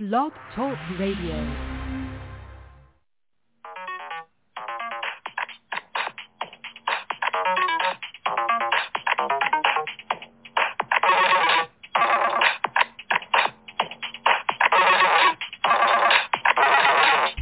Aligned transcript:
Blog 0.00 0.32
Talk 0.56 0.78
Radio. 0.98 1.36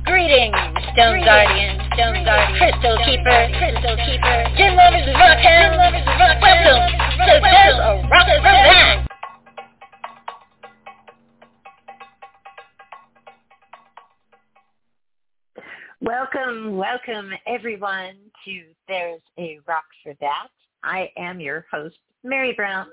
Greetings, 0.04 0.56
Stone 0.95 1.22
Guardian, 1.22 1.79
Stone 1.95 2.25
Guardian, 2.25 2.59
Crystal 2.59 2.98
Keeper, 3.04 3.52
Crystal 3.56 3.96
Keeper, 4.04 4.38
Welcome, 17.08 17.32
everyone 17.46 18.17
to 18.44 18.64
There's 18.86 19.22
a 19.39 19.61
Rock 19.67 19.85
for 20.03 20.14
That. 20.21 20.48
I 20.82 21.11
am 21.17 21.40
your 21.40 21.64
host, 21.71 21.96
Mary 22.22 22.53
Brown, 22.53 22.89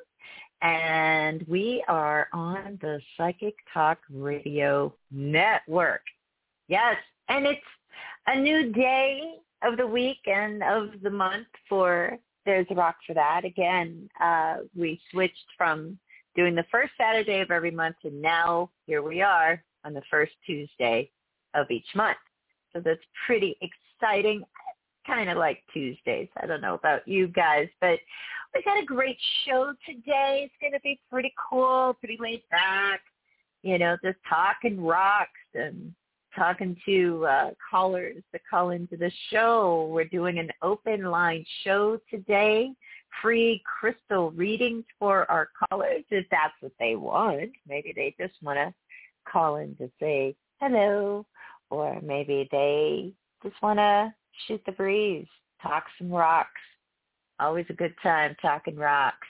and 0.62 1.44
we 1.50 1.84
are 1.90 2.28
on 2.32 2.78
the 2.82 3.02
Psychic 3.18 3.55
Talk 3.74 3.98
Radio 4.10 4.94
Network. 5.12 6.02
Yes, 6.70 6.96
and 7.28 7.46
it's 7.46 7.60
a 8.28 8.40
new 8.40 8.72
day 8.72 9.34
of 9.64 9.76
the 9.76 9.88
week 9.88 10.20
and 10.27 10.63
of 10.63 11.02
the 11.02 11.10
month 11.10 11.48
for 11.68 12.18
There's 12.46 12.68
a 12.70 12.76
Rock 12.76 12.96
for 13.05 13.16
That. 13.16 13.44
Again, 13.44 14.08
uh, 14.22 14.58
we 14.76 15.02
switched 15.12 15.48
from 15.58 15.98
doing 16.36 16.55
the 16.55 16.66
first 16.72 16.94
Saturday 16.98 17.41
of 17.41 17.52
every 17.52 17.72
month, 17.72 17.98
and 18.05 18.22
now 18.22 18.70
here 18.86 19.02
we 19.02 19.22
are 19.22 19.62
on 19.84 19.94
the 19.94 20.04
first 20.10 20.34
Tuesday 20.46 21.10
of 21.54 21.70
each 21.70 21.88
month. 21.96 22.18
So 22.71 22.82
that's 22.82 23.02
pretty 23.26 23.58
exciting. 24.06 24.44
Kind 25.08 25.30
of 25.30 25.38
like 25.38 25.64
Tuesdays. 25.74 26.30
I 26.42 26.46
don't 26.46 26.62
know 26.62 26.76
about 26.76 27.08
you 27.08 27.28
guys, 27.28 27.68
but 27.80 28.00
we 28.54 28.64
got 28.64 28.82
a 28.82 28.86
great 28.86 29.18
show 29.46 29.74
today. 29.86 30.46
It's 30.46 30.54
going 30.60 30.74
to 30.74 30.80
be 30.82 31.00
pretty 31.12 31.34
cool, 31.50 31.96
pretty 32.00 32.18
laid 32.20 32.42
back. 32.50 33.02
You 33.62 33.78
know, 33.78 33.98
just 34.04 34.18
talking 34.28 34.84
rocks 34.84 35.32
and 35.54 35.94
talking 36.36 36.76
to 36.86 37.26
uh, 37.26 37.50
callers 37.70 38.24
that 38.32 38.42
call 38.50 38.72
into 38.72 38.98
the 38.98 39.12
show. 39.32 39.90
We're 39.92 40.06
doing 40.06 40.40
an 40.40 40.50
open 40.62 41.06
line 41.06 41.46
show 41.64 42.00
today. 42.10 42.72
Free 43.22 43.64
crystal 43.80 44.32
readings 44.32 44.84
for 45.00 45.30
our 45.32 45.50
callers 45.70 46.04
if 46.10 46.26
that's 46.30 46.54
what 46.60 46.74
they 46.80 46.96
want. 46.96 47.52
Maybe 47.68 47.94
they 47.96 48.14
just 48.20 48.36
want 48.44 48.58
to 48.58 48.74
call 49.32 49.58
in 49.58 49.76
to 49.78 49.90
say 50.00 50.36
hello 50.60 51.26
or 51.70 52.00
maybe 52.02 52.48
they 52.52 53.14
just 53.46 53.62
want 53.62 53.79
to 53.79 54.13
shoot 54.48 54.62
the 54.65 54.71
breeze, 54.71 55.27
talk 55.62 55.85
some 55.98 56.12
rocks. 56.12 56.49
Always 57.40 57.65
a 57.70 57.74
good 57.74 57.93
time 58.02 58.35
talking 58.41 58.76
rocks. 58.76 59.27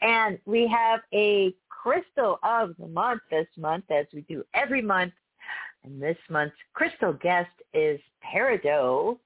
And 0.00 0.38
we 0.46 0.68
have 0.68 1.00
a 1.12 1.54
crystal 1.68 2.38
of 2.42 2.74
the 2.78 2.88
month 2.88 3.22
this 3.30 3.46
month, 3.56 3.84
as 3.90 4.06
we 4.12 4.22
do 4.22 4.44
every 4.54 4.82
month. 4.82 5.12
And 5.84 6.00
this 6.00 6.16
month's 6.30 6.54
crystal 6.74 7.12
guest 7.12 7.50
is 7.74 8.00
peridot, 8.24 9.18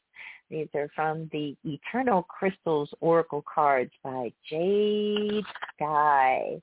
These 0.53 0.69
are 0.75 0.91
from 0.95 1.31
the 1.33 1.57
Eternal 1.65 2.25
Crystals 2.25 2.91
Oracle 3.01 3.43
cards 3.53 3.91
by 4.05 4.31
Jade 4.51 5.45
Sky 5.75 6.61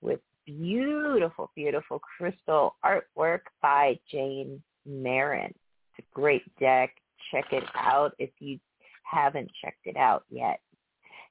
with 0.00 0.20
beautiful, 0.46 1.50
beautiful 1.54 1.98
crystal 1.98 2.76
artwork 2.82 3.40
by 3.60 3.98
Jane 4.10 4.62
Marin. 4.86 5.52
It's 5.98 6.08
a 6.10 6.14
great 6.14 6.44
deck. 6.58 6.94
Check 7.30 7.52
it 7.52 7.64
out 7.74 8.14
if 8.18 8.30
you 8.38 8.58
haven't 9.02 9.50
checked 9.62 9.84
it 9.86 9.98
out 9.98 10.24
yet. 10.30 10.60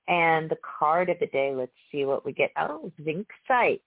And 0.08 0.48
the 0.48 0.60
card 0.80 1.10
of 1.10 1.18
the 1.20 1.26
day, 1.26 1.56
let's 1.56 1.72
see 1.92 2.06
what 2.06 2.24
we 2.24 2.34
get. 2.34 2.52
Oh, 2.56 2.92
Zinc 3.04 3.26
Sight. 3.48 3.82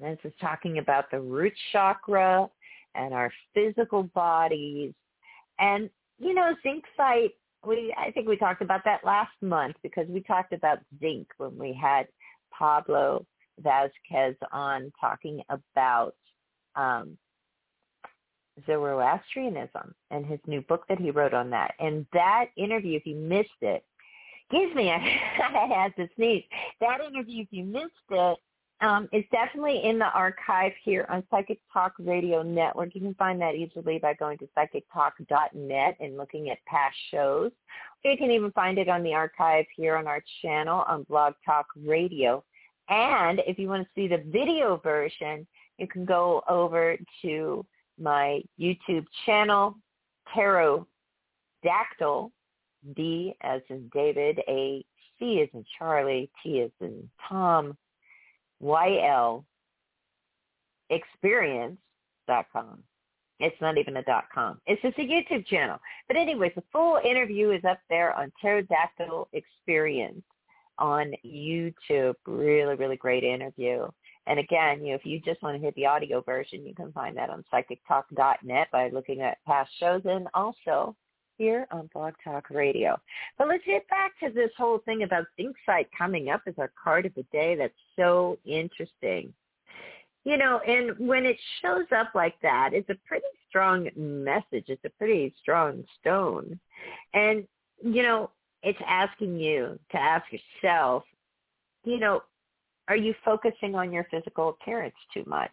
This 0.00 0.16
is 0.24 0.32
talking 0.40 0.78
about 0.78 1.10
the 1.10 1.20
root 1.20 1.52
chakra 1.72 2.48
and 2.94 3.12
our 3.12 3.30
physical 3.52 4.04
bodies. 4.04 4.94
And, 5.58 5.90
you 6.18 6.32
know, 6.32 6.54
zinc 6.62 6.84
sight, 6.96 7.32
we, 7.66 7.94
I 7.98 8.10
think 8.10 8.28
we 8.28 8.36
talked 8.36 8.62
about 8.62 8.84
that 8.84 9.04
last 9.04 9.32
month 9.42 9.76
because 9.82 10.06
we 10.08 10.20
talked 10.22 10.52
about 10.52 10.78
zinc 11.00 11.28
when 11.38 11.58
we 11.58 11.72
had 11.72 12.06
Pablo 12.50 13.26
Vasquez 13.60 14.36
on 14.52 14.92
talking 15.00 15.42
about 15.48 16.14
um, 16.76 17.18
Zoroastrianism 18.66 19.94
and 20.10 20.26
his 20.26 20.40
new 20.46 20.60
book 20.62 20.84
that 20.88 20.98
he 20.98 21.10
wrote 21.10 21.34
on 21.34 21.50
that. 21.50 21.74
And 21.78 22.06
that 22.12 22.46
interview, 22.56 22.96
if 22.96 23.06
you 23.06 23.16
missed 23.16 23.50
it, 23.60 23.84
excuse 24.50 24.74
me, 24.74 24.90
I, 24.90 24.96
I 25.54 25.82
had 25.82 25.96
to 25.96 26.08
sneeze. 26.16 26.44
That 26.80 27.00
interview, 27.00 27.42
if 27.42 27.48
you 27.50 27.64
missed 27.64 27.92
it, 28.10 28.38
um, 28.80 29.08
it's 29.10 29.28
definitely 29.30 29.82
in 29.84 29.98
the 29.98 30.06
archive 30.06 30.72
here 30.84 31.06
on 31.08 31.24
Psychic 31.30 31.58
Talk 31.72 31.94
Radio 31.98 32.42
Network. 32.42 32.94
You 32.94 33.00
can 33.00 33.14
find 33.14 33.40
that 33.40 33.56
easily 33.56 33.98
by 33.98 34.14
going 34.14 34.38
to 34.38 34.48
psychictalk.net 34.56 35.96
and 36.00 36.16
looking 36.16 36.50
at 36.50 36.64
past 36.64 36.96
shows. 37.10 37.50
you 38.04 38.16
can 38.16 38.30
even 38.30 38.52
find 38.52 38.78
it 38.78 38.88
on 38.88 39.02
the 39.02 39.14
archive 39.14 39.64
here 39.76 39.96
on 39.96 40.06
our 40.06 40.22
channel 40.42 40.84
on 40.86 41.02
Blog 41.04 41.34
Talk 41.44 41.66
Radio. 41.76 42.44
And 42.88 43.42
if 43.46 43.58
you 43.58 43.68
want 43.68 43.82
to 43.82 43.90
see 43.94 44.06
the 44.06 44.22
video 44.26 44.76
version, 44.76 45.46
you 45.78 45.88
can 45.88 46.04
go 46.04 46.42
over 46.48 46.96
to 47.22 47.66
my 48.00 48.40
YouTube 48.60 49.06
channel, 49.26 49.76
Tarot 50.32 50.86
Dactyl, 51.64 52.30
D 52.94 53.34
as 53.42 53.60
in 53.70 53.90
David, 53.92 54.40
A 54.48 54.84
C 55.18 55.40
as 55.42 55.48
in 55.52 55.64
Charlie, 55.78 56.30
T 56.42 56.60
as 56.60 56.70
in 56.80 57.08
Tom, 57.28 57.76
YL 58.62 59.44
experience.com. 60.90 62.82
It's 63.40 63.60
not 63.60 63.78
even 63.78 63.98
a 63.98 64.02
dot 64.02 64.24
com. 64.34 64.60
It's 64.66 64.82
just 64.82 64.98
a 64.98 65.02
YouTube 65.02 65.46
channel. 65.46 65.78
But 66.08 66.16
anyways, 66.16 66.52
the 66.56 66.64
full 66.72 66.98
interview 67.04 67.50
is 67.50 67.64
up 67.64 67.78
there 67.88 68.12
on 68.14 68.32
Tarot 68.40 68.62
Dactyl 68.62 69.28
Experience 69.32 70.24
on 70.78 71.12
YouTube. 71.24 72.14
Really, 72.26 72.74
really 72.74 72.96
great 72.96 73.22
interview. 73.22 73.86
And 74.26 74.40
again, 74.40 74.84
you 74.84 74.90
know, 74.90 74.96
if 74.96 75.06
you 75.06 75.20
just 75.20 75.42
want 75.42 75.54
to 75.54 75.60
hear 75.60 75.72
the 75.76 75.86
audio 75.86 76.20
version, 76.20 76.66
you 76.66 76.74
can 76.74 76.92
find 76.92 77.16
that 77.16 77.30
on 77.30 77.44
psychictalk.net 77.52 78.68
by 78.72 78.90
looking 78.90 79.20
at 79.20 79.38
past 79.46 79.70
shows 79.78 80.02
and 80.04 80.26
also 80.34 80.94
here 81.38 81.66
on 81.70 81.88
Blog 81.94 82.12
Talk 82.22 82.50
Radio. 82.50 83.00
But 83.38 83.48
let's 83.48 83.64
get 83.64 83.88
back 83.88 84.12
to 84.20 84.30
this 84.30 84.50
whole 84.58 84.78
thing 84.84 85.04
about 85.04 85.24
Zincite 85.38 85.86
coming 85.96 86.28
up 86.28 86.42
as 86.46 86.54
our 86.58 86.70
card 86.82 87.06
of 87.06 87.14
the 87.14 87.24
day. 87.32 87.54
That's 87.54 87.72
so 87.96 88.36
interesting. 88.44 89.32
You 90.24 90.36
know, 90.36 90.58
and 90.58 90.98
when 90.98 91.24
it 91.24 91.38
shows 91.62 91.86
up 91.96 92.08
like 92.14 92.34
that, 92.42 92.70
it's 92.74 92.90
a 92.90 92.96
pretty 93.06 93.24
strong 93.48 93.88
message. 93.96 94.64
It's 94.66 94.84
a 94.84 94.90
pretty 94.90 95.32
strong 95.40 95.84
stone. 96.00 96.58
And, 97.14 97.46
you 97.82 98.02
know, 98.02 98.30
it's 98.62 98.78
asking 98.86 99.38
you 99.38 99.78
to 99.92 99.96
ask 99.96 100.26
yourself, 100.32 101.04
you 101.84 101.98
know, 101.98 102.22
are 102.88 102.96
you 102.96 103.14
focusing 103.24 103.74
on 103.74 103.92
your 103.92 104.06
physical 104.10 104.50
appearance 104.50 104.96
too 105.14 105.24
much? 105.26 105.52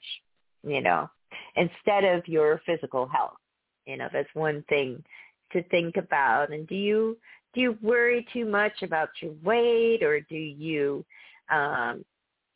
You 0.64 0.82
know, 0.82 1.10
instead 1.56 2.04
of 2.04 2.28
your 2.28 2.60
physical 2.66 3.08
health. 3.08 3.38
You 3.86 3.98
know, 3.98 4.08
that's 4.12 4.34
one 4.34 4.64
thing 4.68 5.04
to 5.52 5.64
think 5.64 5.98
about. 5.98 6.52
And 6.52 6.68
do 6.68 6.76
you 6.76 7.18
do 7.54 7.62
you 7.62 7.78
worry 7.82 8.28
too 8.34 8.46
much 8.46 8.84
about 8.84 9.10
your 9.22 9.34
weight 9.44 10.04
or 10.04 10.20
do 10.22 10.36
you 10.36 11.06
um 11.52 12.04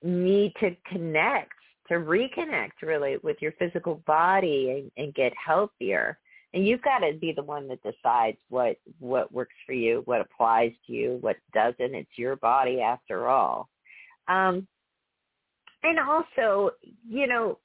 need 0.04 0.54
to 0.60 0.76
connect 0.88 1.54
to 1.88 1.96
reconnect 1.96 2.82
really 2.82 3.18
with 3.24 3.38
your 3.42 3.52
physical 3.54 4.02
body 4.06 4.72
and, 4.98 5.04
and 5.04 5.14
get 5.14 5.34
healthier? 5.34 6.18
And 6.54 6.66
you've 6.68 6.82
got 6.82 7.00
to 7.00 7.14
be 7.14 7.32
the 7.32 7.44
one 7.44 7.68
that 7.68 7.84
decides 7.84 8.38
what 8.50 8.78
what 9.00 9.32
works 9.32 9.56
for 9.66 9.74
you 9.74 10.02
what 10.06 10.22
applies 10.22 10.72
to 10.88 10.94
you 10.94 11.18
what 11.22 11.38
doesn't. 11.54 11.96
It's 11.96 12.18
your 12.18 12.36
body 12.36 12.82
after 12.82 13.28
all. 13.28 13.70
Um 14.28 14.68
and 15.84 16.00
also 16.00 16.72
you 17.08 17.28
know 17.28 17.60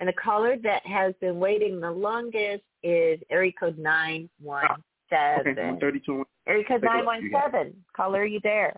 And 0.00 0.08
the 0.08 0.12
caller 0.12 0.56
that 0.62 0.84
has 0.86 1.14
been 1.20 1.38
waiting 1.38 1.80
the 1.80 1.90
longest 1.90 2.64
is 2.82 3.20
area 3.30 3.52
code 3.58 3.78
917. 3.78 5.52
Okay, 5.52 5.80
32. 5.80 6.24
Area 6.46 6.64
code 6.64 6.82
917. 6.82 7.74
Caller, 7.96 8.20
are 8.20 8.26
you 8.26 8.40
there? 8.42 8.74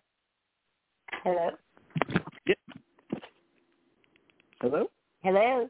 Hello? 1.13 1.51
Yep. 2.47 2.59
Hello? 4.61 4.87
Hello? 5.23 5.69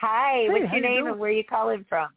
Hi, 0.00 0.32
hey, 0.42 0.48
what's 0.48 0.72
your 0.72 0.80
name 0.82 1.04
you 1.04 1.10
and 1.10 1.18
where 1.18 1.30
are 1.30 1.32
you 1.32 1.44
calling 1.44 1.84
from? 1.88 2.08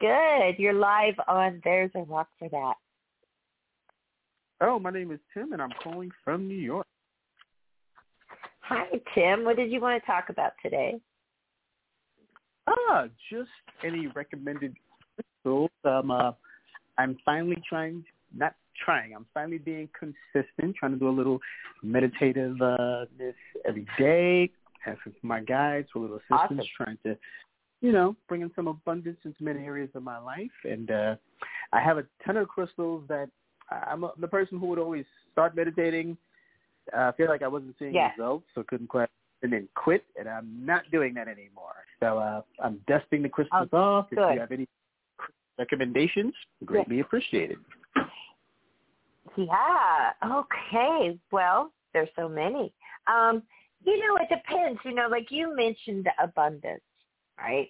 Good. 0.00 0.58
You're 0.58 0.72
live 0.72 1.14
on 1.28 1.60
There's 1.64 1.90
a 1.94 2.00
Rock 2.00 2.28
for 2.38 2.48
That. 2.48 2.74
Oh, 4.60 4.78
my 4.78 4.90
name 4.90 5.10
is 5.10 5.18
Tim, 5.32 5.52
and 5.52 5.60
I'm 5.60 5.72
calling 5.82 6.10
from 6.24 6.46
New 6.46 6.54
York. 6.54 6.86
Hi, 8.60 8.86
Tim. 9.14 9.44
What 9.44 9.56
did 9.56 9.70
you 9.70 9.80
want 9.80 10.02
to 10.02 10.06
talk 10.06 10.30
about 10.30 10.52
today? 10.62 11.00
Ah, 12.66 13.06
just 13.30 13.50
any 13.84 14.06
recommended 14.08 14.74
crystals. 15.14 15.70
Um, 15.84 16.10
uh, 16.10 16.32
I'm 16.96 17.18
finally 17.24 17.62
trying, 17.68 18.04
not 18.34 18.54
trying, 18.82 19.14
I'm 19.14 19.26
finally 19.34 19.58
being 19.58 19.88
consistent, 19.98 20.76
trying 20.76 20.92
to 20.92 20.98
do 20.98 21.08
a 21.08 21.10
little 21.10 21.38
meditative 21.82 22.60
uh, 22.60 23.06
this 23.18 23.34
every 23.66 23.86
day. 23.98 24.50
Asking 24.86 25.14
my 25.22 25.40
guides 25.40 25.88
for 25.92 26.00
a 26.00 26.02
little 26.02 26.16
assistance, 26.18 26.60
Awesome. 26.60 26.66
trying 26.76 26.98
to 27.04 27.16
you 27.80 27.92
know, 27.92 28.16
bring 28.28 28.40
in 28.40 28.50
some 28.56 28.66
abundance 28.66 29.18
into 29.24 29.44
many 29.44 29.62
areas 29.64 29.90
of 29.94 30.02
my 30.02 30.18
life. 30.18 30.50
And 30.64 30.90
uh, 30.90 31.16
I 31.70 31.80
have 31.80 31.98
a 31.98 32.04
ton 32.24 32.38
of 32.38 32.48
crystals 32.48 33.04
that 33.08 33.28
I'm 33.70 34.04
a, 34.04 34.12
the 34.18 34.28
person 34.28 34.58
who 34.58 34.66
would 34.68 34.78
always 34.78 35.04
start 35.32 35.54
meditating. 35.54 36.16
Uh, 36.96 37.00
I 37.00 37.12
feel 37.12 37.28
like 37.28 37.42
I 37.42 37.48
wasn't 37.48 37.74
seeing 37.78 37.94
Yeah. 37.94 38.10
results, 38.16 38.46
so 38.54 38.62
couldn't 38.66 38.88
quite, 38.88 39.10
and 39.42 39.52
then 39.52 39.68
quit. 39.74 40.04
And 40.18 40.28
I'm 40.28 40.64
not 40.64 40.90
doing 40.90 41.12
that 41.14 41.28
anymore. 41.28 41.74
So 42.00 42.18
uh, 42.18 42.42
I'm 42.62 42.80
dusting 42.86 43.22
the 43.22 43.28
crystals 43.28 43.68
off. 43.72 44.06
If 44.10 44.18
you 44.18 44.40
have 44.40 44.52
any 44.52 44.66
recommendations, 45.58 46.32
greatly 46.64 47.00
appreciated. 47.00 47.58
Yeah. 49.36 50.10
Okay. 50.24 51.18
Well, 51.30 51.72
there's 51.92 52.08
so 52.16 52.28
many. 52.28 52.72
Um, 53.06 53.42
you 53.84 53.98
know, 53.98 54.16
it 54.16 54.28
depends. 54.28 54.80
You 54.84 54.94
know, 54.94 55.08
like 55.08 55.30
you 55.30 55.54
mentioned 55.54 56.08
abundance, 56.22 56.82
right? 57.38 57.68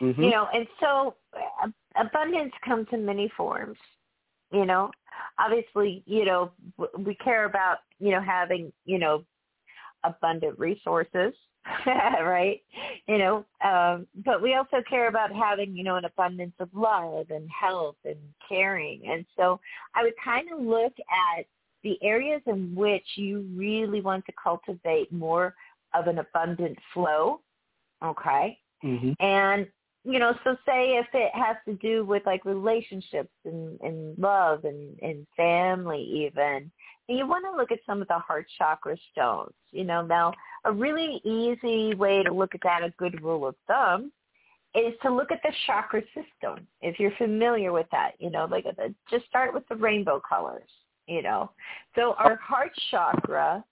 Mm-hmm. 0.00 0.22
You 0.22 0.30
know, 0.30 0.48
and 0.52 0.66
so 0.80 1.14
uh, 1.34 1.68
abundance 1.96 2.52
comes 2.64 2.86
in 2.92 3.04
many 3.04 3.30
forms. 3.36 3.78
You 4.52 4.64
know, 4.64 4.90
obviously, 5.38 6.02
you 6.06 6.24
know, 6.24 6.52
we 6.98 7.14
care 7.16 7.44
about, 7.44 7.78
you 7.98 8.10
know, 8.10 8.20
having, 8.20 8.72
you 8.84 8.98
know, 8.98 9.24
abundant 10.04 10.58
resources, 10.58 11.32
right? 11.86 12.60
You 13.06 13.18
know, 13.18 13.44
um, 13.64 14.06
but 14.24 14.42
we 14.42 14.54
also 14.54 14.82
care 14.88 15.08
about 15.08 15.32
having, 15.32 15.76
you 15.76 15.84
know, 15.84 15.96
an 15.96 16.04
abundance 16.04 16.54
of 16.60 16.68
love 16.74 17.26
and 17.30 17.48
health 17.50 17.96
and 18.04 18.18
caring. 18.48 19.02
And 19.08 19.24
so 19.36 19.60
I 19.94 20.02
would 20.02 20.14
kind 20.22 20.48
of 20.52 20.60
look 20.60 20.92
at 21.38 21.46
the 21.84 21.98
areas 22.02 22.42
in 22.46 22.74
which 22.74 23.04
you 23.16 23.46
really 23.54 24.00
want 24.00 24.24
to 24.26 24.32
cultivate 24.42 25.12
more 25.12 25.54
of 25.94 26.06
an 26.06 26.18
abundant 26.18 26.76
flow, 26.92 27.40
okay? 28.04 28.58
Mm-hmm. 28.84 29.12
And 29.20 29.66
you 30.08 30.18
know, 30.18 30.34
so 30.42 30.56
say 30.64 30.96
if 30.96 31.06
it 31.12 31.30
has 31.34 31.56
to 31.66 31.74
do 31.74 32.02
with 32.02 32.24
like 32.24 32.46
relationships 32.46 33.28
and, 33.44 33.78
and 33.82 34.18
love 34.18 34.64
and, 34.64 34.98
and 35.02 35.26
family 35.36 36.00
even, 36.26 36.70
you 37.08 37.26
want 37.26 37.44
to 37.44 37.54
look 37.54 37.70
at 37.70 37.80
some 37.84 38.00
of 38.00 38.08
the 38.08 38.18
heart 38.18 38.46
chakra 38.56 38.96
stones. 39.12 39.52
You 39.70 39.84
know, 39.84 40.00
now 40.00 40.32
a 40.64 40.72
really 40.72 41.20
easy 41.24 41.94
way 41.94 42.22
to 42.22 42.32
look 42.32 42.54
at 42.54 42.62
that, 42.62 42.82
a 42.82 42.90
good 42.96 43.22
rule 43.22 43.46
of 43.46 43.54
thumb, 43.66 44.10
is 44.74 44.94
to 45.02 45.14
look 45.14 45.30
at 45.30 45.42
the 45.42 45.52
chakra 45.66 46.00
system. 46.14 46.66
If 46.80 46.98
you're 46.98 47.16
familiar 47.18 47.72
with 47.72 47.86
that, 47.92 48.12
you 48.18 48.30
know, 48.30 48.46
like 48.50 48.64
the, 48.64 48.94
just 49.10 49.26
start 49.26 49.52
with 49.52 49.68
the 49.68 49.76
rainbow 49.76 50.22
colors. 50.26 50.70
You 51.06 51.22
know, 51.22 51.50
so 51.94 52.14
our 52.18 52.36
heart 52.36 52.72
chakra, 52.90 53.62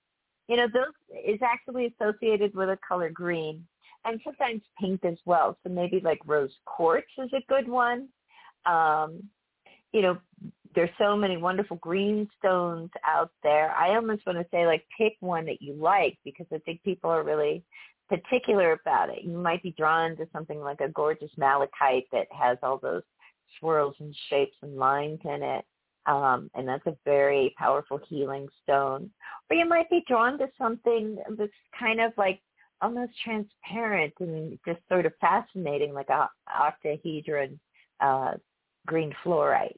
you 0.49 0.57
know, 0.57 0.66
those 0.73 0.95
is 1.26 1.40
actually 1.43 1.95
associated 1.99 2.55
with 2.55 2.69
a 2.69 2.78
color 2.87 3.09
green 3.09 3.66
and 4.07 4.21
sometimes 4.25 4.63
pink 4.81 5.05
as 5.05 5.19
well. 5.25 5.59
So 5.63 5.71
maybe 5.71 6.01
like 6.01 6.21
rose 6.25 6.53
quartz 6.65 7.07
is 7.19 7.31
a 7.33 7.43
good 7.49 7.69
one. 7.69 8.09
Um, 8.65 9.23
you 9.93 10.03
know, 10.03 10.19
there's 10.75 10.91
so 10.99 11.17
many 11.17 11.37
wonderful 11.37 11.79
green 11.79 12.29
stones 12.39 12.91
out 13.05 13.31
there. 13.43 13.73
I 13.73 13.95
almost 13.97 14.27
want 14.27 14.39
to 14.39 14.47
say 14.51 14.67
like 14.67 14.85
pick 14.97 15.15
one 15.21 15.47
that 15.47 15.63
you 15.63 15.75
like 15.75 16.19
because 16.25 16.47
I 16.53 16.59
think 16.59 16.83
people 16.83 17.11
are 17.11 17.23
really 17.23 17.65
particular 18.09 18.73
about 18.73 19.09
it. 19.09 19.25
You 19.25 19.39
might 19.39 19.63
be 19.63 19.75
drawn 19.77 20.17
to 20.17 20.29
something 20.33 20.61
like 20.61 20.81
a 20.81 20.89
gorgeous 20.89 21.31
malachite 21.37 22.07
that 22.13 22.27
has 22.31 22.59
all 22.63 22.79
those 22.79 23.03
swirls 23.59 23.95
and 24.01 24.15
shapes 24.29 24.57
and 24.63 24.77
lines 24.77 25.21
in 25.25 25.43
it. 25.43 25.65
Um, 26.07 26.51
and 26.55 26.69
that's 26.69 26.87
a 26.87 26.97
very 27.05 27.53
powerful 27.59 27.99
healing 28.09 28.47
stone. 28.63 29.11
Or 29.51 29.57
you 29.57 29.69
might 29.69 29.91
be 29.91 30.05
drawn 30.07 30.39
to 30.39 30.47
something 30.57 31.19
that's 31.37 31.51
kind 31.77 32.01
of 32.01 32.13
like 32.17 32.41
almost 32.83 33.12
transparent 33.25 34.12
and 34.21 34.59
just 34.66 34.80
sort 34.88 35.06
of 35.06 35.12
fascinating, 35.21 35.92
like 35.92 36.09
a 36.09 36.28
octahedron 36.49 37.59
uh, 38.00 38.33
green 38.87 39.12
fluorite, 39.25 39.76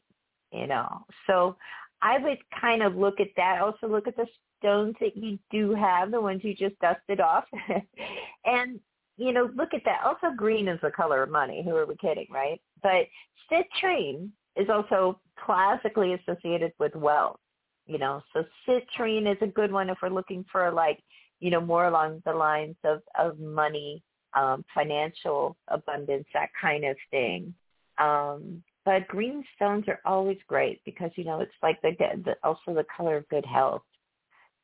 you 0.52 0.66
know. 0.66 1.04
So 1.26 1.56
I 2.02 2.18
would 2.18 2.38
kind 2.60 2.82
of 2.82 2.96
look 2.96 3.20
at 3.20 3.28
that. 3.36 3.60
Also 3.60 3.88
look 3.88 4.08
at 4.08 4.16
the 4.16 4.26
stones 4.58 4.94
that 5.00 5.16
you 5.16 5.38
do 5.50 5.74
have, 5.74 6.10
the 6.10 6.20
ones 6.20 6.42
you 6.44 6.54
just 6.54 6.78
dusted 6.80 7.20
off, 7.20 7.44
and 8.44 8.80
you 9.16 9.32
know 9.32 9.50
look 9.54 9.74
at 9.74 9.82
that. 9.84 10.00
Also, 10.04 10.34
green 10.36 10.68
is 10.68 10.80
the 10.82 10.90
color 10.90 11.22
of 11.22 11.30
money. 11.30 11.62
Who 11.64 11.74
are 11.76 11.86
we 11.86 11.96
kidding, 11.96 12.26
right? 12.30 12.60
But 12.82 13.06
citrine 13.50 14.30
is 14.56 14.68
also 14.68 15.20
classically 15.44 16.14
associated 16.14 16.72
with 16.78 16.94
wealth. 16.94 17.38
You 17.86 17.98
know, 17.98 18.22
so 18.34 18.44
citrine 18.68 19.30
is 19.30 19.38
a 19.40 19.46
good 19.46 19.72
one 19.72 19.88
if 19.88 19.98
we're 20.02 20.10
looking 20.10 20.44
for 20.52 20.70
like 20.70 21.02
you 21.40 21.50
know 21.50 21.60
more 21.60 21.86
along 21.86 22.22
the 22.24 22.32
lines 22.32 22.76
of 22.84 23.02
of 23.18 23.38
money, 23.38 24.02
um, 24.34 24.64
financial 24.74 25.56
abundance, 25.68 26.26
that 26.34 26.50
kind 26.60 26.84
of 26.84 26.96
thing. 27.10 27.54
Um, 27.98 28.62
but 28.84 29.06
green 29.08 29.44
stones 29.54 29.84
are 29.88 30.00
always 30.04 30.38
great 30.46 30.80
because 30.84 31.10
you 31.16 31.24
know 31.24 31.40
it's 31.40 31.52
like 31.62 31.80
the, 31.82 31.92
the 32.24 32.34
also 32.42 32.74
the 32.74 32.86
color 32.96 33.18
of 33.18 33.28
good 33.28 33.44
health. 33.44 33.82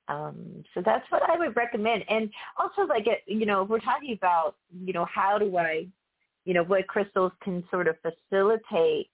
Um, 0.09 0.65
so 0.75 0.83
that's 0.85 1.05
what 1.11 1.23
I 1.29 1.39
would 1.39 1.57
recommend. 1.57 2.05
And 2.09 2.31
also 2.59 2.83
like 2.83 3.07
you 3.27 3.47
know, 3.47 3.63
if 3.63 3.69
we're 3.69 3.81
talking 3.81 4.13
about, 4.13 4.57
you 4.85 4.93
know, 4.93 5.07
how 5.13 5.39
do 5.39 5.57
I, 5.57 5.87
you 6.45 6.55
know, 6.55 6.63
what 6.65 6.87
crystals 6.87 7.33
can 7.43 7.65
sort 7.71 7.89
of 7.89 7.97
facilitate, 8.03 9.09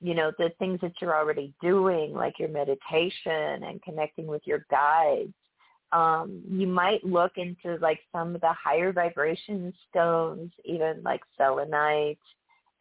you 0.00 0.14
know, 0.14 0.30
the 0.38 0.50
things 0.58 0.80
that 0.82 0.92
you're 1.00 1.16
already 1.16 1.52
doing, 1.60 2.12
like 2.12 2.38
your 2.38 2.48
meditation 2.48 3.64
and 3.64 3.82
connecting 3.82 4.26
with 4.26 4.42
your 4.44 4.64
guides. 4.70 5.32
Um, 5.92 6.42
you 6.48 6.66
might 6.66 7.04
look 7.04 7.32
into 7.36 7.76
like 7.80 8.00
some 8.12 8.34
of 8.34 8.40
the 8.40 8.52
higher 8.52 8.92
vibration 8.92 9.72
stones, 9.88 10.50
even 10.64 11.02
like 11.04 11.20
selenite, 11.36 12.18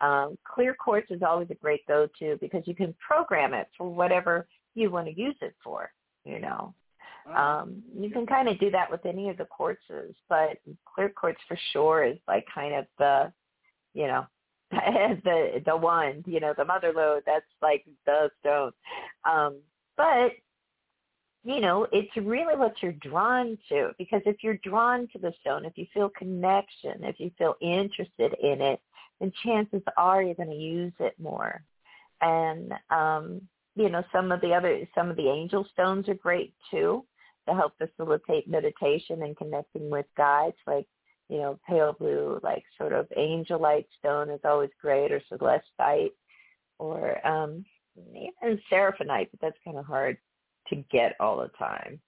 um, 0.02 0.38
clear 0.44 0.74
quartz 0.74 1.10
is 1.10 1.22
always 1.22 1.50
a 1.52 1.56
great 1.56 1.86
go-to 1.88 2.38
because 2.42 2.64
you 2.66 2.76
can 2.76 2.94
program 3.06 3.54
it 3.54 3.68
for 3.78 3.90
whatever 3.94 4.48
you 4.74 4.92
want 4.92 5.08
to 5.08 5.20
use 5.20 5.36
it 5.42 5.56
for. 5.64 5.92
You 6.26 6.40
know, 6.40 6.74
um, 7.34 7.84
you 7.98 8.10
can 8.10 8.26
kind 8.26 8.50
of 8.50 8.60
do 8.60 8.72
that 8.72 8.90
with 8.90 9.06
any 9.06 9.30
of 9.30 9.38
the 9.38 9.46
quartzes, 9.46 10.14
but 10.28 10.58
clear 10.94 11.10
quartz 11.10 11.40
for 11.48 11.58
sure 11.72 12.04
is 12.04 12.18
like 12.28 12.46
kind 12.54 12.74
of 12.74 12.86
the, 12.98 13.32
you 13.94 14.08
know, 14.08 14.26
the 14.72 15.62
the 15.66 15.78
one, 15.78 16.24
you 16.26 16.40
know, 16.40 16.54
the 16.58 16.66
mother 16.66 16.92
lode. 16.94 17.24
That's 17.26 17.46
like 17.62 17.86
the 18.06 18.30
stone. 18.42 18.72
Um, 19.24 19.60
but 19.96 20.32
you 21.46 21.62
know, 21.62 21.86
it's 21.92 22.16
really 22.18 22.56
what 22.56 22.74
you're 22.82 22.92
drawn 22.94 23.58
to 23.70 23.92
because 24.00 24.22
if 24.26 24.38
you're 24.42 24.60
drawn 24.64 25.08
to 25.14 25.20
the 25.20 25.32
stone, 25.42 25.64
if 25.64 25.78
you 25.78 25.86
feel 25.94 26.10
connection, 26.10 27.04
if 27.04 27.20
you 27.20 27.30
feel 27.38 27.56
interested 27.62 28.34
in 28.42 28.62
it, 28.62 28.82
then 29.20 29.32
chances 29.44 29.84
are 29.96 30.24
you're 30.24 30.34
going 30.34 30.50
to 30.50 30.56
use 30.56 30.94
it 31.00 31.14
more. 31.20 31.62
And 32.22 32.74
um, 32.90 33.42
you 33.76 33.90
know, 33.90 34.04
some 34.12 34.32
of 34.32 34.42
the 34.42 34.54
other 34.54 34.88
some 34.96 35.12
of 35.12 35.18
the 35.18 35.30
angel 35.30 35.68
stones 35.72 36.10
are 36.10 36.16
great 36.16 36.54
too 36.72 37.06
to 37.48 37.54
help 37.54 37.74
facilitate 37.78 38.50
meditation 38.50 39.22
and 39.22 39.38
connecting 39.38 39.92
with 39.92 40.08
guides 40.18 40.58
like 40.66 40.88
you 41.30 41.38
know, 41.38 41.60
pale 41.68 41.94
blue, 41.94 42.40
like 42.44 42.64
sort 42.78 42.94
of 42.94 43.08
angelite 43.18 43.88
stone 44.00 44.30
is 44.30 44.40
always 44.44 44.70
great, 44.80 45.12
or 45.12 45.22
celestite, 45.32 46.12
or 46.78 47.26
um, 47.26 47.66
even 47.98 48.60
seraphinite, 48.72 49.30
but 49.32 49.42
that's 49.42 49.58
kind 49.66 49.78
of 49.78 49.86
hard 49.86 50.18
to 50.70 50.76
get 50.92 51.16
all 51.20 51.38
the 51.38 51.50
time. 51.58 52.00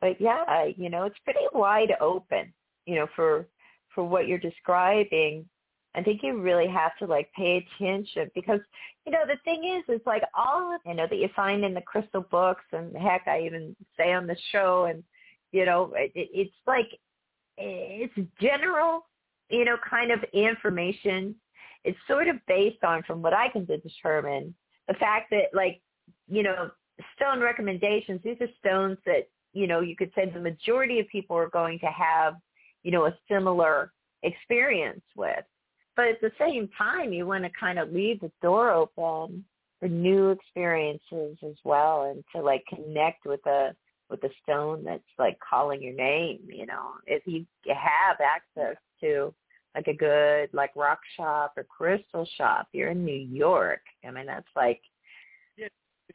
But 0.00 0.20
yeah, 0.20 0.64
you 0.76 0.88
know, 0.88 1.04
it's 1.04 1.18
pretty 1.24 1.40
wide 1.52 1.92
open, 2.00 2.52
you 2.86 2.96
know, 2.96 3.06
for 3.14 3.46
for 3.94 4.04
what 4.04 4.26
you're 4.28 4.38
describing 4.38 5.46
I 5.94 6.02
think 6.02 6.22
you 6.22 6.40
really 6.40 6.68
have 6.68 6.96
to 6.98 7.06
like 7.06 7.32
pay 7.32 7.66
attention 7.80 8.30
because 8.34 8.60
you 9.04 9.12
know 9.12 9.24
the 9.26 9.38
thing 9.44 9.64
is 9.64 9.94
is 9.94 10.06
like 10.06 10.22
all 10.36 10.74
of 10.74 10.80
you 10.86 10.94
know 10.94 11.06
that 11.08 11.16
you 11.16 11.28
find 11.34 11.64
in 11.64 11.74
the 11.74 11.80
crystal 11.80 12.24
books 12.30 12.64
and 12.72 12.96
heck 12.96 13.26
I 13.26 13.42
even 13.42 13.74
say 13.96 14.12
on 14.12 14.26
the 14.26 14.36
show 14.52 14.86
and 14.88 15.02
you 15.52 15.64
know 15.64 15.92
it, 15.96 16.12
it's 16.14 16.54
like 16.66 16.86
it's 17.56 18.14
general 18.40 19.06
you 19.48 19.64
know 19.64 19.76
kind 19.88 20.12
of 20.12 20.20
information 20.32 21.34
it's 21.82 21.98
sort 22.06 22.28
of 22.28 22.36
based 22.46 22.84
on 22.84 23.02
from 23.02 23.20
what 23.20 23.32
I 23.32 23.48
can 23.48 23.64
determine 23.64 24.54
the 24.86 24.94
fact 24.94 25.30
that 25.30 25.46
like 25.52 25.80
you 26.28 26.44
know 26.44 26.70
stone 27.16 27.40
recommendations 27.40 28.20
these 28.22 28.36
are 28.40 28.48
stones 28.58 28.98
that 29.06 29.28
you 29.52 29.66
know 29.66 29.80
you 29.80 29.96
could 29.96 30.10
say 30.14 30.30
the 30.30 30.40
majority 30.40 31.00
of 31.00 31.08
people 31.08 31.36
are 31.36 31.48
going 31.48 31.78
to 31.78 31.86
have 31.86 32.34
you 32.82 32.90
know 32.90 33.06
a 33.06 33.16
similar 33.28 33.92
experience 34.22 35.02
with 35.16 35.44
but 36.00 36.08
at 36.08 36.20
the 36.22 36.32
same 36.38 36.68
time, 36.78 37.12
you 37.12 37.26
want 37.26 37.44
to 37.44 37.50
kind 37.58 37.78
of 37.78 37.92
leave 37.92 38.20
the 38.20 38.32
door 38.40 38.70
open 38.70 39.44
for 39.78 39.86
new 39.86 40.30
experiences 40.30 41.36
as 41.42 41.56
well, 41.62 42.04
and 42.04 42.24
to 42.34 42.40
like 42.40 42.64
connect 42.68 43.26
with 43.26 43.44
a 43.46 43.74
with 44.08 44.22
a 44.24 44.30
stone 44.42 44.82
that's 44.82 45.02
like 45.18 45.38
calling 45.40 45.82
your 45.82 45.92
name. 45.92 46.40
You 46.46 46.64
know, 46.64 46.92
if 47.06 47.22
you 47.26 47.44
have 47.66 48.16
access 48.18 48.76
to 49.02 49.34
like 49.74 49.88
a 49.88 49.94
good 49.94 50.48
like 50.54 50.74
rock 50.74 51.00
shop 51.18 51.52
or 51.58 51.64
crystal 51.64 52.26
shop, 52.38 52.68
you're 52.72 52.92
in 52.92 53.04
New 53.04 53.12
York. 53.12 53.82
I 54.02 54.10
mean, 54.10 54.24
that's 54.24 54.48
like 54.56 54.80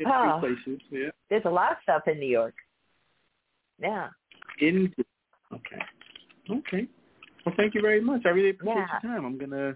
oh, 0.05 0.37
places. 0.39 0.81
Yeah, 0.91 1.09
there's 1.29 1.45
a 1.45 1.49
lot 1.49 1.71
of 1.71 1.77
stuff 1.83 2.03
in 2.07 2.19
New 2.19 2.27
York. 2.27 2.55
Yeah. 3.79 4.09
In 4.59 4.93
okay, 5.53 5.81
okay. 6.49 6.87
Well, 7.45 7.55
thank 7.57 7.75
you 7.75 7.81
very 7.81 8.01
much. 8.01 8.21
I 8.25 8.29
really 8.29 8.49
appreciate 8.51 8.75
yeah. 8.75 8.99
your 9.03 9.13
time. 9.13 9.25
I'm 9.25 9.37
gonna 9.37 9.75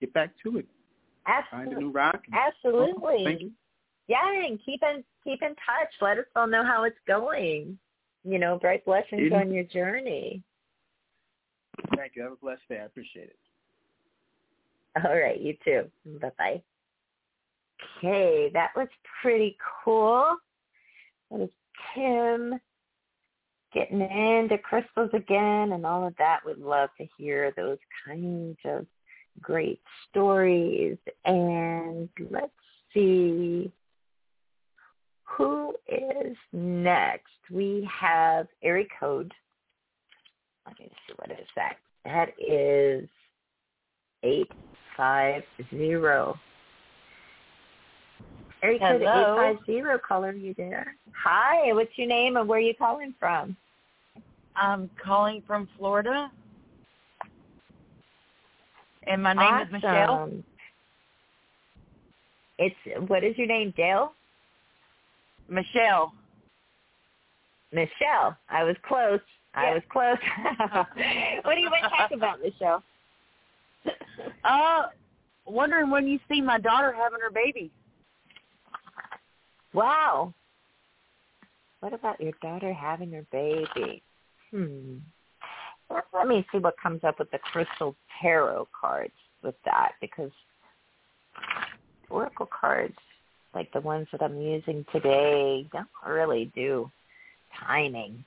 get 0.00 0.12
back 0.14 0.30
to 0.44 0.58
it. 0.58 0.66
Absolutely. 1.26 1.66
Find 1.66 1.76
a 1.76 1.80
new 1.80 1.90
rock. 1.90 2.22
Absolutely. 2.32 3.16
Oh, 3.20 3.24
thank 3.24 3.40
you. 3.42 3.52
Yeah, 4.08 4.44
and 4.46 4.58
keep 4.64 4.82
in 4.82 5.04
keep 5.22 5.42
in 5.42 5.50
touch. 5.50 5.92
Let 6.00 6.18
us 6.18 6.24
all 6.34 6.46
know 6.46 6.64
how 6.64 6.84
it's 6.84 6.98
going. 7.06 7.78
You 8.24 8.38
know, 8.38 8.58
bright 8.58 8.84
blessings 8.84 9.30
in- 9.30 9.32
on 9.32 9.52
your 9.52 9.64
journey. 9.64 10.42
Thank 11.96 12.16
you. 12.16 12.22
Have 12.22 12.32
a 12.32 12.36
blessed 12.36 12.62
day. 12.68 12.80
I 12.80 12.84
appreciate 12.84 13.28
it. 13.28 13.36
All 15.04 15.16
right, 15.16 15.40
you 15.40 15.56
too. 15.64 15.90
Bye 16.20 16.30
bye. 16.36 16.62
Okay, 17.98 18.50
that 18.52 18.70
was 18.76 18.88
pretty 19.22 19.56
cool. 19.84 20.36
That 21.30 21.42
is 21.42 21.50
Tim 21.94 22.60
getting 23.72 24.00
into 24.00 24.58
crystals 24.58 25.10
again 25.12 25.72
and 25.72 25.86
all 25.86 26.06
of 26.06 26.14
that. 26.18 26.40
We'd 26.44 26.58
love 26.58 26.90
to 26.98 27.06
hear 27.16 27.52
those 27.56 27.78
kinds 28.04 28.58
of 28.64 28.86
great 29.40 29.80
stories. 30.08 30.98
And 31.24 32.08
let's 32.30 32.50
see 32.92 33.70
who 35.24 35.74
is 35.86 36.36
next. 36.52 37.28
We 37.50 37.88
have 38.00 38.48
area 38.62 38.86
code. 38.98 39.32
Let 40.66 40.78
me 40.78 40.90
see 41.06 41.14
what 41.16 41.30
is 41.30 41.46
that. 41.56 41.76
That 42.04 42.30
is 42.38 43.08
eight 44.22 44.50
five 44.96 45.42
zero. 45.70 46.38
Area 48.62 48.78
code 48.78 49.02
eight 49.02 49.06
five 49.06 49.56
zero. 49.66 49.98
Caller, 50.06 50.32
you 50.32 50.54
there? 50.54 50.94
Hi. 51.22 51.72
What's 51.72 51.96
your 51.96 52.08
name 52.08 52.36
and 52.36 52.48
where 52.48 52.58
are 52.58 52.62
you 52.62 52.74
calling 52.74 53.14
from? 53.18 53.56
I'm 54.56 54.90
calling 55.02 55.42
from 55.46 55.68
Florida. 55.78 56.30
And 59.06 59.22
my 59.22 59.32
name 59.32 59.42
awesome. 59.42 59.74
is 59.74 59.82
Michelle. 59.82 60.30
It's 62.58 63.08
what 63.08 63.24
is 63.24 63.36
your 63.38 63.46
name, 63.46 63.72
Dale? 63.76 64.12
Michelle. 65.48 66.12
Michelle. 67.72 68.36
I 68.48 68.64
was 68.64 68.76
close. 68.86 69.20
I 69.54 69.72
was 69.72 69.82
close. 69.90 70.18
what 71.42 71.54
do 71.54 71.60
you 71.60 71.70
want 71.70 71.84
to 71.84 71.96
talk 71.96 72.10
about, 72.14 72.40
Michelle? 72.42 72.82
uh, 74.44 74.82
wondering 75.46 75.90
when 75.90 76.06
you 76.06 76.18
see 76.28 76.40
my 76.40 76.58
daughter 76.58 76.92
having 76.92 77.20
her 77.20 77.30
baby. 77.30 77.70
Wow. 79.72 80.34
What 81.80 81.92
about 81.94 82.20
your 82.20 82.32
daughter 82.42 82.72
having 82.72 83.12
her 83.12 83.26
baby? 83.32 84.02
Hmm. 84.50 84.96
Let 86.14 86.28
me 86.28 86.46
see 86.52 86.58
what 86.58 86.74
comes 86.80 87.00
up 87.04 87.18
with 87.18 87.30
the 87.30 87.38
crystal 87.38 87.96
tarot 88.20 88.68
cards 88.78 89.12
with 89.42 89.54
that 89.64 89.92
because 90.00 90.30
oracle 92.08 92.48
cards 92.48 92.96
like 93.54 93.72
the 93.72 93.80
ones 93.80 94.06
that 94.12 94.22
I'm 94.22 94.40
using 94.40 94.84
today 94.92 95.66
don't 95.72 95.88
really 96.06 96.50
do 96.54 96.90
timing 97.66 98.24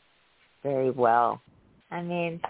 very 0.64 0.92
well. 0.92 1.42
I 1.92 2.02
mean, 2.02 2.42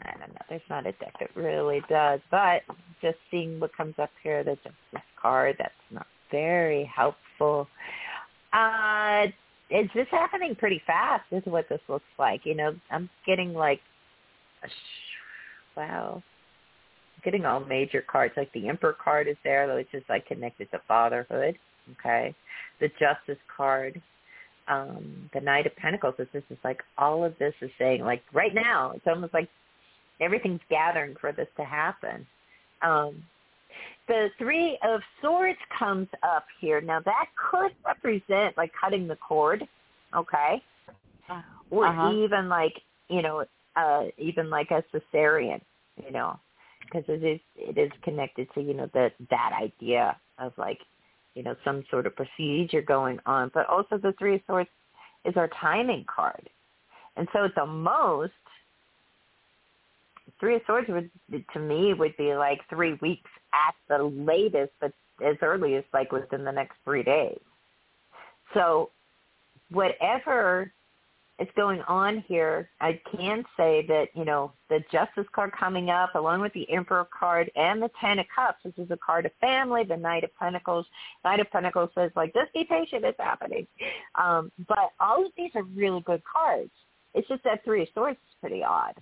I 0.00 0.10
don't 0.18 0.28
know. 0.28 0.40
There's 0.48 0.60
not 0.68 0.86
a 0.86 0.92
deck 0.92 1.14
that 1.20 1.34
really 1.34 1.80
does, 1.88 2.20
but 2.30 2.62
just 3.00 3.16
seeing 3.30 3.58
what 3.58 3.76
comes 3.76 3.94
up 3.98 4.10
here, 4.22 4.44
the 4.44 4.56
Justice 4.56 5.08
card, 5.20 5.56
that's 5.58 5.72
not 5.90 6.06
very 6.30 6.90
helpful. 6.94 7.66
Uh, 8.54 9.26
is 9.70 9.90
this 9.94 10.06
happening 10.10 10.54
pretty 10.54 10.80
fast? 10.86 11.24
Is 11.32 11.42
what 11.46 11.68
this 11.68 11.80
looks 11.88 12.04
like. 12.18 12.42
You 12.46 12.54
know, 12.54 12.74
I'm 12.90 13.10
getting 13.26 13.54
like, 13.54 13.80
wow, 15.76 16.22
getting 17.24 17.44
all 17.46 17.60
major 17.60 18.02
cards. 18.02 18.34
Like 18.36 18.52
the 18.52 18.68
Emperor 18.68 18.96
card 19.02 19.28
is 19.28 19.36
there, 19.44 19.74
which 19.74 19.92
is 19.94 20.04
like 20.08 20.26
connected 20.26 20.70
to 20.72 20.80
fatherhood. 20.88 21.58
Okay, 22.00 22.34
the 22.80 22.88
Justice 23.00 23.42
card. 23.56 24.00
um, 24.68 25.30
the 25.34 25.40
Knight 25.40 25.66
of 25.66 25.76
Pentacles. 25.76 26.14
It's 26.18 26.32
just 26.32 26.46
it's 26.50 26.64
like 26.64 26.82
all 26.98 27.24
of 27.24 27.34
this 27.38 27.54
is 27.60 27.70
saying, 27.78 28.02
like 28.02 28.22
right 28.32 28.54
now, 28.54 28.92
it's 28.92 29.06
almost 29.06 29.34
like 29.34 29.48
everything's 30.20 30.60
gathering 30.70 31.14
for 31.20 31.32
this 31.32 31.48
to 31.56 31.64
happen. 31.64 32.26
Um, 32.82 33.22
the 34.08 34.28
Three 34.38 34.78
of 34.82 35.00
Swords 35.22 35.58
comes 35.78 36.08
up 36.22 36.46
here. 36.60 36.80
Now 36.80 37.00
that 37.00 37.26
could 37.50 37.72
represent 37.86 38.56
like 38.56 38.72
cutting 38.78 39.08
the 39.08 39.16
cord, 39.16 39.66
okay, 40.14 40.62
or 41.70 41.86
Uh-huh. 41.86 42.12
even 42.12 42.48
like 42.48 42.74
you 43.08 43.22
know, 43.22 43.44
uh, 43.76 44.04
even 44.18 44.50
like 44.50 44.70
a 44.70 44.82
cesarean, 44.92 45.60
you 46.04 46.10
know, 46.12 46.38
because 46.84 47.04
it 47.08 47.22
is 47.24 47.40
it 47.56 47.78
is 47.78 47.90
connected 48.02 48.48
to 48.54 48.60
you 48.60 48.74
know 48.74 48.90
that 48.94 49.14
that 49.30 49.52
idea 49.60 50.16
of 50.38 50.52
like 50.58 50.78
you 51.34 51.42
know 51.42 51.56
some 51.64 51.84
sort 51.90 52.06
of 52.06 52.14
procedure 52.16 52.82
going 52.82 53.18
on, 53.26 53.50
but 53.54 53.66
also 53.68 53.98
the 53.98 54.12
Three 54.18 54.36
of 54.36 54.40
Swords 54.46 54.70
is 55.24 55.36
our 55.36 55.48
timing 55.60 56.04
card, 56.14 56.48
and 57.16 57.26
so 57.32 57.44
at 57.44 57.54
the 57.54 57.66
most 57.66 58.32
Three 60.40 60.56
of 60.56 60.62
Swords 60.66 60.88
would 60.88 61.10
to 61.52 61.58
me 61.58 61.94
would 61.94 62.16
be 62.16 62.34
like 62.34 62.60
three 62.68 62.94
weeks 63.00 63.30
at 63.66 63.74
the 63.88 64.04
latest, 64.04 64.72
but 64.80 64.92
as 65.24 65.36
early 65.42 65.76
as 65.76 65.84
like 65.92 66.12
within 66.12 66.44
the 66.44 66.52
next 66.52 66.76
three 66.84 67.02
days. 67.02 67.38
So 68.52 68.90
whatever 69.70 70.72
is 71.40 71.48
going 71.56 71.80
on 71.82 72.24
here, 72.28 72.68
I 72.80 73.00
can 73.16 73.44
say 73.56 73.84
that, 73.88 74.06
you 74.14 74.24
know, 74.24 74.52
the 74.68 74.80
Justice 74.92 75.26
card 75.34 75.52
coming 75.58 75.90
up 75.90 76.14
along 76.14 76.40
with 76.40 76.52
the 76.52 76.70
Emperor 76.70 77.06
card 77.16 77.50
and 77.56 77.82
the 77.82 77.90
Ten 78.00 78.20
of 78.20 78.26
Cups, 78.34 78.58
which 78.62 78.78
is 78.78 78.90
a 78.90 78.96
card 78.96 79.26
of 79.26 79.32
family, 79.40 79.82
the 79.82 79.96
Knight 79.96 80.22
of 80.22 80.30
Pentacles. 80.36 80.86
Knight 81.24 81.40
of 81.40 81.50
Pentacles 81.50 81.90
says 81.94 82.12
like, 82.14 82.32
just 82.34 82.52
be 82.52 82.64
patient, 82.64 83.04
it's 83.04 83.18
happening. 83.18 83.66
Um, 84.14 84.52
but 84.68 84.92
all 85.00 85.26
of 85.26 85.32
these 85.36 85.50
are 85.56 85.64
really 85.64 86.02
good 86.02 86.22
cards. 86.24 86.70
It's 87.14 87.26
just 87.28 87.42
that 87.44 87.64
Three 87.64 87.82
of 87.82 87.88
Swords 87.94 88.18
is 88.28 88.34
pretty 88.40 88.62
odd, 88.62 88.94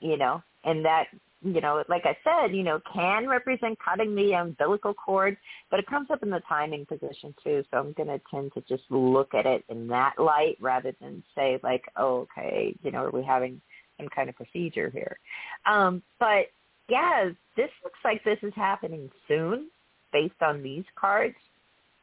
you 0.00 0.16
know, 0.16 0.42
and 0.64 0.84
that 0.84 1.06
you 1.44 1.60
know, 1.60 1.82
like 1.88 2.04
I 2.04 2.16
said, 2.22 2.54
you 2.54 2.62
know, 2.62 2.80
can 2.92 3.28
represent 3.28 3.78
cutting 3.80 4.14
the 4.14 4.32
umbilical 4.32 4.94
cord, 4.94 5.36
but 5.70 5.80
it 5.80 5.86
comes 5.86 6.08
up 6.10 6.22
in 6.22 6.30
the 6.30 6.40
timing 6.48 6.86
position 6.86 7.34
too. 7.42 7.64
So 7.70 7.78
I'm 7.78 7.92
going 7.94 8.08
to 8.08 8.20
tend 8.30 8.52
to 8.54 8.60
just 8.62 8.84
look 8.90 9.34
at 9.34 9.44
it 9.44 9.64
in 9.68 9.88
that 9.88 10.14
light 10.18 10.56
rather 10.60 10.94
than 11.00 11.22
say 11.34 11.58
like, 11.62 11.84
oh, 11.96 12.28
okay, 12.38 12.76
you 12.82 12.92
know, 12.92 13.04
are 13.04 13.10
we 13.10 13.24
having 13.24 13.60
some 13.98 14.08
kind 14.08 14.28
of 14.28 14.36
procedure 14.36 14.88
here? 14.90 15.18
Um, 15.66 16.00
but 16.20 16.46
yeah, 16.88 17.30
this 17.56 17.70
looks 17.82 17.98
like 18.04 18.22
this 18.22 18.38
is 18.42 18.52
happening 18.54 19.10
soon 19.26 19.68
based 20.12 20.40
on 20.42 20.62
these 20.62 20.84
cards. 20.94 21.36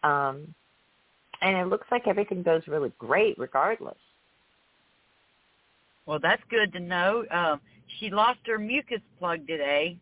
Um, 0.03 0.53
and 1.41 1.55
it 1.57 1.67
looks 1.67 1.87
like 1.91 2.07
everything 2.07 2.43
goes 2.43 2.63
really 2.67 2.91
great 2.99 3.37
regardless. 3.37 3.97
Well, 6.05 6.19
that's 6.19 6.41
good 6.49 6.73
to 6.73 6.79
know. 6.79 7.23
Um, 7.31 7.61
she 7.99 8.09
lost 8.09 8.39
her 8.45 8.57
mucus 8.57 9.01
plug 9.17 9.47
today, 9.47 9.97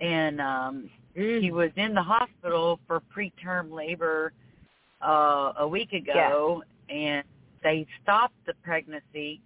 and 0.00 0.40
um, 0.40 0.90
she 1.14 1.50
was 1.50 1.70
in 1.76 1.94
the 1.94 2.02
hospital 2.02 2.80
for 2.86 3.02
preterm 3.14 3.72
labor 3.72 4.32
uh, 5.00 5.52
a 5.58 5.68
week 5.68 5.92
ago, 5.92 6.62
yeah. 6.88 6.94
and 6.94 7.24
they 7.62 7.86
stopped 8.02 8.34
the 8.46 8.54
pregnancy 8.62 9.40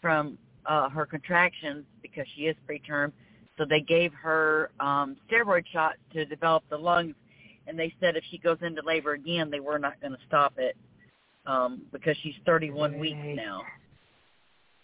from 0.00 0.38
uh, 0.66 0.88
her 0.88 1.06
contractions 1.06 1.84
because 2.02 2.26
she 2.36 2.42
is 2.42 2.56
preterm. 2.68 3.12
So 3.58 3.64
they 3.64 3.80
gave 3.80 4.12
her 4.12 4.70
um, 4.80 5.16
steroid 5.30 5.64
shots 5.72 5.96
to 6.12 6.24
develop 6.26 6.64
the 6.68 6.76
lungs, 6.76 7.14
and 7.66 7.78
they 7.78 7.94
said 8.00 8.16
if 8.16 8.24
she 8.30 8.38
goes 8.38 8.58
into 8.60 8.82
labor 8.84 9.12
again, 9.14 9.50
they 9.50 9.60
were 9.60 9.78
not 9.78 10.00
going 10.00 10.12
to 10.12 10.18
stop 10.26 10.54
it 10.58 10.76
um, 11.46 11.82
because 11.92 12.16
she's 12.22 12.34
31 12.44 12.98
weeks 12.98 13.16
now. 13.34 13.62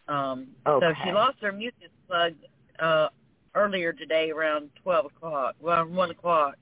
Um, 0.09 0.49
So 0.67 0.81
she 1.05 1.13
lost 1.13 1.39
her 1.41 1.53
mucus 1.53 1.91
plug 2.09 2.35
uh, 2.79 3.09
earlier 3.55 3.93
today 3.93 4.31
around 4.31 4.71
12 4.83 5.07
o'clock, 5.07 5.55
well, 5.61 5.87
1 5.87 6.11
o'clock. 6.11 6.57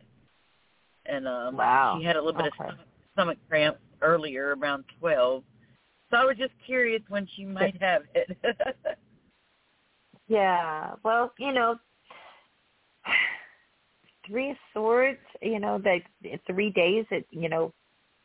And 1.07 1.27
um, 1.27 1.57
Wow. 1.57 1.97
she 1.99 2.05
had 2.05 2.17
a 2.17 2.23
little 2.23 2.39
bit 2.43 2.47
Okay. 2.47 2.65
of 2.69 2.75
stomach, 2.75 2.87
stomach 3.15 3.39
cramps 3.49 3.81
earlier 4.03 4.55
around 4.57 4.85
12. 4.99 5.43
So 6.11 6.17
I 6.17 6.25
was 6.25 6.37
just 6.37 6.53
curious 6.67 7.03
when 7.09 7.27
she 7.37 7.45
might 7.45 7.81
have 7.81 8.03
it. 8.15 8.37
Yeah. 10.31 10.93
Well, 11.03 11.33
you 11.39 11.53
know, 11.53 11.77
three 14.27 14.51
of 14.51 14.57
swords, 14.73 15.19
you 15.43 15.59
know, 15.59 15.79
that 15.79 16.03
three 16.47 16.71
days 16.71 17.05
it 17.11 17.27
you 17.31 17.49
know, 17.49 17.73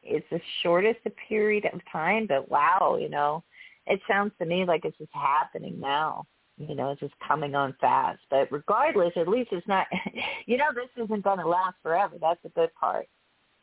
it's 0.04 0.26
the 0.30 0.40
shortest 0.62 1.00
period 1.28 1.66
of 1.74 1.82
time, 1.92 2.28
but 2.28 2.50
wow, 2.50 2.98
you 3.02 3.10
know, 3.10 3.44
it 3.88 4.00
sounds 4.08 4.32
to 4.40 4.46
me 4.46 4.66
like 4.66 4.86
it's 4.86 4.98
just 4.98 5.12
happening 5.14 5.80
now. 5.80 6.26
You 6.58 6.74
know, 6.74 6.92
it's 6.92 7.02
just 7.02 7.14
coming 7.26 7.54
on 7.54 7.76
fast. 7.82 8.20
But 8.30 8.52
regardless, 8.52 9.12
at 9.16 9.28
least 9.28 9.50
it's 9.52 9.68
not 9.68 9.88
you 10.46 10.58
know, 10.58 10.70
this 10.74 10.90
isn't 11.04 11.24
gonna 11.24 11.48
last 11.48 11.76
forever. 11.84 12.16
That's 12.20 12.42
the 12.44 12.50
good 12.50 12.74
part. 12.76 13.08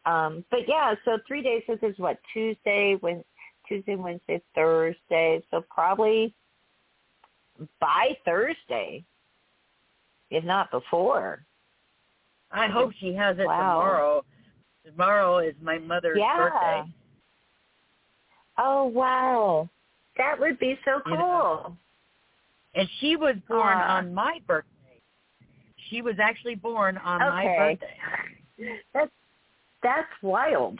Um, 0.04 0.44
but 0.50 0.68
yeah, 0.68 0.94
so 1.04 1.18
three 1.26 1.42
days 1.42 1.62
this 1.68 1.78
is 1.82 1.96
what, 1.98 2.18
Tuesday, 2.32 2.96
when 3.00 3.22
Tuesday, 3.68 3.94
Wednesday, 3.94 4.42
Thursday. 4.54 5.42
So 5.50 5.64
probably 5.70 6.34
by 7.80 8.16
Thursday, 8.24 9.04
if 10.30 10.44
not 10.44 10.70
before. 10.70 11.44
I 12.50 12.66
hope 12.66 12.92
she 13.00 13.14
has 13.14 13.38
it 13.38 13.46
Wow. 13.46 13.56
tomorrow. 13.56 14.24
Tomorrow 14.84 15.38
is 15.38 15.54
my 15.62 15.78
mother's 15.78 16.18
yeah. 16.18 16.36
birthday. 16.36 16.92
Oh 18.58 18.84
wow, 18.84 19.68
that 20.16 20.38
would 20.38 20.58
be 20.58 20.78
so 20.84 21.00
You 21.06 21.16
cool. 21.16 21.18
know. 21.18 21.76
And 22.74 22.88
she 23.00 23.16
was 23.16 23.36
born 23.48 23.78
Aw. 23.78 23.98
on 23.98 24.14
my 24.14 24.38
birthday. 24.46 24.68
She 25.90 26.00
was 26.00 26.14
actually 26.20 26.54
born 26.54 26.96
on 26.98 27.20
my 27.20 27.44
Okay. 27.44 27.78
birthday. 28.58 28.78
That's 28.94 29.10
that's 29.82 30.08
wild 30.22 30.78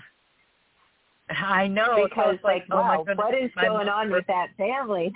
I 1.29 1.67
know. 1.67 2.07
because 2.07 2.37
like, 2.45 2.65
oh 2.71 2.83
my 2.83 2.97
oh, 2.97 2.99
wow, 2.99 3.05
goodness, 3.05 3.25
what 3.25 3.35
is 3.35 3.51
my 3.57 3.67
going 3.67 3.89
on 3.89 4.11
with 4.11 4.27
that 4.29 4.49
family? 4.57 5.13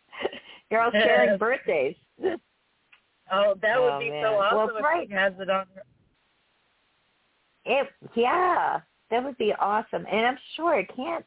You're 0.70 0.80
all 0.80 0.92
sharing 0.92 1.38
birthdays. 1.38 1.96
Oh, 3.32 3.54
that 3.62 3.76
Oh, 3.76 3.84
would 3.84 4.04
be 4.04 4.10
man. 4.10 4.24
so 4.24 4.28
awesome 4.40 4.56
Well, 4.56 4.76
if 4.76 4.82
right. 4.82 5.06
she 5.08 5.14
has 5.14 5.32
it 5.38 5.48
on 5.48 5.66
her. 5.76 5.82
It 7.64 7.86
yeah, 8.16 8.80
that 9.08 9.22
would 9.22 9.38
be 9.38 9.52
awesome. 9.52 10.04
And 10.10 10.26
I'm 10.26 10.38
sure 10.56 10.80
it 10.80 10.90
can't. 10.96 11.24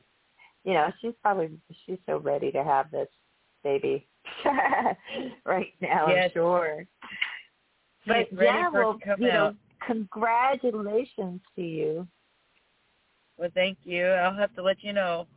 You 0.63 0.73
know, 0.73 0.91
she's 1.01 1.13
probably 1.21 1.49
she's 1.85 1.97
so 2.05 2.17
ready 2.17 2.51
to 2.51 2.63
have 2.63 2.89
this 2.91 3.09
baby 3.63 4.07
right 5.45 5.73
now. 5.81 6.07
Yes. 6.07 6.25
I'm 6.25 6.31
sure. 6.33 6.85
But 8.05 8.27
yeah, 8.31 8.69
well, 8.69 8.97
you 9.17 9.27
know, 9.27 9.55
congratulations 9.85 11.41
to 11.55 11.61
you. 11.61 12.07
Well, 13.37 13.49
thank 13.53 13.77
you. 13.83 14.05
I'll 14.05 14.35
have 14.35 14.53
to 14.55 14.61
let 14.61 14.83
you 14.83 14.93
know. 14.93 15.27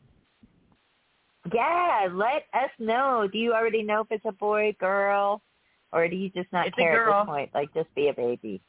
Yeah, 1.55 2.09
let 2.13 2.45
us 2.55 2.71
know. 2.79 3.29
Do 3.33 3.39
you 3.39 3.53
already 3.55 3.83
know 3.83 4.01
if 4.03 4.09
it's 4.11 4.25
a 4.27 4.33
boy, 4.33 4.75
girl, 4.81 5.43
or 5.93 6.09
do 6.09 6.17
you 6.17 6.29
just 6.31 6.53
not 6.53 6.67
It's 6.69 6.77
care 6.77 7.09
at 7.09 7.21
this 7.21 7.27
point? 7.27 7.51
Like, 7.55 7.73
just 7.73 7.93
be 7.95 8.09
a 8.09 8.13
baby. 8.13 8.61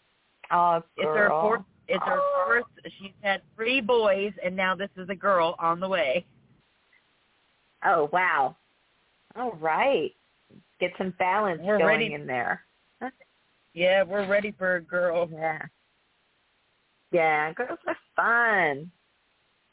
Oh, 0.52 0.82
It's 0.96 1.06
her 1.06 1.30
fourth. 1.30 1.62
It's 1.88 2.04
her 2.04 2.20
Oh. 2.20 2.44
first. 2.48 2.94
She's 3.00 3.14
had 3.22 3.42
three 3.56 3.82
boys, 3.82 4.32
and 4.44 4.56
now 4.56 4.76
this 4.76 4.90
is 4.96 5.10
a 5.10 5.16
girl 5.16 5.56
on 5.60 5.80
the 5.80 5.88
way. 5.88 6.26
Oh, 7.86 8.10
wow. 8.12 8.56
All 9.36 9.54
right. 9.54 10.12
Get 10.80 10.92
some 10.98 11.14
balance 11.20 11.62
We're 11.64 11.78
going 11.78 11.88
ready. 12.00 12.14
in 12.14 12.26
there. 12.28 12.62
Yeah, 13.74 14.04
we're 14.04 14.28
ready 14.28 14.52
for 14.58 14.78
a 14.78 14.82
girl. 14.82 15.30
Yeah. 15.32 15.62
Yeah, 17.12 17.54
girls 17.54 17.78
are 17.88 17.98
fun. 18.16 18.92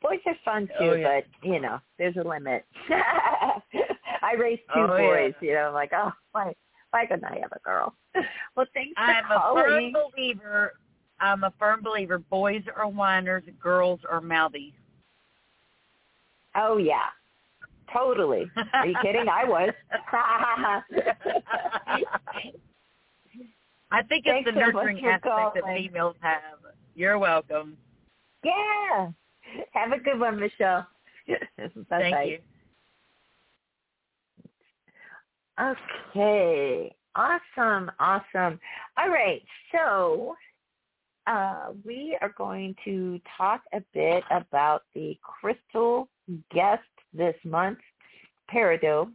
Boys 0.03 0.21
are 0.27 0.37
fun 0.45 0.69
oh, 0.79 0.85
too, 0.85 0.91
Oh, 0.91 0.95
yeah. 0.95 1.21
but 1.43 1.49
you 1.49 1.59
know, 1.61 1.81
there's 1.99 2.17
a 2.17 2.23
limit. 2.29 2.67
I 2.91 4.35
raised 4.39 4.61
two 4.75 4.81
Oh, 4.81 4.97
yeah. 4.97 5.09
boys, 5.09 5.35
you 5.41 5.55
know, 5.55 5.69
I'm 5.69 5.75
like, 5.75 5.93
oh, 5.95 6.13
why, 6.33 6.55
why 6.91 7.07
couldn't 7.07 7.25
I 7.25 7.39
have 7.41 7.53
a 7.53 7.61
girl? 7.65 7.95
Well, 8.57 8.67
thanks 8.75 8.93
for 8.95 9.01
I'm 9.03 9.25
a 9.31 9.55
firm 9.55 9.93
believer. 9.93 10.73
I'm 11.19 11.43
a 11.43 11.53
firm 11.59 11.83
believer. 11.83 12.19
Boys 12.19 12.63
are 12.77 12.87
whiners, 12.87 13.43
girls 13.61 14.01
are 14.09 14.21
mouthy. 14.21 14.75
Oh 16.55 16.77
yeah, 16.77 17.09
totally. 17.93 18.51
Are 18.73 18.87
you 18.87 18.95
kidding? 19.03 19.29
I 19.29 19.45
was. 19.45 19.71
I 23.91 24.03
think 24.03 24.25
Thanks 24.25 24.49
it's 24.49 24.55
the 24.55 24.61
nurturing 24.61 24.99
for 25.01 25.11
aspect 25.11 25.55
that 25.55 25.77
females 25.77 26.17
have. 26.21 26.59
You're 26.95 27.19
welcome. 27.19 27.77
yeah. 28.45 29.11
Have 29.73 29.93
a 29.93 29.99
good 29.99 30.19
one, 30.19 30.41
Michelle. 30.41 30.87
Thank 31.89 32.31
you. 32.31 32.39
Okay. 35.61 36.95
Awesome. 37.15 37.91
Awesome. 38.01 38.59
All 38.99 39.09
right. 39.09 39.43
So 39.73 40.35
uh, 41.27 41.69
we 41.85 42.19
are 42.21 42.35
going 42.37 42.75
to 42.85 43.21
talk 43.37 43.63
a 43.73 43.81
bit 43.93 44.25
about 44.31 44.83
the 44.95 45.17
crystal 45.23 46.09
guest 46.53 46.83
this 47.15 47.37
month, 47.45 47.79
peridot. 48.53 49.09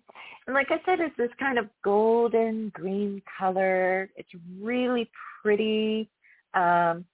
And 0.47 0.53
like 0.55 0.67
I 0.71 0.81
said, 0.85 0.99
it's 0.99 1.15
this 1.17 1.29
kind 1.39 1.59
of 1.59 1.67
golden 1.83 2.69
green 2.69 3.21
color. 3.37 4.09
It's 4.15 4.29
really 4.59 5.09
pretty, 5.41 6.09
um, 6.53 7.05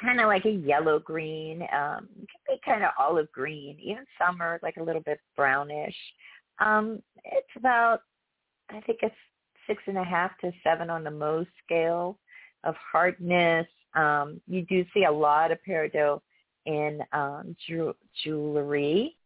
kind 0.00 0.20
of 0.20 0.26
like 0.26 0.44
a 0.44 0.50
yellow 0.50 0.98
green. 0.98 1.62
Um, 1.62 2.08
it 2.20 2.28
can 2.28 2.56
be 2.56 2.60
kind 2.64 2.82
of 2.84 2.90
olive 2.98 3.30
green. 3.32 3.78
Even 3.80 4.04
summer, 4.20 4.58
like 4.62 4.76
a 4.76 4.82
little 4.82 5.02
bit 5.02 5.20
brownish. 5.36 5.96
Um, 6.58 7.02
it's 7.24 7.46
about, 7.56 8.02
I 8.70 8.80
think 8.80 8.98
it's 9.02 9.14
six 9.66 9.82
and 9.86 9.98
a 9.98 10.04
half 10.04 10.36
to 10.40 10.52
seven 10.64 10.90
on 10.90 11.04
the 11.04 11.10
Mohs 11.10 11.46
scale 11.64 12.18
of 12.64 12.74
hardness. 12.76 13.66
Um, 13.94 14.40
you 14.46 14.62
do 14.62 14.84
see 14.92 15.04
a 15.04 15.10
lot 15.10 15.52
of 15.52 15.58
peridot 15.66 16.20
in 16.66 17.00
um, 17.12 17.56
ju- 17.66 17.94
jewelry. 18.24 19.16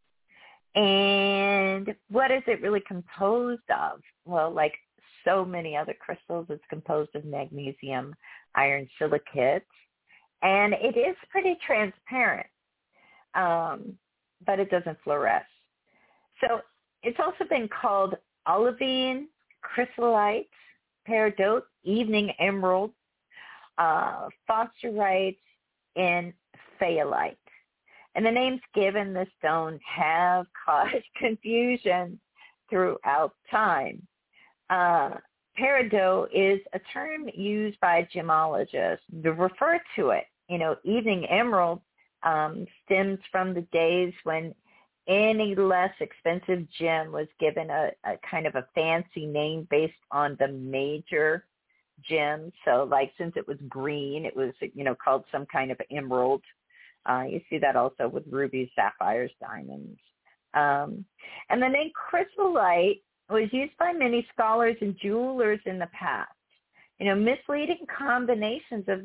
And 0.77 1.95
what 2.11 2.31
is 2.31 2.43
it 2.47 2.61
really 2.61 2.83
composed 2.87 3.69
of? 3.71 4.01
Well, 4.27 4.51
like 4.51 4.75
so 5.25 5.45
many 5.45 5.77
other 5.77 5.95
crystals, 5.99 6.47
it's 6.51 6.63
composed 6.69 7.15
of 7.15 7.25
magnesium, 7.25 8.15
iron 8.55 8.87
silicates, 8.99 9.67
and 10.43 10.75
it 10.75 10.97
is 10.97 11.17
pretty 11.31 11.57
transparent, 11.67 12.47
um, 13.35 13.95
but 14.47 14.61
it 14.61 14.71
doesn't 14.71 14.99
fluoresce. 15.05 15.43
So 16.41 16.61
it's 17.03 17.19
also 17.19 17.45
been 17.49 17.69
called 17.69 18.15
olivine, 18.47 19.29
chrysolite, 19.63 20.51
peridot, 21.09 21.63
evening 21.85 22.33
emerald, 22.39 22.93
uh, 23.79 24.29
phosphorite, 24.47 25.39
and 25.97 26.33
phaelite. 26.81 27.37
And 28.17 28.25
the 28.25 28.31
names 28.31 28.61
given 28.75 29.13
the 29.13 29.27
stone 29.39 29.79
have 29.85 30.47
caused 30.67 31.05
confusion 31.17 32.19
throughout 32.69 33.35
time. 33.51 34.03
Uh, 34.71 35.11
peridot 35.59 36.29
is 36.35 36.61
a 36.73 36.81
term 36.93 37.29
used 37.35 37.79
by 37.81 38.09
gemologists 38.15 38.99
to 39.23 39.33
refer 39.33 39.79
to 39.97 40.11
it. 40.11 40.25
You 40.49 40.59
know, 40.59 40.77
evening 40.83 41.27
emerald 41.27 41.81
um, 42.23 42.67
stems 42.85 43.19
from 43.31 43.55
the 43.55 43.63
days 43.73 44.13
when 44.25 44.55
any 45.09 45.55
less 45.55 45.93
expensive 46.01 46.67
gem 46.79 47.13
was 47.13 47.29
given 47.39 47.71
a, 47.71 47.91
a 48.05 48.15
kind 48.29 48.47
of 48.47 48.57
a 48.57 48.67
fancy 48.75 49.27
name 49.27 49.69
based 49.71 49.95
on 50.11 50.37
the 50.41 50.49
major 50.49 51.45
gem. 52.03 52.51
So 52.65 52.89
like 52.91 53.13
since 53.17 53.35
it 53.37 53.47
was 53.47 53.59
green, 53.69 54.25
it 54.25 54.35
was, 54.35 54.53
you 54.75 54.85
know, 54.85 54.97
called 54.97 55.25
some 55.31 55.47
kind 55.47 55.71
of 55.71 55.81
emerald. 55.91 56.43
Uh, 57.09 57.25
you 57.29 57.41
see 57.49 57.59
that 57.59 57.77
also 57.77 58.09
with 58.09 58.25
rubies, 58.31 58.69
sapphires, 58.75 59.31
diamonds. 59.41 59.99
Um, 60.55 61.05
and 61.51 61.63
the 61.63 61.69
name 61.69 61.91
chrysolite 61.95 63.03
was 63.29 63.49
used 63.53 63.77
by 63.79 63.93
many 63.93 64.27
scholars 64.33 64.77
and 64.81 64.97
jewelers 65.01 65.61
in 65.67 65.79
the 65.79 65.89
past. 65.99 66.31
You 66.99 67.07
know, 67.07 67.15
misleading 67.15 67.87
combinations 67.97 68.85
of 68.89 69.01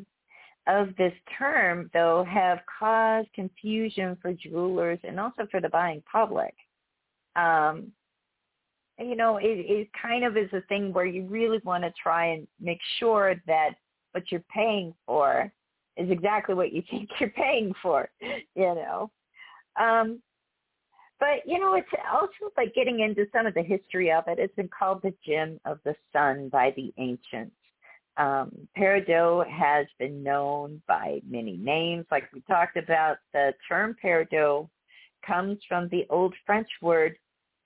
of 0.68 0.96
this 0.96 1.14
term, 1.40 1.90
though, 1.92 2.24
have 2.30 2.60
caused 2.80 3.34
confusion 3.34 4.16
for 4.22 4.32
jewelers 4.32 5.00
and 5.04 5.20
also 5.20 5.48
for 5.50 5.60
the 5.60 5.70
buying 5.70 6.04
public. 6.10 6.54
Um, 7.36 7.92
you 9.00 9.16
know, 9.16 9.38
it, 9.38 9.46
it 9.46 9.90
kind 10.00 10.24
of 10.24 10.38
is 10.38 10.54
a 10.54 10.62
thing 10.70 10.94
where 10.94 11.06
you 11.06 11.26
really 11.26 11.60
want 11.64 11.84
to 11.84 11.92
try 12.02 12.28
and 12.28 12.48
make 12.60 12.80
sure 13.00 13.36
that 13.48 13.72
what 14.12 14.32
you're 14.32 14.44
paying 14.54 14.94
for 15.08 15.52
is 16.02 16.12
exactly 16.12 16.56
what 16.56 16.74
you 16.74 16.84
think 16.90 17.10
you're 17.20 17.30
paying 17.30 17.74
for, 17.82 18.10
you 18.22 18.76
know. 18.76 19.12
Um, 19.80 20.22
but, 21.20 21.46
you 21.46 21.60
know, 21.60 21.76
it's 21.76 21.88
also 22.12 22.52
like 22.58 22.74
getting 22.74 23.02
into 23.02 23.28
some 23.32 23.46
of 23.46 23.54
the 23.54 23.62
history 23.62 24.12
of 24.12 24.24
it. 24.28 24.40
It's 24.40 24.56
been 24.56 24.70
called 24.78 25.02
the 25.04 25.14
Gem 25.24 25.60
of 25.66 25.80
the 25.86 25.96
Sun 26.12 26.50
by 26.50 26.74
the 26.76 26.92
ancients. 26.98 27.56
Um, 28.18 28.68
peridot 28.78 29.48
has 29.48 29.86
been 30.00 30.24
known 30.24 30.82
by 30.88 31.22
many 31.30 31.58
names. 31.58 32.06
Like 32.12 32.24
we 32.34 32.42
talked 32.42 32.76
about, 32.76 33.18
the 33.34 33.54
term 33.70 33.96
peridot 34.04 34.68
comes 35.26 35.60
from 35.68 35.88
the 35.90 36.06
Old 36.10 36.34
French 36.46 36.68
word 36.82 37.16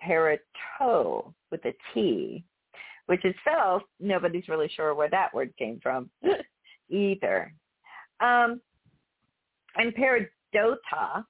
peritot 0.05 1.33
with 1.49 1.63
a 1.65 1.73
T, 1.93 2.43
which 3.05 3.23
itself, 3.23 3.83
nobody's 3.99 4.49
really 4.49 4.69
sure 4.75 4.93
where 4.93 5.09
that 5.09 5.33
word 5.33 5.53
came 5.57 5.79
from 5.81 6.09
either. 6.89 7.53
Um, 8.19 8.61
and 9.75 9.93
peridota 9.95 11.25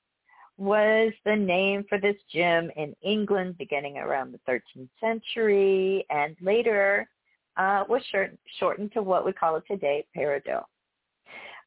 was 0.57 1.11
the 1.25 1.35
name 1.35 1.83
for 1.89 1.99
this 1.99 2.15
gem 2.31 2.71
in 2.77 2.95
England 3.01 3.57
beginning 3.57 3.97
around 3.97 4.33
the 4.33 4.39
13th 4.51 4.89
century 5.01 6.05
and 6.09 6.35
later 6.41 7.09
uh, 7.57 7.83
was 7.89 8.01
short, 8.11 8.37
shortened 8.59 8.91
to 8.93 9.01
what 9.01 9.25
we 9.25 9.33
call 9.33 9.55
it 9.55 9.63
today, 9.69 10.05
peridot. 10.15 10.63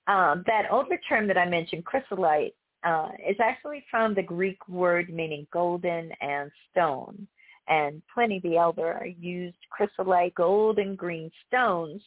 Um, 0.06 0.42
that 0.46 0.70
older 0.70 0.98
term 1.08 1.26
that 1.28 1.36
I 1.36 1.46
mentioned, 1.46 1.84
chrysolite, 1.84 2.54
uh, 2.84 3.08
is 3.28 3.36
actually 3.42 3.84
from 3.90 4.14
the 4.14 4.22
Greek 4.22 4.66
word 4.68 5.10
meaning 5.10 5.46
golden 5.52 6.10
and 6.20 6.50
stone. 6.70 7.26
And 7.68 8.00
Pliny 8.14 8.40
the 8.40 8.56
Elder 8.56 9.06
used 9.18 9.58
chrysolite 9.70 10.34
gold 10.34 10.78
and 10.78 10.96
green 10.96 11.30
stones, 11.46 12.00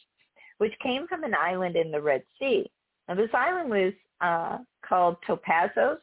which 0.58 0.72
came 0.82 1.06
from 1.06 1.22
an 1.22 1.34
island 1.34 1.76
in 1.76 1.92
the 1.92 2.00
Red 2.00 2.24
Sea. 2.38 2.68
Now 3.08 3.14
this 3.14 3.30
island 3.34 3.70
was 3.70 3.92
uh, 4.20 4.58
called 4.86 5.16
Topazos 5.28 5.98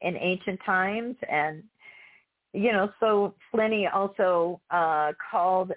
in 0.00 0.16
ancient 0.16 0.60
times, 0.64 1.16
and 1.30 1.62
you 2.52 2.72
know, 2.72 2.90
so 3.00 3.34
Pliny 3.50 3.86
also 3.86 4.60
uh, 4.70 5.12
called 5.30 5.72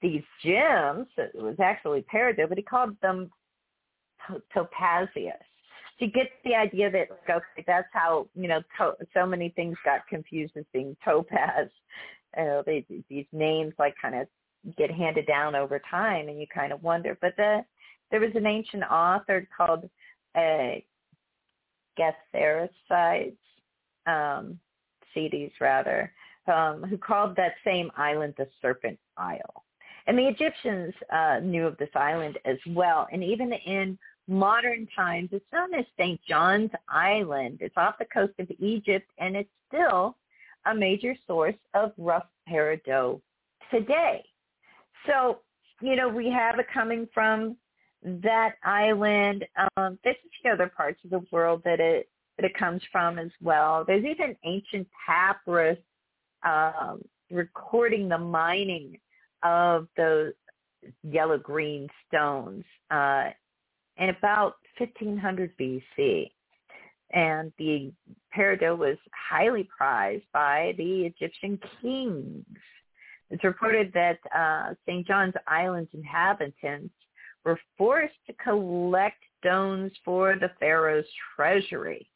these 0.00 0.22
gems. 0.44 1.06
It 1.16 1.34
was 1.34 1.56
actually 1.60 2.04
peridot, 2.12 2.48
but 2.48 2.58
he 2.58 2.64
called 2.64 2.96
them 3.02 3.30
topazius 4.56 5.32
to 5.98 6.06
get 6.06 6.28
the 6.44 6.54
idea 6.54 6.90
that 6.90 7.08
okay, 7.30 7.64
that's 7.66 7.88
how 7.92 8.28
you 8.34 8.48
know 8.48 8.60
to, 8.78 8.92
so 9.14 9.26
many 9.26 9.50
things 9.50 9.76
got 9.84 10.06
confused 10.08 10.56
as 10.56 10.64
being 10.72 10.96
topaz. 11.04 11.68
You 12.34 12.44
know, 12.44 12.62
they, 12.64 12.86
these 13.10 13.26
names 13.34 13.74
like 13.78 13.94
kind 14.00 14.14
of 14.14 14.26
get 14.78 14.90
handed 14.90 15.26
down 15.26 15.54
over 15.54 15.78
time, 15.90 16.28
and 16.28 16.40
you 16.40 16.46
kind 16.46 16.72
of 16.72 16.82
wonder. 16.82 17.18
But 17.20 17.36
the 17.36 17.62
there 18.10 18.20
was 18.20 18.30
an 18.34 18.46
ancient 18.46 18.84
author 18.84 19.46
called 19.54 19.90
uh, 20.34 20.80
Gathericides, 21.98 23.36
um, 24.06 24.58
Cedes 25.14 25.52
rather, 25.60 26.12
um, 26.46 26.82
who 26.82 26.96
called 26.96 27.36
that 27.36 27.52
same 27.64 27.90
island 27.96 28.34
the 28.36 28.48
Serpent 28.60 28.98
Isle. 29.16 29.64
And 30.06 30.18
the 30.18 30.26
Egyptians 30.26 30.94
uh, 31.12 31.38
knew 31.42 31.66
of 31.66 31.76
this 31.78 31.90
island 31.94 32.38
as 32.44 32.58
well. 32.68 33.06
And 33.12 33.22
even 33.22 33.52
in 33.52 33.98
modern 34.26 34.88
times, 34.96 35.28
it's 35.32 35.44
known 35.52 35.74
as 35.74 35.84
St. 35.98 36.20
John's 36.28 36.70
Island. 36.88 37.58
It's 37.60 37.76
off 37.76 37.98
the 37.98 38.06
coast 38.06 38.34
of 38.38 38.50
Egypt, 38.58 39.08
and 39.18 39.36
it's 39.36 39.50
still 39.68 40.16
a 40.66 40.74
major 40.74 41.14
source 41.26 41.54
of 41.74 41.92
rough 41.98 42.26
peridot 42.48 43.20
today. 43.70 44.24
So, 45.06 45.40
you 45.80 45.96
know, 45.96 46.08
we 46.08 46.30
have 46.30 46.58
it 46.58 46.66
coming 46.72 47.08
from 47.12 47.56
that 48.02 48.54
island. 48.64 49.44
Um, 49.76 49.98
there's 50.04 50.16
a 50.16 50.30
few 50.42 50.50
other 50.52 50.70
parts 50.74 51.00
of 51.04 51.10
the 51.10 51.24
world 51.30 51.62
that 51.64 51.80
it 51.80 52.08
that 52.38 52.46
it 52.46 52.56
comes 52.56 52.80
from 52.90 53.18
as 53.18 53.30
well. 53.42 53.84
There's 53.86 54.04
even 54.04 54.36
ancient 54.44 54.88
papyrus 55.06 55.78
um, 56.44 57.02
recording 57.30 58.08
the 58.08 58.18
mining 58.18 58.98
of 59.42 59.86
those 59.96 60.32
yellow 61.02 61.38
green 61.38 61.88
stones 62.08 62.64
uh, 62.90 63.30
in 63.98 64.08
about 64.08 64.54
1500 64.78 65.56
BC. 65.58 66.30
And 67.12 67.52
the 67.58 67.92
peridot 68.34 68.78
was 68.78 68.96
highly 69.12 69.68
prized 69.76 70.24
by 70.32 70.72
the 70.78 71.02
Egyptian 71.04 71.60
kings. 71.80 72.46
It's 73.30 73.44
reported 73.44 73.92
that 73.92 74.18
uh, 74.34 74.74
St. 74.86 75.06
John's 75.06 75.34
Island's 75.46 75.90
inhabitants 75.92 76.94
were 77.44 77.58
forced 77.76 78.14
to 78.26 78.32
collect 78.34 79.22
stones 79.40 79.92
for 80.04 80.36
the 80.36 80.50
pharaoh's 80.60 81.04
treasury. 81.34 82.08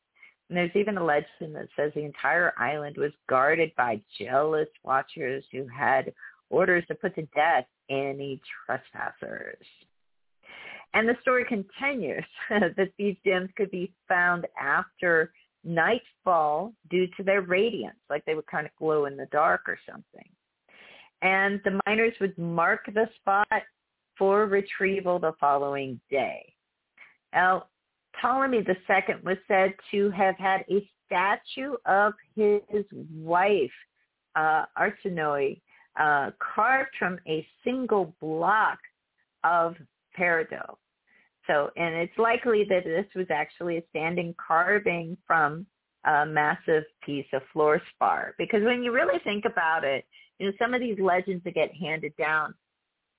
And 0.48 0.56
there's 0.56 0.76
even 0.76 0.96
a 0.96 1.04
legend 1.04 1.54
that 1.54 1.68
says 1.76 1.92
the 1.94 2.04
entire 2.04 2.52
island 2.56 2.96
was 2.96 3.12
guarded 3.28 3.72
by 3.76 4.00
jealous 4.18 4.68
watchers 4.84 5.44
who 5.50 5.66
had 5.66 6.12
orders 6.50 6.84
to 6.86 6.94
put 6.94 7.14
to 7.16 7.22
death 7.34 7.66
any 7.90 8.40
trespassers. 8.64 9.66
And 10.94 11.08
the 11.08 11.16
story 11.20 11.44
continues 11.44 12.24
that 12.50 12.92
these 12.96 13.16
gems 13.24 13.50
could 13.56 13.70
be 13.70 13.92
found 14.08 14.46
after 14.60 15.32
nightfall 15.64 16.72
due 16.90 17.08
to 17.16 17.24
their 17.24 17.42
radiance, 17.42 17.98
like 18.08 18.24
they 18.24 18.34
would 18.34 18.46
kind 18.46 18.66
of 18.66 18.76
glow 18.78 19.06
in 19.06 19.16
the 19.16 19.26
dark 19.26 19.62
or 19.66 19.78
something. 19.90 20.28
And 21.22 21.60
the 21.64 21.80
miners 21.86 22.14
would 22.20 22.38
mark 22.38 22.86
the 22.86 23.08
spot 23.16 23.62
for 24.18 24.46
retrieval 24.46 25.18
the 25.18 25.32
following 25.40 26.00
day. 26.10 26.52
Now, 27.32 27.66
Ptolemy 28.20 28.58
II 28.58 29.16
was 29.24 29.36
said 29.46 29.74
to 29.90 30.10
have 30.10 30.36
had 30.38 30.64
a 30.70 30.88
statue 31.06 31.74
of 31.84 32.14
his 32.34 32.84
wife 33.14 33.70
uh, 34.34 34.64
Arsinoe 34.78 35.60
uh, 35.98 36.30
carved 36.38 36.90
from 36.98 37.18
a 37.26 37.46
single 37.64 38.14
block 38.20 38.78
of 39.44 39.74
peridot. 40.18 40.76
So, 41.46 41.70
and 41.76 41.94
it's 41.94 42.18
likely 42.18 42.64
that 42.68 42.84
this 42.84 43.06
was 43.14 43.26
actually 43.30 43.78
a 43.78 43.82
standing 43.90 44.34
carving 44.44 45.16
from 45.26 45.66
a 46.04 46.26
massive 46.26 46.84
piece 47.04 47.26
of 47.32 47.42
fluorspar. 47.54 48.32
Because 48.36 48.62
when 48.62 48.82
you 48.82 48.92
really 48.92 49.18
think 49.24 49.44
about 49.44 49.84
it, 49.84 50.04
you 50.38 50.46
know, 50.46 50.52
some 50.58 50.74
of 50.74 50.80
these 50.80 50.98
legends 50.98 51.42
that 51.44 51.54
get 51.54 51.72
handed 51.74 52.14
down, 52.16 52.54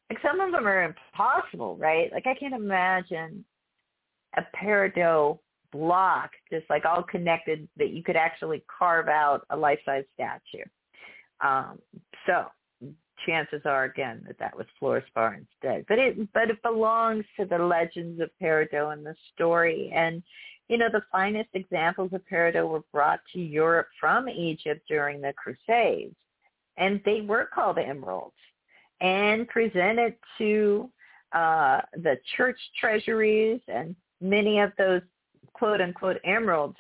like 0.10 0.20
some 0.22 0.40
of 0.40 0.52
them 0.52 0.68
are 0.68 0.84
impossible, 0.84 1.76
right? 1.78 2.12
Like 2.12 2.28
I 2.28 2.34
can't 2.34 2.54
imagine 2.54 3.44
a 4.38 4.42
peridot 4.56 5.40
block 5.72 6.32
just 6.50 6.66
like 6.70 6.86
all 6.86 7.04
connected 7.04 7.68
that 7.78 7.90
you 7.90 8.04
could 8.04 8.16
actually 8.16 8.64
carve 8.80 9.10
out 9.10 9.46
a 9.50 9.58
life-size 9.58 10.06
statue. 10.14 10.64
Um, 11.42 11.80
so 12.26 12.46
chances 13.26 13.62
are 13.66 13.86
again 13.86 14.24
that 14.28 14.40
that 14.40 14.56
was 14.56 14.66
fluorspar 14.82 15.38
instead. 15.38 15.86
But 15.88 16.00
it 16.00 16.34
but 16.34 16.50
it 16.50 16.62
belongs 16.64 17.26
to 17.40 17.46
the 17.46 17.58
legends 17.58 18.22
of 18.22 18.30
peridot 18.42 18.94
and 18.94 19.06
the 19.06 19.16
story. 19.34 19.92
And 19.94 20.24
you 20.70 20.78
know 20.78 20.90
the 20.92 21.02
finest 21.12 21.50
examples 21.54 22.12
of 22.14 22.22
peridot 22.32 22.68
were 22.68 22.84
brought 22.94 23.20
to 23.34 23.40
Europe 23.40 23.88
from 24.00 24.30
Egypt 24.30 24.82
during 24.88 25.22
the 25.22 25.34
Crusades, 25.34 26.16
and 26.78 27.02
they 27.06 27.22
were 27.22 27.50
called 27.54 27.78
emeralds 27.78 28.36
and 29.02 29.48
presented 29.48 30.16
to 30.38 30.90
uh, 31.34 31.82
the 31.94 32.18
church 32.36 32.58
treasuries 32.80 33.62
and 33.68 33.96
many 34.22 34.60
of 34.60 34.72
those 34.78 35.02
quote 35.54 35.82
unquote 35.82 36.18
emeralds 36.24 36.78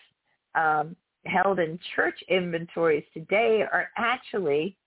um, 0.55 0.95
held 1.25 1.59
in 1.59 1.79
church 1.95 2.17
inventories 2.29 3.03
today 3.13 3.63
are 3.71 3.89
actually 3.97 4.77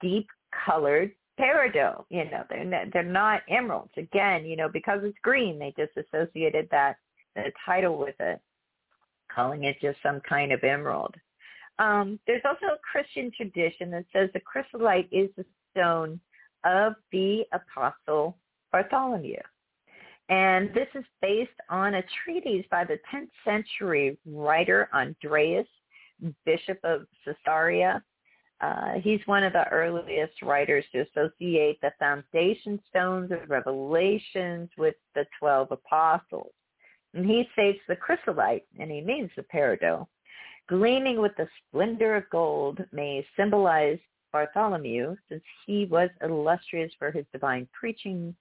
deep 0.00 0.26
colored 0.64 1.12
peridot. 1.38 2.04
You 2.10 2.24
know, 2.24 2.44
they're 2.48 2.64
not, 2.64 2.86
they're 2.92 3.02
not 3.02 3.42
emeralds. 3.48 3.92
Again, 3.96 4.44
you 4.44 4.56
know, 4.56 4.68
because 4.68 5.00
it's 5.02 5.18
green, 5.22 5.58
they 5.58 5.74
just 5.76 5.92
associated 5.96 6.68
that 6.70 6.96
the 7.34 7.52
title 7.64 7.98
with 7.98 8.14
it, 8.20 8.40
calling 9.32 9.64
it 9.64 9.76
just 9.80 9.98
some 10.02 10.20
kind 10.28 10.52
of 10.52 10.64
emerald. 10.64 11.14
Um, 11.78 12.18
there's 12.26 12.42
also 12.44 12.74
a 12.74 12.78
Christian 12.90 13.30
tradition 13.36 13.90
that 13.90 14.06
says 14.12 14.30
the 14.32 14.40
chrysolite 14.40 15.08
is 15.12 15.28
the 15.36 15.44
stone 15.70 16.18
of 16.66 16.94
the 17.12 17.44
apostle 17.52 18.36
Bartholomew. 18.72 19.40
And 20.28 20.70
this 20.74 20.88
is 20.94 21.04
based 21.22 21.50
on 21.70 21.94
a 21.94 22.02
treatise 22.24 22.66
by 22.70 22.84
the 22.84 22.98
10th 23.14 23.30
century 23.44 24.18
writer 24.26 24.88
Andreas, 24.92 25.68
Bishop 26.44 26.78
of 26.82 27.06
Caesarea. 27.24 28.02
Uh, 28.60 28.94
he's 29.02 29.20
one 29.26 29.44
of 29.44 29.52
the 29.52 29.68
earliest 29.68 30.42
writers 30.42 30.84
to 30.90 31.00
associate 31.02 31.78
the 31.80 31.92
foundation 31.98 32.80
stones 32.88 33.30
of 33.30 33.48
Revelations 33.48 34.68
with 34.76 34.94
the 35.14 35.26
12 35.38 35.68
apostles. 35.70 36.52
And 37.14 37.24
he 37.24 37.48
states 37.52 37.80
the 37.86 37.96
chrysolite, 37.96 38.66
and 38.80 38.90
he 38.90 39.00
means 39.00 39.30
the 39.36 39.42
peridot, 39.42 40.06
gleaming 40.68 41.20
with 41.20 41.32
the 41.36 41.48
splendor 41.68 42.16
of 42.16 42.28
gold 42.30 42.80
may 42.92 43.24
symbolize 43.36 43.98
Bartholomew, 44.32 45.16
since 45.28 45.42
he 45.66 45.86
was 45.86 46.10
illustrious 46.22 46.92
for 46.98 47.10
his 47.10 47.24
divine 47.32 47.68
preaching 47.78 48.34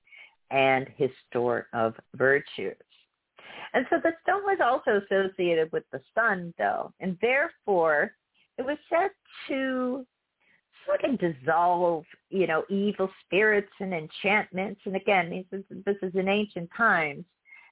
and 0.52 0.88
his 0.98 1.10
store 1.30 1.68
of 1.74 1.96
virtues. 2.16 2.76
And 3.74 3.86
so 3.90 3.98
the 4.02 4.12
stone 4.24 4.44
was 4.44 4.60
also 4.64 5.02
associated 5.04 5.72
with 5.72 5.84
the 5.92 6.02
sun, 6.14 6.54
though, 6.58 6.94
and 7.00 7.18
therefore 7.22 8.12
it 8.58 8.66
was 8.66 8.78
said 8.90 9.10
to 9.50 10.06
sort 10.86 11.04
of 11.04 11.20
dissolve, 11.20 12.06
you 12.30 12.48
know, 12.48 12.64
evil 12.70 13.10
spirits 13.26 13.72
and 13.80 13.94
enchantments. 13.94 14.82
And 14.86 14.96
again, 14.96 15.46
this 15.52 15.60
is, 15.60 15.84
this 15.86 15.98
is 16.02 16.14
in 16.16 16.30
ancient 16.30 16.70
times. 16.78 17.26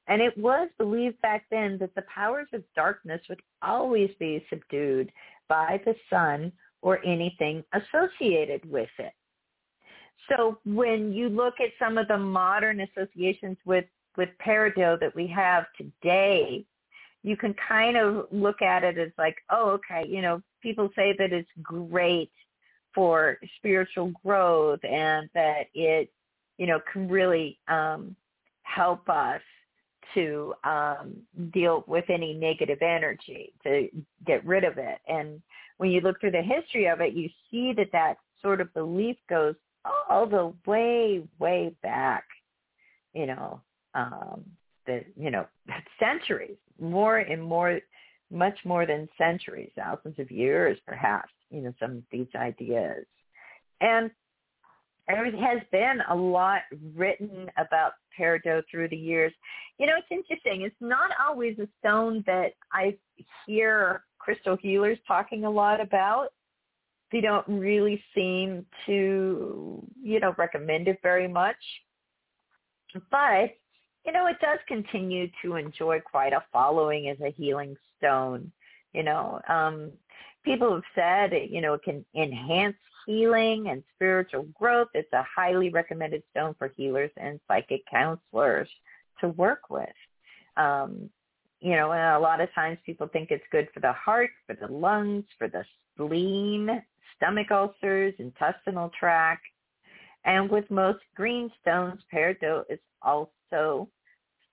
And 0.08 0.22
it 0.22 0.38
was 0.38 0.68
believed 0.78 1.22
back 1.22 1.46
then 1.50 1.78
that 1.80 1.96
the 1.96 2.04
powers 2.14 2.48
of 2.54 2.64
darkness 2.76 3.22
would 3.30 3.42
always 3.62 4.10
be 4.20 4.46
subdued 4.50 5.12
by 5.48 5.80
the 5.86 5.96
sun 6.10 6.52
or 6.84 7.04
anything 7.06 7.64
associated 7.74 8.70
with 8.70 8.90
it. 9.00 9.14
So 10.30 10.60
when 10.66 11.12
you 11.14 11.30
look 11.30 11.56
at 11.60 11.72
some 11.80 11.98
of 11.98 12.08
the 12.08 12.18
modern 12.18 12.82
associations 12.82 13.58
with, 13.66 13.86
with 14.18 14.30
peridot 14.46 15.00
that 15.00 15.16
we 15.16 15.26
have 15.28 15.66
today, 15.78 16.66
you 17.24 17.38
can 17.38 17.56
kind 17.68 17.98
of 17.98 18.28
look 18.32 18.62
at 18.62 18.84
it 18.84 18.98
as 18.98 19.12
like, 19.18 19.38
oh, 19.50 19.70
okay, 19.72 20.08
you 20.08 20.22
know, 20.22 20.42
people 20.62 20.90
say 20.96 21.16
that 21.18 21.32
it's 21.32 21.50
great 21.62 22.32
for 22.94 23.40
spiritual 23.58 24.12
growth 24.24 24.84
and 24.84 25.30
that 25.34 25.64
it, 25.74 26.12
you 26.58 26.68
know, 26.68 26.80
can 26.92 27.08
really 27.08 27.58
um, 27.70 28.16
help 28.64 29.08
us 29.10 29.42
to 30.14 30.54
um, 30.64 31.16
deal 31.54 31.86
with 31.88 32.06
any 32.10 32.34
negative 32.34 32.82
energy, 32.82 33.54
to 33.64 33.88
get 34.28 34.46
rid 34.46 34.64
of 34.66 34.78
it. 34.78 35.00
And 35.08 35.42
when 35.78 35.92
you 35.92 36.02
look 36.02 36.20
through 36.20 36.32
the 36.32 36.42
history 36.42 36.88
of 36.88 37.02
it, 37.02 37.14
you 37.14 37.30
see 37.50 37.74
that 37.78 37.92
that 37.92 38.16
sort 38.42 38.62
of 38.62 38.74
belief 38.74 39.18
goes 39.30 39.56
all 40.10 40.28
the 40.28 40.54
way, 40.66 41.24
way 41.40 41.76
back, 41.82 42.26
you 43.14 43.26
know, 43.26 43.62
um, 43.96 44.44
the, 44.86 45.04
you 45.16 45.32
know, 45.32 45.46
centuries, 46.00 46.58
more 46.80 47.18
and 47.18 47.42
more, 47.42 47.80
much 48.32 48.58
more 48.66 48.86
than 48.86 49.08
centuries, 49.18 49.72
thousands 49.76 50.18
of 50.20 50.32
years 50.32 50.78
perhaps, 50.86 51.32
you 51.50 51.62
know, 51.62 51.74
some 51.80 51.92
of 51.98 52.04
these 52.12 52.28
ideas. 52.36 53.06
And 53.82 54.12
there 55.08 55.26
has 55.26 55.60
been 55.72 56.00
a 56.10 56.16
lot 56.16 56.62
written 56.96 57.50
about 57.58 57.94
peridot 58.18 58.64
through 58.70 58.90
the 58.90 58.98
years. 58.98 59.34
You 59.78 59.88
know, 59.88 59.94
it's 59.98 60.08
interesting. 60.12 60.62
It's 60.62 60.76
not 60.80 61.12
always 61.26 61.58
a 61.60 61.68
stone 61.80 62.24
that 62.26 62.54
I 62.72 62.96
hear 63.46 64.04
crystal 64.18 64.56
healers 64.56 64.98
talking 65.08 65.46
a 65.46 65.50
lot 65.50 65.82
about 65.82 66.30
they 67.14 67.22
don't 67.22 67.48
really 67.48 68.04
seem 68.16 68.66
to, 68.88 69.88
you 70.02 70.20
know, 70.20 70.34
recommend 70.38 70.88
it 70.88 70.98
very 71.04 71.28
much. 71.28 71.56
But, 73.12 73.56
you 74.04 74.12
know, 74.12 74.26
it 74.26 74.38
does 74.42 74.58
continue 74.68 75.28
to 75.44 75.56
enjoy 75.56 76.00
quite 76.00 76.34
a 76.34 76.44
following 76.52 77.10
as 77.10 77.18
a 77.22 77.32
healing 77.32 77.78
stone. 77.98 78.52
You 78.94 79.04
know, 79.04 79.40
um, 79.48 79.92
people 80.44 80.74
have 80.74 80.84
said, 80.96 81.40
you 81.50 81.62
know, 81.62 81.76
it 81.76 81.84
can 81.84 82.04
enhance 82.16 82.76
healing 83.06 83.68
and 83.70 83.84
spiritual 83.96 84.44
growth. 84.54 84.90
It's 84.94 85.12
a 85.14 85.24
highly 85.24 85.70
recommended 85.70 86.24
stone 86.32 86.56
for 86.58 86.70
healers 86.76 87.12
and 87.18 87.40
psychic 87.48 87.82
counselors 87.90 88.70
to 89.22 89.30
work 89.30 89.70
with. 89.70 89.90
Um, 90.58 91.10
you 91.60 91.76
know, 91.76 91.94
and 91.94 92.16
a 92.16 92.20
lot 92.20 92.42
of 92.42 92.54
times 92.54 92.78
people 92.86 93.08
think 93.08 93.32
it's 93.32 93.44
good 93.52 93.70
for 93.74 93.80
the 93.80 93.94
heart, 93.94 94.32
for 94.46 94.56
the 94.56 94.72
lungs, 94.72 95.24
for 95.38 95.48
the 95.48 95.64
spleen, 95.94 96.84
stomach 97.16 97.52
ulcers, 97.52 98.14
intestinal 98.20 98.92
tract. 99.00 99.44
And 100.26 100.50
with 100.50 100.70
most 100.70 101.00
green 101.16 101.50
stones, 101.62 102.02
peridot 102.14 102.64
is 102.70 102.80
also 103.02 103.90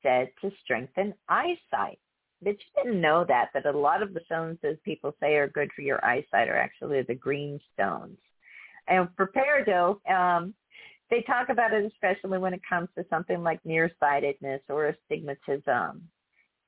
said 0.02 0.30
to 0.40 0.50
strengthen 0.62 1.14
eyesight. 1.28 1.98
But 2.42 2.52
you 2.52 2.82
didn't 2.84 3.00
know 3.00 3.24
that, 3.28 3.50
that 3.54 3.66
a 3.66 3.78
lot 3.78 4.02
of 4.02 4.14
the 4.14 4.20
stones 4.26 4.58
that 4.62 4.82
people 4.82 5.14
say 5.20 5.34
are 5.36 5.48
good 5.48 5.70
for 5.74 5.82
your 5.82 6.02
eyesight 6.04 6.48
are 6.48 6.56
actually 6.56 7.02
the 7.02 7.14
green 7.14 7.60
stones. 7.74 8.16
And 8.88 9.08
for 9.16 9.28
peridot, 9.28 9.98
um, 10.10 10.54
they 11.10 11.22
talk 11.22 11.48
about 11.48 11.72
it 11.72 11.84
especially 11.84 12.38
when 12.38 12.54
it 12.54 12.60
comes 12.68 12.88
to 12.96 13.04
something 13.10 13.42
like 13.42 13.60
nearsightedness 13.64 14.62
or 14.68 14.86
astigmatism. 14.86 16.02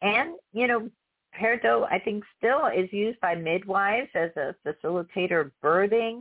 And, 0.02 0.34
you 0.52 0.66
know, 0.66 0.90
peridot, 1.38 1.86
I 1.90 1.98
think, 1.98 2.24
still 2.36 2.66
is 2.66 2.92
used 2.92 3.20
by 3.20 3.34
midwives 3.34 4.10
as 4.14 4.30
a 4.36 4.54
facilitator 4.66 5.40
of 5.40 5.52
birthing, 5.62 6.20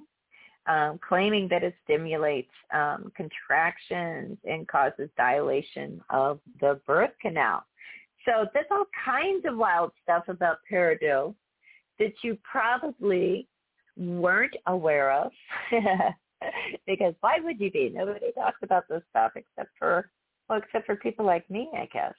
um, 0.68 1.00
claiming 1.08 1.48
that 1.50 1.64
it 1.64 1.74
stimulates 1.84 2.52
um, 2.74 3.12
contractions 3.16 4.38
and 4.46 4.68
causes 4.68 5.10
dilation 5.18 6.00
of 6.12 6.40
the 6.60 6.80
birth 6.86 7.12
canal. 7.20 7.64
So 8.26 8.46
there's 8.54 8.68
all 8.70 8.86
kinds 9.04 9.46
of 9.48 9.58
wild 9.58 9.92
stuff 10.04 10.26
about 10.28 10.58
peridot 10.72 11.34
that 11.98 12.14
you 12.24 12.38
probably 12.50 13.48
weren't 13.98 14.56
aware 14.68 15.12
of. 15.12 15.32
because 16.88 17.14
why 17.22 17.40
would 17.40 17.60
you 17.60 17.72
be? 17.72 17.92
Nobody 17.94 18.32
talks 18.34 18.60
about 18.64 18.88
this 18.90 19.04
stuff 19.10 19.34
except 19.36 19.70
for 19.78 20.10
well, 20.50 20.60
except 20.60 20.86
for 20.86 20.96
people 20.96 21.26
like 21.26 21.50
me, 21.50 21.70
I 21.74 21.88
guess. 21.94 22.14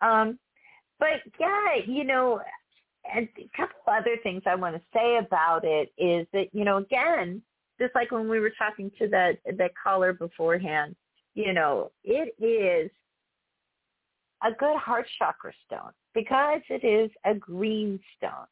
Um, 0.00 0.38
but 0.98 1.20
yeah, 1.38 1.76
you 1.86 2.04
know, 2.04 2.40
and 3.14 3.28
a 3.38 3.50
couple 3.56 3.76
other 3.86 4.16
things 4.22 4.42
I 4.46 4.54
want 4.54 4.76
to 4.76 4.82
say 4.92 5.16
about 5.16 5.64
it 5.64 5.90
is 5.96 6.26
that, 6.32 6.48
you 6.52 6.64
know, 6.64 6.78
again, 6.78 7.42
just 7.80 7.94
like 7.94 8.10
when 8.10 8.28
we 8.28 8.40
were 8.40 8.52
talking 8.58 8.90
to 8.98 9.08
that 9.08 9.38
that 9.56 9.70
caller 9.82 10.12
beforehand, 10.12 10.94
you 11.34 11.52
know, 11.52 11.90
it 12.04 12.34
is 12.38 12.90
a 14.42 14.52
good 14.58 14.76
heart 14.76 15.06
chakra 15.18 15.52
stone 15.66 15.92
because 16.14 16.60
it 16.68 16.84
is 16.84 17.10
a 17.24 17.34
green 17.34 17.98
stone. 18.16 18.46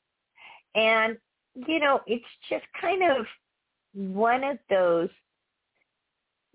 And, 0.75 1.17
you 1.55 1.81
know, 1.81 2.01
it's 2.07 2.25
just 2.49 2.65
kind 2.81 3.03
of 3.03 3.27
one 3.95 4.45
of 4.45 4.59
those, 4.71 5.09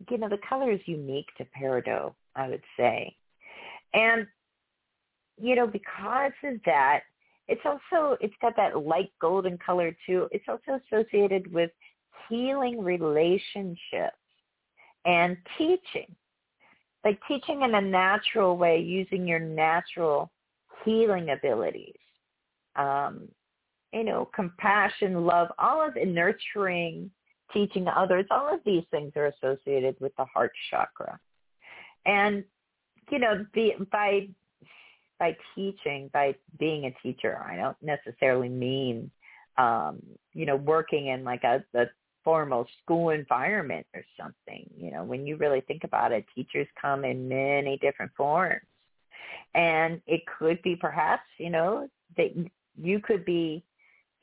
you 0.09 0.17
know, 0.17 0.29
the 0.29 0.39
color 0.47 0.71
is 0.71 0.79
unique 0.85 1.27
to 1.37 1.45
peridot, 1.59 2.13
I 2.35 2.49
would 2.49 2.63
say. 2.77 3.15
And, 3.93 4.27
you 5.41 5.55
know, 5.55 5.67
because 5.67 6.31
of 6.43 6.55
that, 6.65 7.01
it's 7.47 7.61
also, 7.65 8.17
it's 8.21 8.33
got 8.41 8.55
that 8.55 8.77
light 8.85 9.11
golden 9.19 9.57
color 9.57 9.95
too. 10.05 10.27
It's 10.31 10.45
also 10.47 10.79
associated 10.87 11.51
with 11.51 11.71
healing 12.29 12.81
relationships 12.81 14.17
and 15.05 15.37
teaching. 15.57 16.15
Like 17.03 17.19
teaching 17.27 17.63
in 17.63 17.75
a 17.75 17.81
natural 17.81 18.55
way, 18.55 18.79
using 18.79 19.27
your 19.27 19.39
natural 19.39 20.31
healing 20.85 21.31
abilities. 21.31 21.95
Um, 22.77 23.27
you 23.93 24.03
know, 24.03 24.29
compassion, 24.33 25.25
love, 25.25 25.49
all 25.59 25.87
of 25.87 25.95
it, 25.95 26.07
nurturing, 26.07 27.11
teaching 27.53 27.87
others, 27.87 28.25
all 28.31 28.51
of 28.51 28.59
these 28.65 28.83
things 28.91 29.13
are 29.15 29.27
associated 29.27 29.95
with 29.99 30.11
the 30.17 30.25
heart 30.25 30.51
chakra. 30.71 31.19
And, 32.05 32.43
you 33.11 33.19
know, 33.19 33.45
the, 33.53 33.73
by 33.91 34.27
by 35.19 35.37
teaching, 35.55 36.09
by 36.11 36.35
being 36.59 36.85
a 36.85 36.95
teacher, 37.03 37.41
I 37.47 37.55
don't 37.55 37.77
necessarily 37.81 38.49
mean, 38.49 39.11
um, 39.57 40.01
you 40.33 40.45
know, 40.45 40.55
working 40.55 41.07
in 41.07 41.23
like 41.23 41.43
a, 41.43 41.63
a 41.75 41.85
formal 42.23 42.67
school 42.81 43.09
environment 43.09 43.85
or 43.93 44.03
something. 44.19 44.67
You 44.75 44.91
know, 44.91 45.03
when 45.03 45.25
you 45.27 45.37
really 45.37 45.61
think 45.61 45.83
about 45.83 46.11
it, 46.11 46.25
teachers 46.33 46.67
come 46.81 47.05
in 47.05 47.29
many 47.29 47.77
different 47.77 48.11
forms. 48.17 48.65
And 49.53 50.01
it 50.07 50.21
could 50.39 50.61
be 50.63 50.75
perhaps, 50.75 51.23
you 51.37 51.51
know, 51.51 51.87
that 52.17 52.31
you 52.81 52.99
could 52.99 53.23
be, 53.23 53.63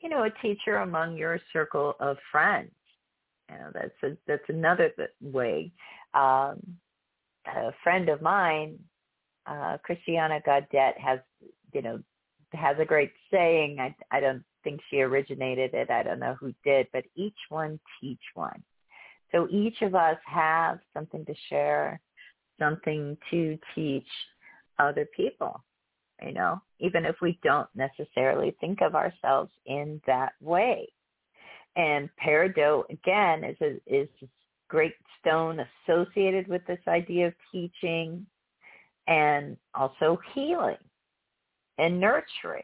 you 0.01 0.09
know, 0.09 0.23
a 0.23 0.31
teacher 0.41 0.77
among 0.77 1.17
your 1.17 1.39
circle 1.53 1.95
of 1.99 2.17
friends. 2.31 2.71
You 3.49 3.57
know, 3.57 3.71
that's 3.73 4.03
a, 4.03 4.17
that's 4.27 4.49
another 4.49 4.91
way. 5.21 5.71
Um, 6.13 6.59
a 7.47 7.71
friend 7.83 8.09
of 8.09 8.21
mine, 8.21 8.79
uh, 9.45 9.77
Christiana 9.83 10.39
Gaudet, 10.45 10.97
has, 10.97 11.19
you 11.73 11.81
know, 11.81 11.99
has 12.53 12.77
a 12.79 12.85
great 12.85 13.11
saying. 13.31 13.79
I, 13.79 13.95
I 14.11 14.19
don't 14.19 14.43
think 14.63 14.79
she 14.89 15.01
originated 15.01 15.73
it. 15.73 15.89
I 15.89 16.03
don't 16.03 16.19
know 16.19 16.35
who 16.39 16.53
did, 16.63 16.87
but 16.93 17.03
each 17.15 17.37
one 17.49 17.79
teach 17.99 18.21
one. 18.33 18.61
So 19.31 19.47
each 19.49 19.81
of 19.81 19.95
us 19.95 20.17
have 20.25 20.79
something 20.93 21.25
to 21.25 21.33
share, 21.49 22.01
something 22.59 23.17
to 23.31 23.57
teach 23.73 24.07
other 24.77 25.07
people, 25.15 25.63
you 26.21 26.33
know, 26.33 26.61
even 26.79 27.05
if 27.05 27.15
we 27.21 27.39
don't 27.43 27.67
necessarily 27.75 28.55
think 28.59 28.81
of 28.81 28.95
ourselves 28.95 29.51
in 29.65 30.01
that 30.07 30.33
way. 30.41 30.87
And 31.75 32.09
peridot, 32.23 32.89
again, 32.89 33.43
is 33.43 33.57
a, 33.61 33.75
is 33.87 34.09
a 34.21 34.27
great 34.67 34.93
stone 35.19 35.59
associated 35.87 36.47
with 36.47 36.65
this 36.67 36.79
idea 36.87 37.27
of 37.27 37.33
teaching 37.51 38.25
and 39.07 39.57
also 39.73 40.19
healing 40.33 40.77
and 41.77 41.99
nurturing 41.99 42.63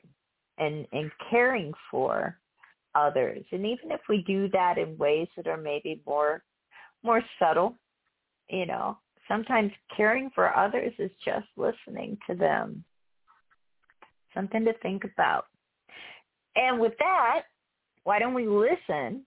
and, 0.58 0.86
and 0.92 1.12
caring 1.30 1.74
for 1.90 2.38
others. 2.96 3.44
And 3.52 3.66
even 3.66 3.92
if 3.92 4.02
we 4.10 4.24
do 4.24 4.50
that 4.50 4.78
in 4.78 4.98
ways 4.98 5.28
that 5.38 5.48
are 5.48 5.58
maybe 5.58 6.02
more 6.06 6.44
more 7.04 7.22
subtle, 7.40 7.76
you 8.50 8.66
know, 8.66 8.98
sometimes 9.28 9.72
caring 9.96 10.30
for 10.34 10.56
others 10.58 10.94
is 10.98 11.12
just 11.24 11.48
listening 11.56 12.18
to 12.28 12.36
them. 12.36 12.84
Something 14.38 14.66
to 14.66 14.74
think 14.84 15.04
about. 15.04 15.46
And 16.56 16.80
with 16.80 16.94
that, 17.00 17.42
why 18.04 18.20
don't 18.20 18.36
we 18.36 18.48
listen 18.48 19.24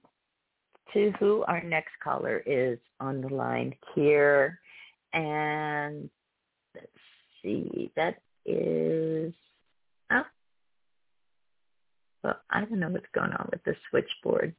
to 0.95 1.13
who 1.19 1.45
our 1.49 1.61
next 1.65 1.91
caller 2.03 2.45
is 2.47 2.79
on 3.01 3.21
the 3.21 3.29
line 3.29 3.75
here. 3.97 4.61
And 5.13 6.09
let's 6.77 6.87
see, 7.43 7.91
that 7.97 8.19
is 8.47 9.35
oh, 10.13 10.23
well, 12.23 12.37
I 12.51 12.61
don't 12.61 12.79
know 12.79 12.89
what's 12.89 13.07
going 13.13 13.33
on 13.33 13.49
with 13.51 13.65
the 13.65 13.75
switchboard. 13.91 14.55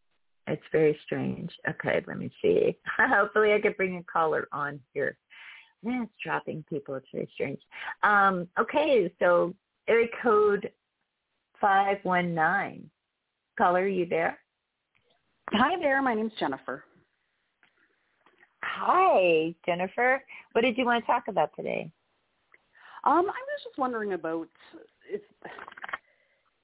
It's 0.47 0.61
very 0.73 0.99
strange. 1.05 1.49
Okay, 1.69 2.03
let 2.07 2.17
me 2.17 2.29
see. 2.41 2.75
Hopefully 2.97 3.53
I 3.53 3.61
can 3.61 3.73
bring 3.77 3.95
a 3.95 4.03
caller 4.03 4.49
on 4.51 4.81
here. 4.93 5.17
Man, 5.81 6.03
it's 6.03 6.11
dropping 6.21 6.65
people. 6.69 6.95
It's 6.95 7.07
very 7.13 7.29
strange. 7.33 7.61
Um, 8.03 8.49
okay, 8.59 9.11
so 9.17 9.55
area 9.87 10.07
code 10.21 10.71
519. 11.59 12.89
Caller, 13.57 13.81
are 13.81 13.87
you 13.87 14.05
there? 14.05 14.39
Hi 15.51 15.77
there. 15.79 16.01
My 16.01 16.13
name's 16.13 16.33
Jennifer. 16.39 16.83
Hi, 18.63 19.53
Jennifer. 19.65 20.23
What 20.53 20.61
did 20.61 20.77
you 20.77 20.85
want 20.85 21.03
to 21.03 21.11
talk 21.11 21.23
about 21.27 21.51
today? 21.55 21.91
Um, 23.03 23.13
I 23.13 23.41
was 23.41 23.63
just 23.63 23.77
wondering 23.77 24.13
about 24.13 24.47
if 25.09 25.21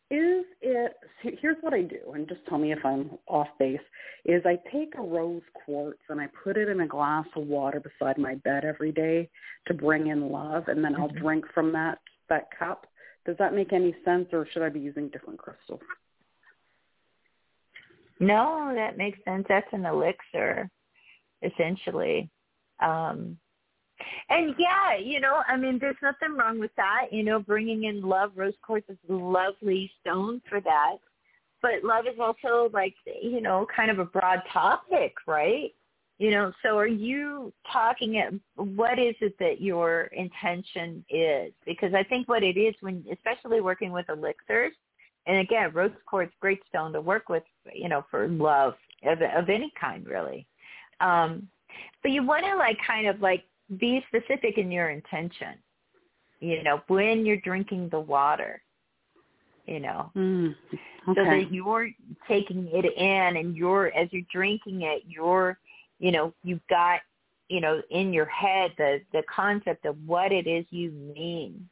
is 0.10 0.46
it 0.62 0.94
here's 1.42 1.58
what 1.60 1.74
I 1.74 1.82
do 1.82 2.14
and 2.14 2.30
just 2.30 2.40
tell 2.48 2.58
me 2.58 2.72
if 2.72 2.80
I'm 2.86 3.12
off 3.28 3.48
base 3.60 3.80
is 4.24 4.42
I 4.46 4.58
take 4.72 4.94
a 4.98 5.02
rose 5.02 5.42
quartz 5.66 6.00
and 6.08 6.22
I 6.22 6.30
put 6.44 6.56
it 6.56 6.70
in 6.70 6.80
a 6.80 6.88
glass 6.88 7.26
of 7.36 7.46
water 7.46 7.82
beside 7.82 8.18
my 8.18 8.36
bed 8.36 8.64
every 8.64 8.94
day 8.94 9.30
to 9.68 9.74
bring 9.74 10.08
in 10.08 10.32
love 10.32 10.70
and 10.70 10.82
then 10.82 10.96
I'll 10.96 11.10
mm-hmm. 11.10 11.24
drink 11.24 11.46
from 11.54 11.74
that 11.74 11.98
that 12.30 12.48
cup. 12.58 12.88
Does 13.28 13.36
that 13.38 13.54
make 13.54 13.74
any 13.74 13.94
sense 14.06 14.28
or 14.32 14.48
should 14.52 14.64
I 14.64 14.70
be 14.70 14.80
using 14.80 15.10
different 15.10 15.38
crystals? 15.38 15.82
No, 18.20 18.72
that 18.74 18.98
makes 18.98 19.20
sense. 19.26 19.46
That's 19.48 19.68
an 19.74 19.86
elixir 19.86 20.70
essentially. 21.44 22.30
Um 22.80 23.38
and 24.30 24.56
yeah, 24.58 24.98
you 24.98 25.20
know, 25.20 25.42
I 25.48 25.58
mean, 25.58 25.78
there's 25.80 25.98
nothing 26.02 26.38
wrong 26.38 26.60
with 26.60 26.72
that. 26.78 27.08
You 27.12 27.24
know, 27.24 27.40
bringing 27.40 27.84
in 27.84 28.02
love, 28.02 28.32
rose 28.36 28.54
quartz 28.62 28.88
is 28.90 28.98
a 29.10 29.14
lovely 29.14 29.92
stone 30.00 30.42
for 30.50 30.62
that. 30.62 30.98
But 31.62 31.84
love 31.84 32.06
is 32.06 32.20
also 32.20 32.70
like, 32.72 32.94
you 33.06 33.42
know, 33.42 33.68
kind 33.76 33.92
of 33.92 34.00
a 34.00 34.06
broad 34.06 34.42
topic, 34.54 35.16
right? 35.28 35.74
You 36.20 36.32
know, 36.32 36.52
so 36.64 36.78
are 36.78 36.88
you 36.88 37.54
talking 37.72 38.18
at 38.18 38.34
what 38.56 38.98
is 38.98 39.14
it 39.22 39.36
that 39.40 39.62
your 39.62 40.04
intention 40.06 41.06
is? 41.12 41.54
Because 41.64 41.94
I 41.94 42.04
think 42.04 42.28
what 42.28 42.42
it 42.42 42.58
is 42.58 42.74
when, 42.82 43.06
especially 43.12 43.62
working 43.62 43.92
with 43.92 44.10
elixirs, 44.10 44.74
and 45.28 45.38
again, 45.38 45.72
rose 45.74 45.92
quartz, 46.08 46.34
great 46.40 46.60
stone 46.70 46.92
to 46.94 47.02
work 47.02 47.30
with, 47.30 47.44
you 47.72 47.88
know, 47.88 48.04
for 48.10 48.28
love 48.28 48.74
of, 49.06 49.20
of 49.22 49.50
any 49.50 49.72
kind, 49.80 50.08
really. 50.08 50.48
Um, 51.02 51.48
but 52.02 52.12
you 52.12 52.26
want 52.26 52.46
to 52.46 52.56
like 52.56 52.78
kind 52.86 53.08
of 53.08 53.22
like 53.22 53.44
be 53.78 54.04
specific 54.08 54.58
in 54.58 54.72
your 54.72 54.90
intention. 54.90 55.56
You 56.40 56.64
know, 56.64 56.82
when 56.88 57.26
you're 57.26 57.42
drinking 57.42 57.90
the 57.90 58.00
water, 58.00 58.62
you 59.66 59.82
know, 59.82 60.12
mm, 60.16 60.56
okay. 60.72 60.80
so 61.08 61.24
that 61.24 61.52
you're 61.52 61.90
taking 62.28 62.70
it 62.72 62.86
in 62.86 63.38
and 63.38 63.56
you're, 63.56 63.88
as 63.88 64.08
you're 64.12 64.22
drinking 64.32 64.84
it, 64.84 65.04
you're, 65.06 65.60
you 66.00 66.12
know, 66.12 66.34
you've 66.44 66.66
got, 66.70 67.00
you 67.50 67.62
know, 67.62 67.82
in 67.92 68.14
your 68.14 68.26
head 68.26 68.72
the, 68.78 69.02
the 69.14 69.24
concept 69.34 69.86
of 69.86 69.96
what 70.06 70.32
it 70.32 70.48
is 70.48 70.66
you 70.70 70.92
mean 70.92 71.68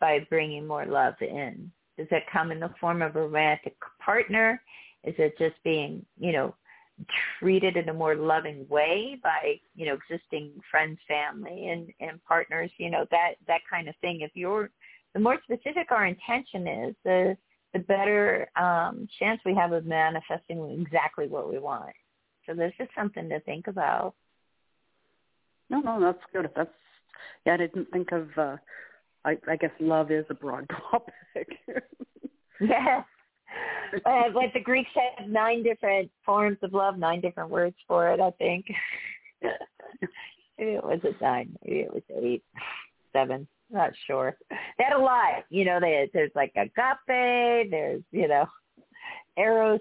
by 0.00 0.26
bringing 0.30 0.66
more 0.66 0.86
love 0.86 1.14
in. 1.20 1.70
Does 1.96 2.06
that 2.10 2.30
come 2.30 2.52
in 2.52 2.60
the 2.60 2.72
form 2.80 3.02
of 3.02 3.16
a 3.16 3.22
romantic 3.22 3.76
partner? 4.00 4.62
Is 5.04 5.14
it 5.18 5.36
just 5.38 5.56
being, 5.64 6.04
you 6.18 6.32
know, 6.32 6.54
treated 7.38 7.76
in 7.76 7.88
a 7.88 7.94
more 7.94 8.14
loving 8.14 8.66
way 8.68 9.18
by 9.22 9.60
you 9.74 9.86
know 9.86 9.94
existing 9.94 10.52
friends 10.70 10.98
family 11.06 11.68
and 11.68 11.92
and 12.00 12.22
partners 12.24 12.70
you 12.78 12.90
know 12.90 13.06
that 13.10 13.34
that 13.46 13.60
kind 13.70 13.88
of 13.88 13.94
thing 14.00 14.20
if 14.22 14.32
you're 14.34 14.70
the 15.14 15.20
more 15.20 15.38
specific 15.44 15.90
our 15.90 16.06
intention 16.06 16.66
is 16.66 16.94
the 17.04 17.36
the 17.72 17.78
better 17.80 18.48
um 18.56 19.06
chance 19.18 19.40
we 19.44 19.54
have 19.54 19.72
of 19.72 19.86
manifesting 19.86 20.82
exactly 20.82 21.28
what 21.28 21.48
we 21.48 21.58
want 21.58 21.94
so 22.48 22.54
this 22.54 22.72
is 22.80 22.88
something 22.96 23.28
to 23.28 23.38
think 23.40 23.68
about 23.68 24.14
no 25.70 25.80
no 25.80 26.00
that's 26.00 26.22
good 26.32 26.50
that's 26.56 26.70
yeah 27.46 27.54
i 27.54 27.56
didn't 27.56 27.90
think 27.92 28.10
of 28.12 28.28
uh 28.36 28.56
i 29.24 29.36
i 29.48 29.56
guess 29.56 29.70
love 29.80 30.10
is 30.10 30.24
a 30.30 30.34
broad 30.34 30.68
topic 30.90 31.48
yes 32.60 33.04
uh, 34.06 34.24
like 34.34 34.52
the 34.52 34.60
Greeks 34.60 34.90
have 34.94 35.28
nine 35.28 35.62
different 35.62 36.10
forms 36.24 36.58
of 36.62 36.72
love, 36.72 36.98
nine 36.98 37.20
different 37.20 37.50
words 37.50 37.76
for 37.86 38.10
it. 38.10 38.20
I 38.20 38.30
think. 38.32 38.66
Maybe 40.58 40.72
it 40.72 40.84
was 40.84 41.00
a 41.04 41.22
nine. 41.22 41.56
Maybe 41.64 41.80
it 41.80 41.92
was 41.92 42.02
eight, 42.20 42.42
seven. 43.12 43.46
Not 43.70 43.92
sure. 44.06 44.36
They 44.50 44.84
had 44.84 44.96
a 44.96 44.98
lot. 44.98 45.44
You 45.50 45.64
know, 45.64 45.78
they, 45.80 46.10
there's 46.12 46.32
like 46.34 46.52
agape. 46.56 47.70
There's 47.70 48.02
you 48.10 48.28
know, 48.28 48.46
eros. 49.36 49.80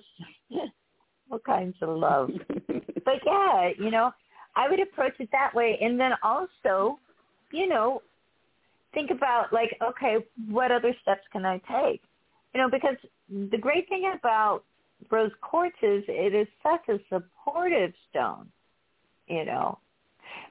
All 1.32 1.40
kinds 1.40 1.76
of 1.82 1.90
love. 1.90 2.32
but 3.06 3.22
yeah, 3.26 3.70
you 3.78 3.92
know, 3.92 4.12
I 4.56 4.70
would 4.70 4.80
approach 4.80 5.14
it 5.20 5.30
that 5.32 5.54
way, 5.54 5.78
and 5.82 6.00
then 6.00 6.12
also, 6.24 7.00
you 7.52 7.68
know, 7.68 8.02
think 8.94 9.12
about 9.12 9.54
like, 9.54 9.78
okay, 9.82 10.18
what 10.50 10.72
other 10.72 10.96
steps 11.02 11.22
can 11.32 11.46
I 11.46 11.60
take? 11.60 12.02
You 12.54 12.62
know, 12.62 12.70
because 12.70 12.96
the 13.30 13.58
great 13.58 13.88
thing 13.90 14.12
about 14.18 14.64
rose 15.12 15.32
quartz 15.42 15.76
is 15.82 16.04
it 16.08 16.34
is 16.34 16.48
such 16.64 16.88
a 16.90 17.00
supportive 17.10 17.94
stone, 18.10 18.48
you 19.28 19.46
know. 19.46 19.78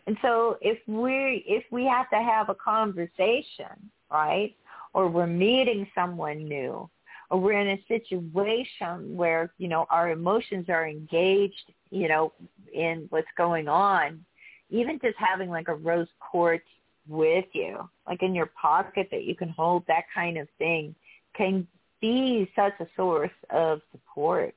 And 0.07 0.17
so 0.23 0.57
if 0.61 0.79
we 0.87 1.45
if 1.47 1.65
we 1.71 1.85
have 1.85 2.09
to 2.11 2.17
have 2.17 2.49
a 2.49 2.55
conversation, 2.55 3.91
right, 4.11 4.55
or 4.95 5.09
we're 5.09 5.27
meeting 5.27 5.87
someone 5.95 6.49
new, 6.49 6.89
or 7.31 7.41
we're 7.41 7.59
in 7.59 7.79
a 7.79 7.85
situation 7.89 9.17
where 9.17 9.53
you 9.59 9.69
know 9.69 9.87
our 9.91 10.11
emotions 10.11 10.67
are 10.69 10.89
engaged, 10.89 11.73
you 11.91 12.09
know, 12.09 12.33
in 12.73 13.07
what's 13.11 13.27
going 13.37 13.69
on, 13.69 14.25
even 14.71 14.99
just 15.03 15.17
having 15.19 15.51
like 15.51 15.69
a 15.69 15.75
rose 15.75 16.09
quartz 16.21 16.65
with 17.09 17.47
you, 17.53 17.89
like 18.07 18.23
in 18.23 18.35
your 18.35 18.51
pocket 18.61 19.09
that 19.11 19.25
you 19.25 19.35
can 19.35 19.49
hold 19.51 19.85
that 19.87 20.05
kind 20.15 20.39
of 20.39 20.49
thing, 20.59 20.95
can 21.37 21.67
be 22.01 22.51
such 22.57 22.73
a 22.81 22.87
source 22.97 23.31
of 23.51 23.81
support 23.93 24.55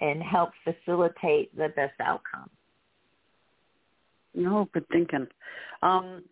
and 0.00 0.22
help 0.22 0.50
facilitate 0.64 1.56
the 1.56 1.68
best 1.76 1.94
outcome. 2.00 2.50
No, 4.34 4.68
good 4.72 4.86
thinking. 4.90 5.26
Um, 5.82 6.24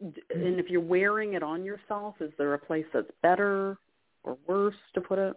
and 0.00 0.58
if 0.58 0.68
you're 0.68 0.80
wearing 0.80 1.34
it 1.34 1.42
on 1.42 1.64
yourself, 1.64 2.16
is 2.20 2.32
there 2.38 2.54
a 2.54 2.58
place 2.58 2.86
that's 2.92 3.10
better 3.22 3.76
or 4.24 4.36
worse 4.46 4.74
to 4.94 5.00
put 5.00 5.18
it? 5.18 5.34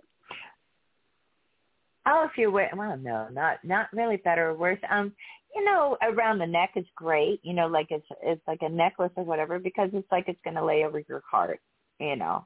Oh, 2.07 2.27
if 2.29 2.37
you're 2.37 2.51
well, 2.51 2.97
no, 2.97 3.27
not 3.31 3.57
not 3.63 3.87
really 3.91 4.17
better 4.17 4.49
or 4.49 4.53
worse. 4.53 4.79
Um, 4.89 5.11
you 5.55 5.63
know, 5.63 5.97
around 6.03 6.37
the 6.37 6.45
neck 6.45 6.71
is 6.75 6.85
great. 6.95 7.39
You 7.43 7.53
know, 7.53 7.67
like 7.67 7.87
it's 7.89 8.05
it's 8.21 8.41
like 8.47 8.61
a 8.61 8.69
necklace 8.69 9.11
or 9.15 9.23
whatever 9.23 9.57
because 9.57 9.89
it's 9.93 10.11
like 10.11 10.25
it's 10.27 10.41
going 10.43 10.55
to 10.55 10.65
lay 10.65 10.83
over 10.83 11.01
your 11.07 11.23
heart. 11.29 11.59
You 11.99 12.15
know, 12.15 12.45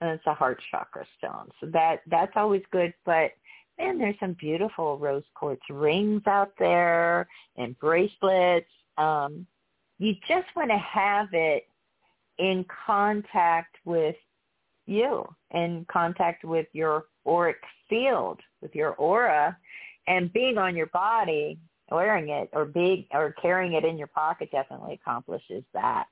and 0.00 0.10
it's 0.10 0.26
a 0.26 0.34
heart 0.34 0.60
chakra 0.70 1.04
stone. 1.18 1.48
So 1.60 1.66
that 1.68 2.00
that's 2.10 2.32
always 2.34 2.62
good. 2.72 2.92
But 3.04 3.32
man, 3.78 3.98
there's 3.98 4.18
some 4.18 4.36
beautiful 4.40 4.98
rose 4.98 5.22
quartz 5.34 5.62
rings 5.70 6.22
out 6.26 6.52
there 6.58 7.28
and 7.56 7.78
bracelets. 7.78 8.66
Um, 8.96 9.46
you 9.98 10.14
just 10.26 10.46
want 10.56 10.70
to 10.70 10.78
have 10.78 11.28
it 11.32 11.68
in 12.38 12.64
contact 12.86 13.76
with 13.84 14.16
you, 14.88 15.24
in 15.52 15.86
contact 15.90 16.44
with 16.44 16.66
your 16.72 17.04
auric 17.26 17.60
field, 17.88 18.40
with 18.62 18.74
your 18.74 18.92
aura, 18.94 19.56
and 20.06 20.32
being 20.32 20.58
on 20.58 20.74
your 20.74 20.86
body, 20.86 21.58
wearing 21.90 22.28
it 22.30 22.48
or 22.52 22.64
being 22.64 23.06
or 23.12 23.34
carrying 23.40 23.74
it 23.74 23.84
in 23.84 23.96
your 23.96 24.08
pocket 24.08 24.50
definitely 24.50 24.94
accomplishes 24.94 25.64
that. 25.72 26.06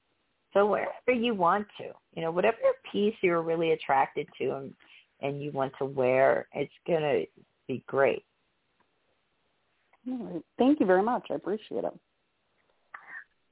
So 0.53 0.67
wherever 0.67 1.13
you 1.13 1.35
want 1.35 1.67
to, 1.79 1.91
you 2.15 2.23
know, 2.23 2.31
whatever 2.31 2.57
piece 2.91 3.15
you're 3.21 3.43
really 3.43 3.73
attracted 3.73 4.27
to 4.39 4.57
and, 4.57 4.75
and 5.21 5.43
you 5.43 5.51
want 5.53 5.73
to 5.79 5.85
wear, 5.85 6.49
it's 6.55 6.73
going 6.87 7.03
to 7.03 7.25
be 7.69 7.85
great. 7.87 8.25
All 10.09 10.17
right. 10.19 10.43
Thank 10.59 10.81
you 10.81 10.87
very 10.87 11.03
much. 11.03 11.27
I 11.31 11.35
appreciate 11.35 11.85
it. 11.85 11.93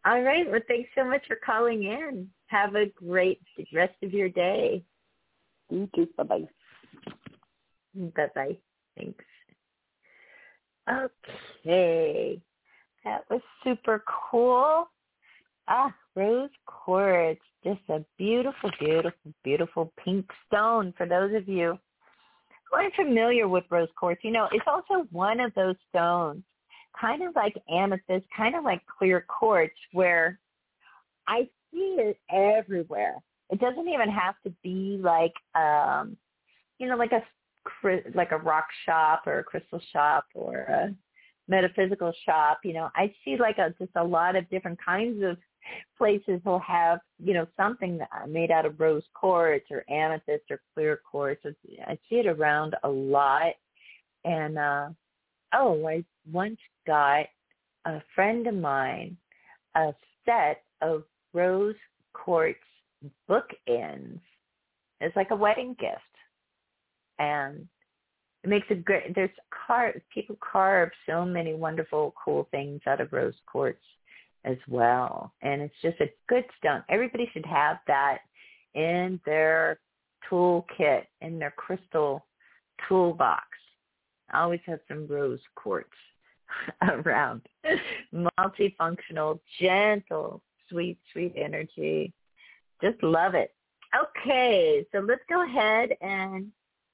All 0.07 0.23
right. 0.23 0.51
Well, 0.51 0.61
thanks 0.69 0.89
so 0.95 1.05
much 1.05 1.27
for 1.27 1.37
calling 1.45 1.85
in. 1.85 2.29
Have 2.47 2.75
a 2.75 2.87
great 2.87 3.41
rest 3.73 3.95
of 4.03 4.13
your 4.13 4.29
day. 4.29 4.83
You 5.71 5.89
too. 5.95 6.09
Bye-bye. 6.17 6.49
Bye-bye. 7.95 8.57
Thanks. 8.97 9.25
Okay. 10.89 12.41
That 13.05 13.25
was 13.31 13.41
super 13.63 14.03
cool. 14.31 14.89
Ah, 15.67 15.95
rose 16.15 16.51
quartz, 16.67 17.41
just 17.65 17.81
a 17.89 18.05
beautiful, 18.19 18.71
beautiful, 18.79 19.33
beautiful 19.43 19.93
pink 20.05 20.27
stone 20.47 20.93
for 20.97 21.07
those 21.07 21.35
of 21.35 21.49
you 21.49 21.79
who 22.71 22.77
are 22.77 22.91
familiar 22.95 23.49
with 23.49 23.65
rose 23.71 23.89
quartz. 23.97 24.21
You 24.23 24.31
know, 24.31 24.49
it's 24.53 24.67
also 24.67 25.07
one 25.11 25.41
of 25.41 25.55
those 25.55 25.77
stones, 25.89 26.43
kind 27.01 27.23
of 27.23 27.35
like 27.35 27.55
amethyst, 27.71 28.27
kind 28.37 28.55
of 28.55 28.65
like 28.65 28.83
clear 28.99 29.25
quartz, 29.27 29.75
where 29.93 30.39
I 31.27 31.49
see 31.71 31.97
it 31.99 32.19
everywhere. 32.31 33.17
It 33.55 33.61
doesn't 33.61 33.89
even 33.89 34.09
have 34.09 34.35
to 34.43 34.53
be 34.65 34.99
like, 35.01 35.33
um, 35.55 36.17
you 36.81 36.89
know, 36.89 36.97
like 36.97 37.13
a 37.13 37.23
like 38.13 38.33
a 38.33 38.39
rock 38.39 38.67
shop 38.85 39.23
or 39.27 39.39
a 39.39 39.45
crystal 39.45 39.81
shop 39.93 40.25
or 40.35 40.57
a 40.57 40.95
metaphysical 41.47 42.13
shop. 42.27 42.59
You 42.65 42.73
know, 42.73 42.91
I 42.97 43.15
see 43.25 43.37
like 43.39 43.59
a, 43.59 43.73
just 43.79 43.93
a 43.95 44.03
lot 44.03 44.35
of 44.35 44.51
different 44.51 44.81
kinds 44.85 45.23
of 45.23 45.37
places 45.97 46.41
will 46.45 46.59
have, 46.59 46.99
you 47.23 47.33
know, 47.33 47.47
something 47.57 48.01
made 48.29 48.51
out 48.51 48.67
of 48.67 48.81
rose 48.81 49.05
quartz 49.15 49.67
or 49.71 49.89
amethyst 49.89 50.51
or 50.51 50.61
clear 50.75 50.99
quartz. 51.09 51.43
I 51.87 51.97
see 52.11 52.17
it 52.17 52.27
around 52.27 52.75
a 52.83 52.89
lot. 52.89 53.53
And, 54.25 54.59
uh, 54.59 54.89
oh, 55.55 55.87
I 55.87 56.05
once 56.33 56.59
got 56.89 57.27
a 57.85 58.03
friend 58.17 58.49
of 58.49 58.55
mine 58.57 59.17
a 59.77 59.93
set 60.25 60.65
of 60.83 61.05
rose 61.33 61.77
quartz 62.15 62.59
bookends. 63.29 64.21
It's 65.01 65.17
like 65.17 65.31
a 65.31 65.37
wedding 65.37 65.77
gift. 65.79 66.01
And 67.19 67.69
it 68.43 68.51
makes 68.51 68.67
a 68.71 68.75
great, 68.75 69.15
there's 69.15 69.31
car, 69.67 69.95
people 70.13 70.37
carve 70.41 70.91
so 71.07 71.25
many 71.25 71.55
wonderful, 71.55 72.15
cool 72.23 72.49
things 72.51 72.81
out 72.87 73.01
of 73.01 73.13
rose 73.13 73.35
quartz 73.47 73.83
as 74.45 74.57
well. 74.69 75.33
And 75.43 75.63
it's 75.63 75.75
just 75.83 76.01
a 76.01 76.13
good 76.29 76.45
stone. 76.59 76.83
Everybody 76.89 77.29
should 77.33 77.47
have 77.47 77.79
that 77.87 78.19
in 78.75 79.21
their 79.25 79.79
toolkit, 80.31 81.05
in 81.21 81.39
their 81.39 81.53
crystal 81.53 82.27
toolbox. 82.89 83.45
I 84.31 84.41
always 84.41 84.61
have 84.67 84.81
some 84.89 85.07
rose 85.07 85.41
quartz 85.55 85.89
around. 86.83 87.43
Multifunctional, 88.39 89.41
gentle, 89.61 90.43
sweet, 90.69 90.99
sweet 91.13 91.33
energy. 91.37 92.13
Just 92.85 93.03
love 93.03 93.35
it. 93.35 93.55
Okay, 93.97 94.85
so 94.93 94.99
let's 94.99 95.23
go 95.27 95.43
ahead 95.43 95.91
and 96.03 96.51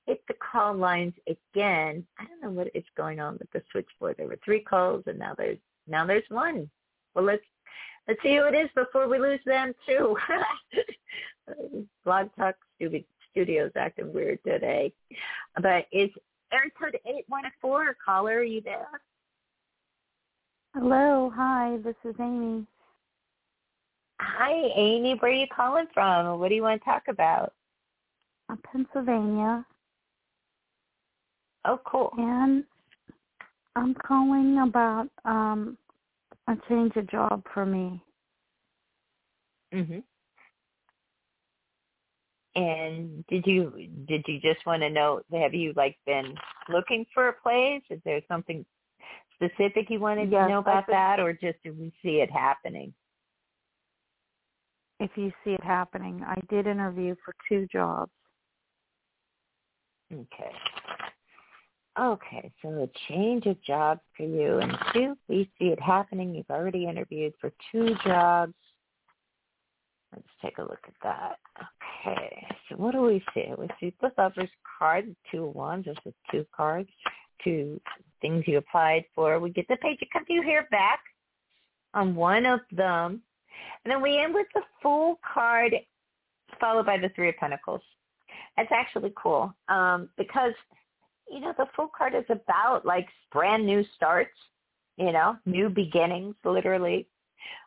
hit 0.07 0.23
the 0.29 0.35
call 0.35 0.75
lines 0.75 1.15
again. 1.27 2.07
I 2.17 2.27
don't 2.27 2.43
know 2.43 2.51
what 2.51 2.71
is 2.75 2.85
going 2.97 3.19
on 3.19 3.39
with 3.39 3.51
the 3.51 3.63
switchboard. 3.73 4.17
There 4.17 4.29
were 4.29 4.39
three 4.45 4.61
calls 4.61 5.03
and 5.07 5.19
now 5.19 5.35
there's 5.37 5.59
now 5.89 6.07
there's 6.07 6.23
one. 6.29 6.71
Well, 7.15 7.25
let's 7.25 7.43
let's 8.07 8.23
see 8.23 8.37
who 8.37 8.45
it 8.45 8.55
is 8.55 8.69
before 8.77 9.09
we 9.09 9.19
lose 9.19 9.41
them 9.45 9.73
too. 9.85 10.17
Blog 12.05 12.29
Talk 12.37 12.55
Studios 13.33 13.73
acting 13.75 14.13
weird 14.13 14.39
today, 14.45 14.93
but 15.61 15.87
it's 15.91 16.15
area 16.53 16.71
code 16.79 16.99
eight 17.05 17.25
one 17.27 17.45
four. 17.61 17.97
Caller, 18.05 18.39
are 18.39 18.45
you 18.45 18.61
there? 18.61 19.01
Hello, 20.75 21.33
hi. 21.35 21.79
This 21.83 21.97
is 22.05 22.15
Amy. 22.21 22.65
Hi, 24.23 24.53
Amy. 24.77 25.15
Where 25.19 25.31
are 25.31 25.35
you 25.35 25.47
calling 25.55 25.87
from? 25.95 26.39
What 26.39 26.51
do 26.51 26.55
you 26.55 26.63
want 26.63 26.81
to 26.83 26.85
talk 26.85 27.05
about? 27.09 27.55
Uh, 28.51 28.57
Pennsylvania. 28.71 29.65
Oh, 31.65 31.81
cool. 31.87 32.13
And 32.19 32.65
I'm 33.77 33.95
calling 33.95 34.59
about 34.59 35.09
um 35.25 35.79
a 36.49 36.57
change 36.69 36.97
of 36.97 37.07
job 37.11 37.43
for 37.55 37.65
me. 37.65 38.03
Mhm. 39.73 40.03
And 42.57 43.25
did 43.29 43.47
you 43.47 43.89
did 44.07 44.25
you 44.29 44.39
just 44.41 44.65
want 44.67 44.83
to 44.83 44.91
know? 44.91 45.23
Have 45.33 45.55
you 45.55 45.73
like 45.77 45.97
been 46.05 46.35
looking 46.69 47.07
for 47.15 47.29
a 47.29 47.33
place? 47.33 47.83
Is 47.89 48.01
there 48.05 48.21
something 48.29 48.67
specific 49.35 49.89
you 49.89 50.01
wanted 50.01 50.31
yes, 50.31 50.45
to 50.45 50.49
know 50.49 50.59
about 50.59 50.87
that, 50.89 51.21
or 51.21 51.33
just 51.33 51.63
did 51.63 51.79
we 51.79 51.91
see 52.03 52.21
it 52.21 52.31
happening? 52.31 52.93
If 55.01 55.11
you 55.17 55.33
see 55.43 55.53
it 55.53 55.65
happening, 55.65 56.23
I 56.27 56.39
did 56.51 56.67
interview 56.67 57.17
for 57.25 57.35
two 57.49 57.67
jobs. 57.73 58.13
Okay. 60.13 60.53
Okay, 61.99 62.53
so 62.63 62.69
a 62.69 62.89
change 63.09 63.47
of 63.47 63.61
job 63.63 63.99
for 64.17 64.25
you. 64.25 64.59
And 64.59 64.77
two, 64.93 65.17
we 65.29 65.51
see 65.59 65.67
it 65.67 65.81
happening. 65.81 66.35
You've 66.35 66.51
already 66.51 66.87
interviewed 66.87 67.33
for 67.41 67.51
two 67.73 67.95
jobs. 68.05 68.55
Let's 70.13 70.29
take 70.43 70.59
a 70.59 70.63
look 70.63 70.81
at 70.87 70.95
that. 71.03 71.39
Okay, 72.07 72.47
so 72.69 72.77
what 72.77 72.93
do 72.93 73.01
we 73.03 73.25
see? 73.35 73.47
We 73.57 73.69
see 73.81 73.95
the 74.01 74.11
lover's 74.19 74.51
card, 74.79 75.15
two 75.31 75.47
of 75.47 75.55
wands. 75.55 75.87
This 75.87 75.97
is 76.05 76.15
two 76.31 76.47
cards, 76.55 76.91
two 77.43 77.81
things 78.21 78.45
you 78.47 78.59
applied 78.59 79.05
for. 79.15 79.39
We 79.41 79.51
get 79.51 79.67
the 79.69 79.77
page 79.77 79.99
of 80.03 80.09
cups 80.13 80.27
you 80.29 80.43
hear 80.43 80.67
back 80.71 81.01
on 81.95 82.15
one 82.15 82.45
of 82.45 82.61
them. 82.71 83.23
And 83.85 83.91
then 83.91 84.03
we 84.03 84.19
end 84.19 84.35
with 84.35 84.47
the 84.55 84.63
Fool 84.83 85.19
card 85.35 85.75
followed 86.59 86.87
by 86.87 86.99
the 86.99 87.09
three 87.11 87.29
of 87.29 87.37
pentacles. 87.37 87.83
That's 88.57 88.73
actually 88.73 89.13
cool 89.17 89.55
um, 89.69 90.09
because– 90.17 90.53
you 91.31 91.41
know, 91.41 91.55
the 91.57 91.67
Fool 91.77 91.89
card 91.97 92.15
is 92.15 92.25
about 92.29 92.85
like 92.85 93.09
brand 93.33 93.65
new 93.65 93.85
starts, 93.95 94.37
you 94.97 95.13
know, 95.13 95.37
new 95.47 95.71
beginnings, 95.71 96.35
literally. 96.45 97.07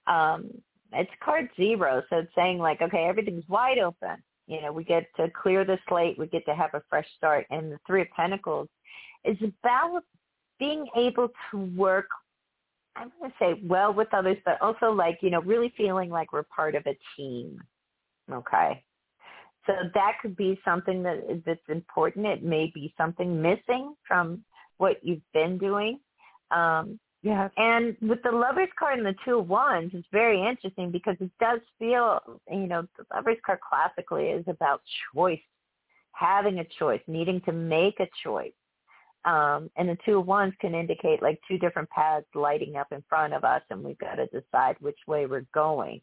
Um, 0.06 0.50
it's 0.92 1.10
card 1.24 1.50
zero, 1.56 2.04
so 2.10 2.18
it's 2.18 2.36
saying 2.36 2.60
like, 2.60 2.82
okay, 2.82 3.06
everything's 3.06 3.48
wide 3.48 3.80
open. 3.80 4.22
You 4.48 4.62
know, 4.62 4.74
we 4.74 4.84
get 4.84 5.06
to 5.16 5.32
clear 5.32 5.64
the 5.64 5.80
slate. 5.88 6.20
We 6.20 6.28
get 6.28 6.46
to 6.46 6.54
have 6.54 6.74
a 6.74 6.84
fresh 6.90 7.08
start. 7.18 7.48
And 7.50 7.72
the 7.72 7.80
Three 7.88 8.02
of 8.02 8.08
Pentacles 8.16 8.68
is 9.24 9.38
about 9.42 10.04
being 10.60 10.86
able 10.98 11.30
to 11.52 11.58
work 11.76 12.08
I'm 12.96 13.12
going 13.20 13.32
to 13.32 13.38
say 13.40 13.62
well 13.64 13.94
with 13.94 14.14
others, 14.14 14.38
but 14.46 14.62
also 14.62 14.92
like, 14.92 15.20
you 15.22 15.30
know, 15.30 15.42
really 15.42 15.74
feeling 15.76 16.10
like 16.10 16.32
we're 16.32 16.44
part 16.44 16.76
of 16.76 16.86
a 16.86 16.98
team. 17.18 17.60
Okay. 18.32 18.84
So 19.66 19.74
that 19.94 20.14
could 20.22 20.36
be 20.36 20.60
something 20.66 21.04
that 21.04 21.44
that's 21.46 21.60
important. 21.70 22.26
It 22.26 22.44
may 22.44 22.72
be 22.74 22.94
something 22.98 23.42
missing 23.42 23.96
from 24.08 24.44
what 24.78 25.04
you've 25.04 25.22
been 25.34 25.58
doing. 25.58 26.00
Um, 26.52 27.00
Yes. 27.24 27.52
and 27.56 27.96
with 28.02 28.22
the 28.24 28.32
lovers 28.32 28.68
card 28.78 28.98
and 29.00 29.08
the 29.08 29.16
two 29.24 29.40
of 29.40 29.48
wands, 29.48 29.94
it's 29.94 30.06
very 30.12 30.46
interesting 30.46 30.92
because 30.92 31.16
it 31.22 31.32
does 31.40 31.62
feel, 31.80 32.20
you 32.52 32.68
know, 32.68 32.86
the 32.98 33.06
lovers 33.16 33.38
card 33.46 33.60
classically 33.62 34.26
is 34.26 34.44
about 34.48 34.82
choice, 35.16 35.40
having 36.12 36.60
a 36.60 36.66
choice, 36.78 37.00
needing 37.08 37.40
to 37.46 37.54
make 37.54 38.02
a 38.02 38.10
choice. 38.22 38.52
Um, 39.26 39.70
and 39.78 39.88
the 39.88 39.98
two 40.06 40.20
of 40.20 40.28
wands 40.28 40.56
can 40.60 40.76
indicate 40.76 41.22
like 41.22 41.40
two 41.48 41.58
different 41.58 41.90
paths 41.90 42.26
lighting 42.36 42.76
up 42.76 42.88
in 42.92 43.04
front 43.08 43.34
of 43.34 43.44
us, 43.44 43.62
and 43.70 43.84
we've 43.84 43.98
got 43.98 44.16
to 44.16 44.26
decide 44.28 44.76
which 44.80 45.00
way 45.08 45.26
we're 45.26 45.46
going. 45.54 46.02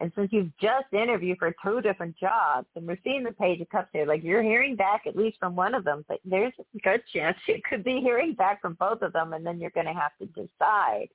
And 0.00 0.10
since 0.16 0.32
you've 0.32 0.56
just 0.60 0.92
interviewed 0.92 1.38
for 1.38 1.54
two 1.62 1.80
different 1.80 2.16
jobs, 2.18 2.66
and 2.74 2.86
we're 2.86 2.98
seeing 3.04 3.22
the 3.22 3.32
page 3.32 3.60
of 3.60 3.68
cups 3.68 3.90
here, 3.92 4.06
like 4.06 4.24
you're 4.24 4.42
hearing 4.42 4.74
back 4.76 5.02
at 5.06 5.16
least 5.16 5.38
from 5.38 5.54
one 5.54 5.74
of 5.74 5.84
them, 5.84 6.04
but 6.08 6.18
there's 6.24 6.52
a 6.58 6.78
good 6.80 7.02
chance 7.12 7.36
you 7.46 7.60
could 7.68 7.84
be 7.84 8.00
hearing 8.00 8.34
back 8.34 8.60
from 8.60 8.74
both 8.74 9.02
of 9.02 9.12
them, 9.12 9.34
and 9.34 9.46
then 9.46 9.60
you're 9.60 9.70
going 9.70 9.86
to 9.86 9.92
have 9.92 10.12
to 10.18 10.26
decide. 10.26 11.08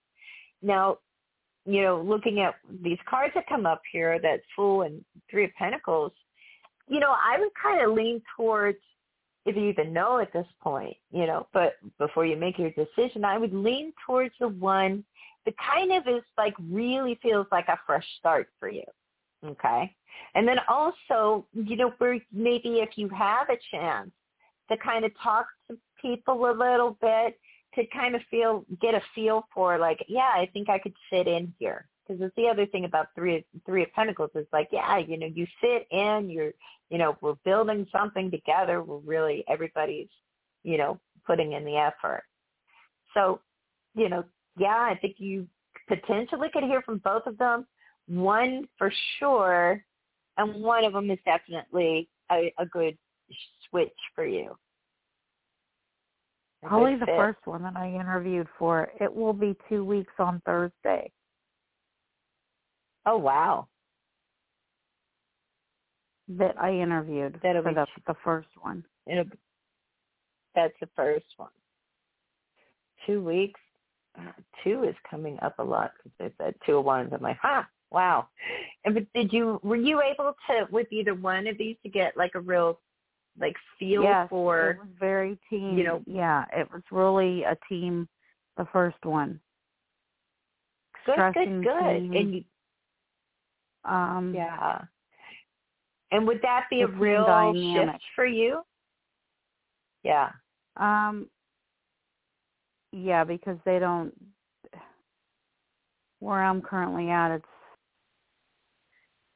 Now, 0.62 1.00
you 1.66 1.82
know, 1.82 2.02
looking 2.02 2.39
at 2.39 2.56
these 2.82 2.97
cards 3.08 3.34
that 3.36 3.47
come 3.47 3.66
up 3.66 3.82
here, 3.91 4.20
that 4.22 4.41
Fool 4.56 4.84
and 4.84 5.04
Three 5.30 5.43
of 5.43 5.54
Pentacles, 5.56 6.14
you 6.88 7.00
know, 7.00 7.12
I 7.12 7.38
would 7.39 7.52
kind 7.62 7.84
of 7.84 7.95
lean 7.95 8.22
towards, 8.38 8.80
if 9.46 9.56
you 9.56 9.70
even 9.70 9.94
know 9.94 10.20
at 10.20 10.34
this 10.34 10.48
point, 10.62 10.96
you 11.12 11.26
know, 11.26 11.48
but 11.54 11.74
before 11.98 12.26
you 12.26 12.36
make 12.36 12.60
your 12.60 12.72
decision, 12.72 13.24
I 13.24 13.38
would 13.38 13.54
lean 13.54 13.94
towards 14.06 14.34
the 14.40 14.50
one 14.50 15.04
that 15.46 15.56
kind 15.58 15.92
of 15.92 16.08
is 16.08 16.24
like 16.38 16.54
really 16.70 17.18
feels 17.22 17.48
like 17.52 17.68
a 17.68 17.80
fresh 17.86 18.06
start 18.20 18.50
for 18.60 18.70
you. 18.70 18.84
Okay. 19.46 19.96
And 20.36 20.48
then 20.48 20.58
also, 20.68 21.46
you 21.54 21.78
know, 21.78 21.94
where 21.98 22.20
maybe 22.34 22.80
if 22.80 22.98
you 22.98 23.08
have 23.10 23.50
a 23.50 23.58
chance 23.72 24.12
to 24.70 24.78
kind 24.78 25.06
of 25.06 25.12
talk 25.22 25.48
to 25.70 25.78
people 26.02 26.50
a 26.50 26.52
little 26.52 26.98
bit, 27.02 27.40
to 27.76 27.86
kind 27.88 28.16
of 28.16 28.22
feel 28.30 28.66
get 28.82 28.96
a 28.96 29.02
feel 29.14 29.46
for 29.54 29.78
like 29.78 30.04
yeah 30.08 30.32
i 30.36 30.50
think 30.54 30.70
i 30.70 30.80
could 30.80 30.94
fit 31.10 31.28
in 31.28 31.54
here 31.60 31.88
because 32.10 32.24
it's 32.24 32.36
the 32.36 32.47
other 32.47 32.66
thing 32.66 32.86
about 32.86 33.07
three 33.16 33.45
three 33.66 33.84
of 33.84 33.93
pentacles 33.93 34.32
is 34.36 34.47
like 34.51 34.68
yeah 34.72 34.97
you 34.97 35.18
know 35.18 35.28
you 35.28 35.45
fit 35.62 35.88
in 35.91 36.30
you're 36.30 36.51
you 36.89 36.97
know 36.97 37.16
we're 37.22 37.36
building 37.45 37.86
something 37.91 38.32
together 38.32 38.84
we're 38.84 38.97
really 38.99 39.43
everybody's 39.47 40.07
you 40.64 40.78
know 40.78 40.99
putting 41.26 41.53
in 41.53 41.64
the 41.64 41.76
effort 41.76 42.24
so 43.14 43.39
you 43.95 44.10
know 44.10 44.24
yeah 44.57 44.88
i 44.89 44.97
think 45.01 45.16
you 45.18 45.47
potentially 45.88 46.49
could 46.51 46.64
hear 46.64 46.82
from 46.82 46.97
both 46.99 47.26
of 47.26 47.38
them 47.38 47.66
one 48.07 48.68
for 48.78 48.91
sure 49.20 49.84
and 50.38 50.64
one 50.64 50.84
of 50.84 50.93
them 50.93 51.12
is 51.12 51.20
definitely 51.26 52.10
a, 52.32 52.51
a 52.57 52.66
good 52.66 52.97
switch 53.70 53.89
for 54.16 54.26
you 54.26 54.55
Probably 56.62 56.95
the 56.95 57.05
fit. 57.05 57.16
first 57.16 57.39
one 57.45 57.64
that 57.64 57.78
I 57.78 57.88
interviewed 57.88 58.47
for. 58.57 58.89
It 58.99 59.16
will 59.16 59.32
be 59.32 59.55
two 59.70 59.86
weeks 59.86 60.12
on 60.20 60.41
Thursday. 60.45 61.10
Oh 63.06 63.18
wow 63.18 63.68
That 66.28 66.56
I 66.62 66.74
interviewed 66.74 67.39
That'll 67.41 67.64
for 67.64 67.70
be 67.70 67.76
the 67.76 67.88
the 68.08 68.16
first 68.24 68.50
one. 68.62 68.84
It'll, 69.08 69.26
that's 70.56 70.74
the 70.80 70.89
first 70.95 71.26
one. 71.38 71.50
Two 73.06 73.24
weeks. 73.24 73.60
Uh, 74.18 74.32
two 74.64 74.84
is 74.84 74.95
coming 75.10 75.38
up 75.41 75.58
a 75.60 75.64
lot 75.64 75.91
because 75.97 76.12
they 76.20 76.43
said 76.43 76.54
two 76.66 76.78
of 76.78 76.86
wands. 76.86 77.14
I'm 77.14 77.22
like, 77.22 77.38
huh, 77.41 77.64
wow. 77.91 78.28
And 78.86 78.93
but 78.93 79.06
did 79.14 79.32
you 79.32 79.60
were 79.64 79.76
you 79.76 80.02
able 80.02 80.34
to 80.47 80.68
with 80.72 80.88
either 80.91 81.14
one 81.16 81.47
of 81.47 81.58
these 81.58 81.78
to 81.84 81.89
get 81.89 82.18
like 82.18 82.32
a 82.36 82.39
real 82.39 82.80
like 83.39 83.56
feel 83.78 84.04
yes, 84.04 84.28
for 84.30 84.72
it 84.72 84.80
was 84.80 84.88
very 85.00 85.39
team. 85.50 85.78
you 85.78 85.84
know- 85.84 86.04
yeah, 86.06 86.45
it 86.54 86.70
was 86.72 86.82
really 86.91 87.43
a 87.43 87.58
team. 87.70 88.08
The 88.58 88.66
first 88.74 89.04
one. 89.06 89.39
good, 91.06 91.16
good, 91.34 91.64
good, 91.64 92.00
team. 92.00 92.14
and 92.14 92.34
you, 92.36 92.43
Um, 93.86 94.34
yeah. 94.36 94.82
And 96.12 96.26
would 96.28 96.42
that 96.42 96.66
be 96.70 96.82
a 96.82 96.88
real 96.88 97.26
dynamic. 97.26 97.96
shift 97.96 98.04
for 98.16 98.26
you? 98.26 98.62
Yeah. 100.04 100.30
Um, 100.78 101.28
yeah, 102.92 103.24
because 103.24 103.58
they 103.66 103.80
don't. 103.80 104.14
Where 106.20 106.44
I'm 106.44 106.62
currently 106.62 107.10
at, 107.10 107.36
it's 107.36 107.46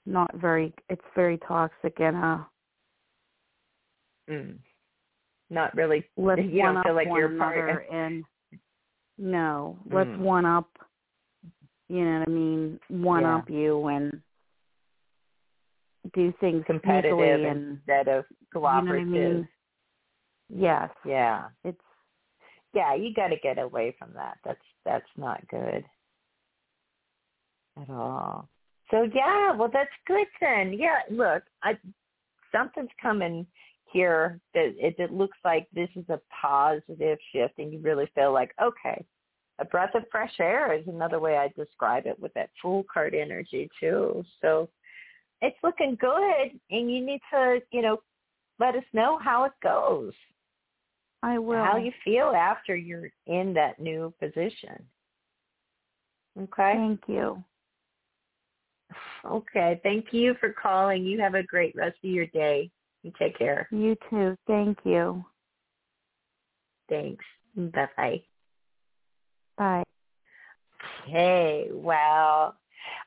not 0.06 0.34
very. 0.36 0.74
It's 0.90 1.02
very 1.16 1.38
toxic 1.38 2.00
and 2.00 2.18
uh, 2.18 2.38
Mm. 4.30 4.58
Not 5.50 5.76
really. 5.76 6.06
let's 6.16 6.42
you 6.42 6.60
one 6.62 6.76
don't 6.76 6.78
up 6.78 6.86
feel 6.86 6.96
like 6.96 7.08
one 7.08 7.20
you're 7.20 7.38
part 7.38 7.86
and 7.92 8.24
no, 9.18 9.78
let's 9.92 10.10
Mm. 10.10 10.20
one 10.20 10.46
up. 10.46 10.70
You 11.90 12.06
know 12.06 12.20
what 12.20 12.28
I 12.30 12.32
mean? 12.32 12.80
One 12.88 13.24
Yeah. 13.24 13.38
up 13.38 13.50
you 13.50 13.88
and 13.88 14.22
do 16.14 16.34
things 16.40 16.64
competitive 16.66 17.44
and 17.46 17.78
instead 17.78 18.08
of 18.08 18.26
you 18.30 18.62
know 18.62 18.68
I 18.68 18.82
cooperative. 18.82 19.06
mean? 19.06 19.48
Yes, 20.50 20.90
Yeah. 21.06 21.48
it's 21.64 21.80
Yeah, 22.74 22.96
you 22.96 23.14
got 23.14 23.30
to 23.30 23.38
get 23.38 23.58
away 23.58 23.96
from 23.98 24.14
that. 24.14 24.38
That's 24.44 24.60
that's 24.86 25.10
not 25.18 25.48
good 25.48 25.84
at 27.82 27.90
all. 27.90 28.50
So 28.92 29.08
yeah, 29.14 29.56
well 29.56 29.70
that's 29.72 29.90
good 30.06 30.28
then. 30.40 30.74
Yeah, 30.74 31.00
look, 31.10 31.44
I 31.64 31.78
something's 32.52 32.90
coming 33.02 33.46
here 33.92 34.40
that 34.54 34.74
it, 34.78 34.96
it 34.98 35.12
looks 35.12 35.38
like 35.46 35.68
this 35.74 35.90
is 35.96 36.06
a 36.10 36.20
positive 36.42 37.18
shift 37.32 37.60
and 37.60 37.72
you 37.72 37.80
really 37.80 38.10
feel 38.16 38.34
like, 38.34 38.52
okay, 38.62 39.04
a 39.60 39.66
breath 39.66 39.94
of 39.94 40.04
fresh 40.12 40.34
air 40.40 40.74
is 40.74 40.88
another 40.88 41.20
way 41.20 41.38
I 41.38 41.50
describe 41.56 42.08
it 42.08 42.20
with 42.20 42.34
that 42.34 42.50
full 42.62 42.84
card 42.92 43.14
energy 43.14 43.70
too. 43.80 44.24
So 44.42 44.68
it's 45.44 45.58
looking 45.62 45.98
good 46.00 46.60
and 46.72 46.92
you 46.92 47.06
need 47.06 47.20
to, 47.32 47.60
you 47.72 47.82
know, 47.82 47.98
let 48.60 48.76
us 48.76 48.84
know 48.94 49.20
how 49.22 49.44
it 49.44 49.52
goes 49.62 50.14
I 51.22 51.38
will. 51.38 51.64
how 51.64 51.78
you 51.78 51.92
feel 52.04 52.34
after 52.36 52.76
you're 52.76 53.10
in 53.28 53.54
that 53.54 53.80
new 53.80 54.14
position. 54.20 54.84
Okay. 56.40 56.74
Thank 56.74 57.02
you. 57.08 57.44
Okay. 59.26 59.80
Thank 59.84 60.08
you 60.12 60.36
for 60.40 60.54
calling. 60.54 61.04
You 61.04 61.20
have 61.20 61.36
a 61.36 61.44
great 61.44 61.76
rest 61.76 61.98
of 62.04 62.10
your 62.10 62.28
day. 62.28 62.72
You 63.04 63.12
take 63.20 63.38
care. 63.38 63.68
You 63.72 63.96
too. 64.10 64.36
Thank 64.48 64.78
you. 64.86 65.24
Thanks. 66.90 67.24
Bye 67.56 67.88
bye. 67.98 68.22
Bye. 69.58 69.84
Okay. 71.08 71.68
Well, 71.72 72.56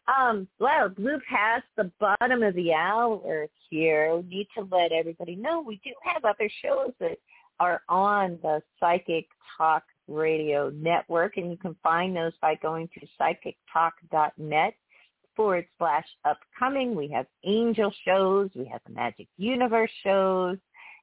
um, 0.09 0.47
well, 0.59 0.89
blew 0.89 1.19
past 1.29 1.65
the 1.77 1.91
bottom 1.99 2.43
of 2.43 2.55
the 2.55 2.73
hour 2.73 3.49
here. 3.71 4.17
We 4.17 4.23
need 4.23 4.49
to 4.57 4.67
let 4.71 4.93
everybody 4.93 5.37
know 5.37 5.61
we 5.61 5.81
do 5.85 5.91
have 6.03 6.25
other 6.25 6.49
shows 6.63 6.93
that 7.01 7.19
are 7.59 7.83
on 7.89 8.39
the 8.43 8.63
Psychic 8.79 9.27
Talk 9.57 9.83
Radio 10.09 10.71
Network, 10.71 11.37
and 11.37 11.51
you 11.51 11.57
can 11.57 11.75
find 11.83 12.15
those 12.15 12.33
by 12.41 12.55
going 12.57 12.89
to 12.95 13.07
psychictalk.net 13.21 14.75
forward 15.35 15.67
slash 15.79 16.07
upcoming. 16.25 16.95
We 16.95 17.09
have 17.09 17.27
angel 17.45 17.93
shows, 18.05 18.51
we 18.55 18.67
have 18.67 18.81
the 18.87 18.93
Magic 18.93 19.27
Universe 19.37 19.91
shows, 20.05 20.59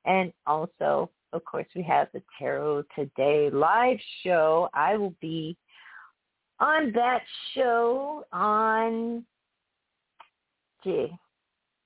and 0.05 0.31
also, 0.45 1.09
of 1.33 1.43
course, 1.43 1.67
we 1.75 1.83
have 1.83 2.07
the 2.13 2.21
Tarot 2.39 2.83
Today 2.95 3.49
live 3.51 3.97
show. 4.23 4.69
I 4.73 4.95
will 4.95 5.15
be 5.19 5.57
on 6.63 6.93
that 6.93 7.21
show 7.53 8.25
on, 8.31 9.25
gee, 10.83 11.09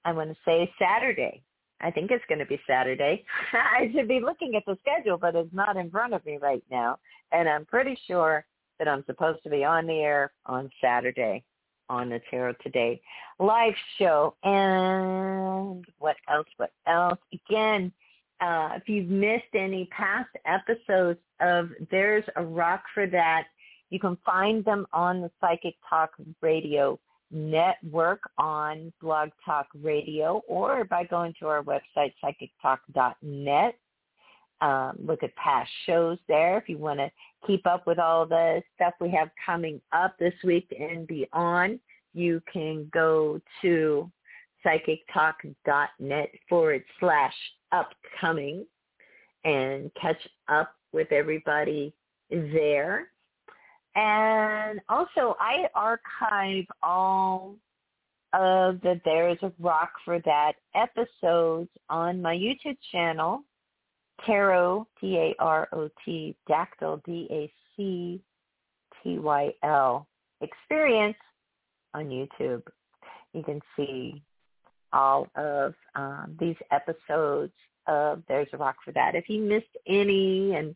I 0.05 0.11
want 0.11 0.29
to 0.29 0.35
say 0.45 0.71
Saturday. 0.79 1.41
I 1.81 1.89
think 1.89 2.11
it's 2.11 2.23
going 2.29 2.39
to 2.39 2.45
be 2.45 2.59
Saturday. 2.67 3.25
I 3.53 3.91
should 3.93 4.07
be 4.07 4.19
looking 4.19 4.55
at 4.55 4.63
the 4.67 4.77
schedule, 4.81 5.17
but 5.17 5.35
it's 5.35 5.53
not 5.53 5.77
in 5.77 5.89
front 5.89 6.13
of 6.13 6.23
me 6.25 6.37
right 6.39 6.63
now. 6.69 6.99
And 7.31 7.49
I'm 7.49 7.65
pretty 7.65 7.97
sure 8.07 8.45
that 8.77 8.87
I'm 8.87 9.03
supposed 9.05 9.41
to 9.43 9.49
be 9.49 9.63
on 9.63 9.87
the 9.87 9.99
air 9.99 10.31
on 10.45 10.69
Saturday 10.79 11.43
on 11.89 12.09
the 12.09 12.21
Tarot 12.29 12.53
Today 12.61 13.01
live 13.39 13.73
show. 13.97 14.35
And 14.43 15.85
what 15.97 16.17
else? 16.29 16.47
What 16.57 16.71
else? 16.85 17.19
Again, 17.33 17.91
uh, 18.41 18.69
if 18.75 18.87
you've 18.87 19.09
missed 19.09 19.55
any 19.55 19.85
past 19.85 20.29
episodes 20.45 21.19
of 21.39 21.69
There's 21.89 22.25
a 22.35 22.43
Rock 22.43 22.83
for 22.93 23.07
That, 23.07 23.45
you 23.89 23.99
can 23.99 24.17
find 24.25 24.63
them 24.65 24.85
on 24.93 25.21
the 25.21 25.31
Psychic 25.39 25.75
Talk 25.89 26.11
Radio 26.41 26.99
Network 27.31 28.21
on 28.37 28.91
Blog 29.01 29.29
Talk 29.45 29.67
Radio 29.81 30.41
or 30.47 30.85
by 30.85 31.03
going 31.03 31.33
to 31.39 31.47
our 31.47 31.63
website, 31.63 32.13
psychictalk.net. 32.23 33.75
Um, 34.59 34.97
look 35.05 35.21
at 35.21 35.35
past 35.35 35.69
shows 35.85 36.17
there 36.27 36.57
if 36.57 36.67
you 36.67 36.79
want 36.79 36.99
to 36.99 37.11
keep 37.45 37.67
up 37.67 37.85
with 37.85 37.99
all 37.99 38.25
the 38.25 38.63
stuff 38.75 38.93
we 38.99 39.11
have 39.11 39.29
coming 39.45 39.79
up 39.91 40.17
this 40.17 40.33
week 40.43 40.67
and 40.79 41.05
beyond. 41.05 41.79
You 42.13 42.41
can 42.51 42.89
go 42.91 43.39
to 43.61 44.11
psychictalk.net 44.65 46.29
forward 46.49 46.83
slash 46.99 47.33
upcoming 47.71 48.65
and 49.43 49.91
catch 50.01 50.27
up 50.47 50.73
with 50.91 51.11
everybody 51.11 51.93
there. 52.29 53.09
And 53.97 54.79
also, 54.89 55.35
I 55.39 55.65
archive 55.73 56.65
all 56.83 57.55
of 58.33 58.79
the 58.81 59.01
There's 59.03 59.39
a 59.41 59.51
Rock 59.59 59.89
for 60.05 60.19
That 60.19 60.53
episodes 60.75 61.71
on 61.89 62.21
my 62.21 62.35
YouTube 62.35 62.77
channel, 62.91 63.41
Tarot, 64.23 64.85
T-A-R-O-T, 65.01 66.35
Dactyl, 66.47 67.01
D-A-C-T-Y-L, 67.05 67.57
Experience 70.41 71.17
on 71.95 72.05
YouTube. 72.05 72.61
You 73.33 73.41
can 73.41 73.59
see 73.75 74.21
all 74.93 75.27
of 75.35 75.73
um, 75.95 76.37
these 76.39 76.55
episodes 76.69 77.53
of 77.87 78.21
There's 78.27 78.47
a 78.53 78.57
Rock 78.57 78.75
for 78.85 78.91
That. 78.91 79.15
If 79.15 79.27
you 79.27 79.41
missed 79.41 79.65
any, 79.87 80.53
and 80.53 80.75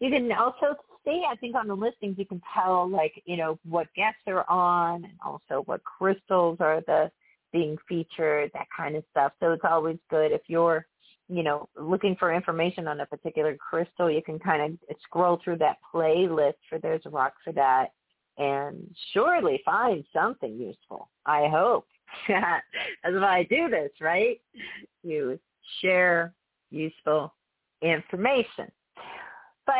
you 0.00 0.10
can 0.10 0.32
also 0.32 0.74
see, 1.08 1.24
I 1.28 1.36
think 1.36 1.54
on 1.54 1.68
the 1.68 1.74
listings 1.74 2.16
you 2.18 2.26
can 2.26 2.42
tell 2.54 2.88
like, 2.88 3.22
you 3.24 3.36
know, 3.36 3.58
what 3.68 3.92
guests 3.94 4.20
are 4.26 4.48
on 4.48 5.04
and 5.04 5.14
also 5.24 5.62
what 5.64 5.82
crystals 5.84 6.58
are 6.60 6.82
the 6.86 7.10
being 7.52 7.76
featured, 7.88 8.50
that 8.52 8.66
kind 8.76 8.94
of 8.94 9.04
stuff. 9.10 9.32
So 9.40 9.52
it's 9.52 9.64
always 9.64 9.96
good 10.10 10.32
if 10.32 10.42
you're, 10.48 10.86
you 11.28 11.42
know, 11.42 11.68
looking 11.78 12.14
for 12.16 12.32
information 12.32 12.86
on 12.86 13.00
a 13.00 13.06
particular 13.06 13.56
crystal, 13.56 14.10
you 14.10 14.22
can 14.22 14.38
kind 14.38 14.78
of 14.90 14.96
scroll 15.02 15.40
through 15.42 15.58
that 15.58 15.78
playlist 15.94 16.54
for 16.68 16.78
There's 16.78 17.02
a 17.06 17.10
Rock 17.10 17.34
for 17.42 17.52
That 17.52 17.92
and 18.36 18.94
surely 19.12 19.60
find 19.64 20.04
something 20.12 20.56
useful. 20.56 21.08
I 21.26 21.48
hope. 21.48 21.86
That's 22.28 22.62
why 23.04 23.38
I 23.38 23.42
do 23.44 23.68
this, 23.68 23.90
right? 24.00 24.40
You 25.02 25.38
share 25.80 26.32
useful 26.70 27.34
information. 27.82 28.70
But 29.66 29.74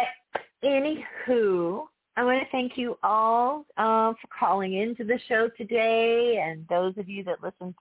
anywho, 0.64 1.84
I 2.16 2.24
want 2.24 2.40
to 2.40 2.50
thank 2.50 2.76
you 2.76 2.98
all 3.02 3.64
uh, 3.76 4.12
for 4.12 4.28
calling 4.38 4.74
into 4.74 5.04
the 5.04 5.18
show 5.28 5.48
today 5.56 6.42
and 6.44 6.66
those 6.68 6.94
of 6.98 7.08
you 7.08 7.22
that 7.24 7.42
listen 7.42 7.74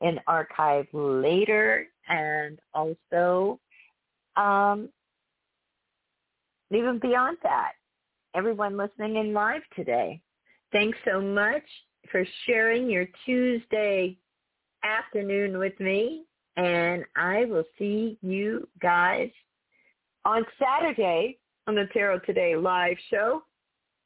in 0.00 0.18
archive 0.26 0.86
later 0.92 1.86
and 2.08 2.58
also 2.72 3.60
um, 4.36 4.88
even 6.70 6.98
beyond 6.98 7.36
that, 7.42 7.72
everyone 8.34 8.76
listening 8.76 9.16
in 9.16 9.32
live 9.32 9.62
today. 9.76 10.20
Thanks 10.72 10.98
so 11.04 11.20
much 11.20 11.62
for 12.10 12.26
sharing 12.46 12.90
your 12.90 13.06
Tuesday 13.24 14.16
afternoon 14.82 15.58
with 15.58 15.78
me. 15.78 16.24
And 16.56 17.04
I 17.16 17.44
will 17.44 17.64
see 17.78 18.18
you 18.22 18.68
guys 18.80 19.30
on 20.24 20.44
Saturday 20.58 21.38
on 21.66 21.74
the 21.74 21.86
Tarot 21.92 22.20
Today 22.20 22.56
live 22.56 22.96
show 23.10 23.42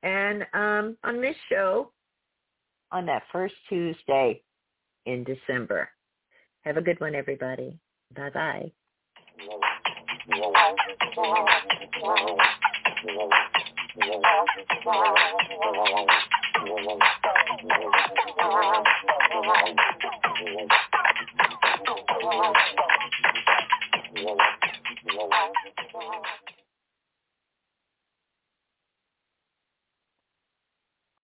and 0.03 0.47
um, 0.55 0.97
on 1.03 1.21
this 1.21 1.37
show 1.49 1.91
on 2.93 3.07
that 3.07 3.23
first 3.33 3.55
Tuesday 3.69 4.41
in 5.07 5.25
December. 5.25 5.89
Have 6.63 6.77
a 6.77 6.83
good 6.83 7.01
one, 7.01 7.15
everybody. 7.15 7.79
Bye-bye. 8.15 8.73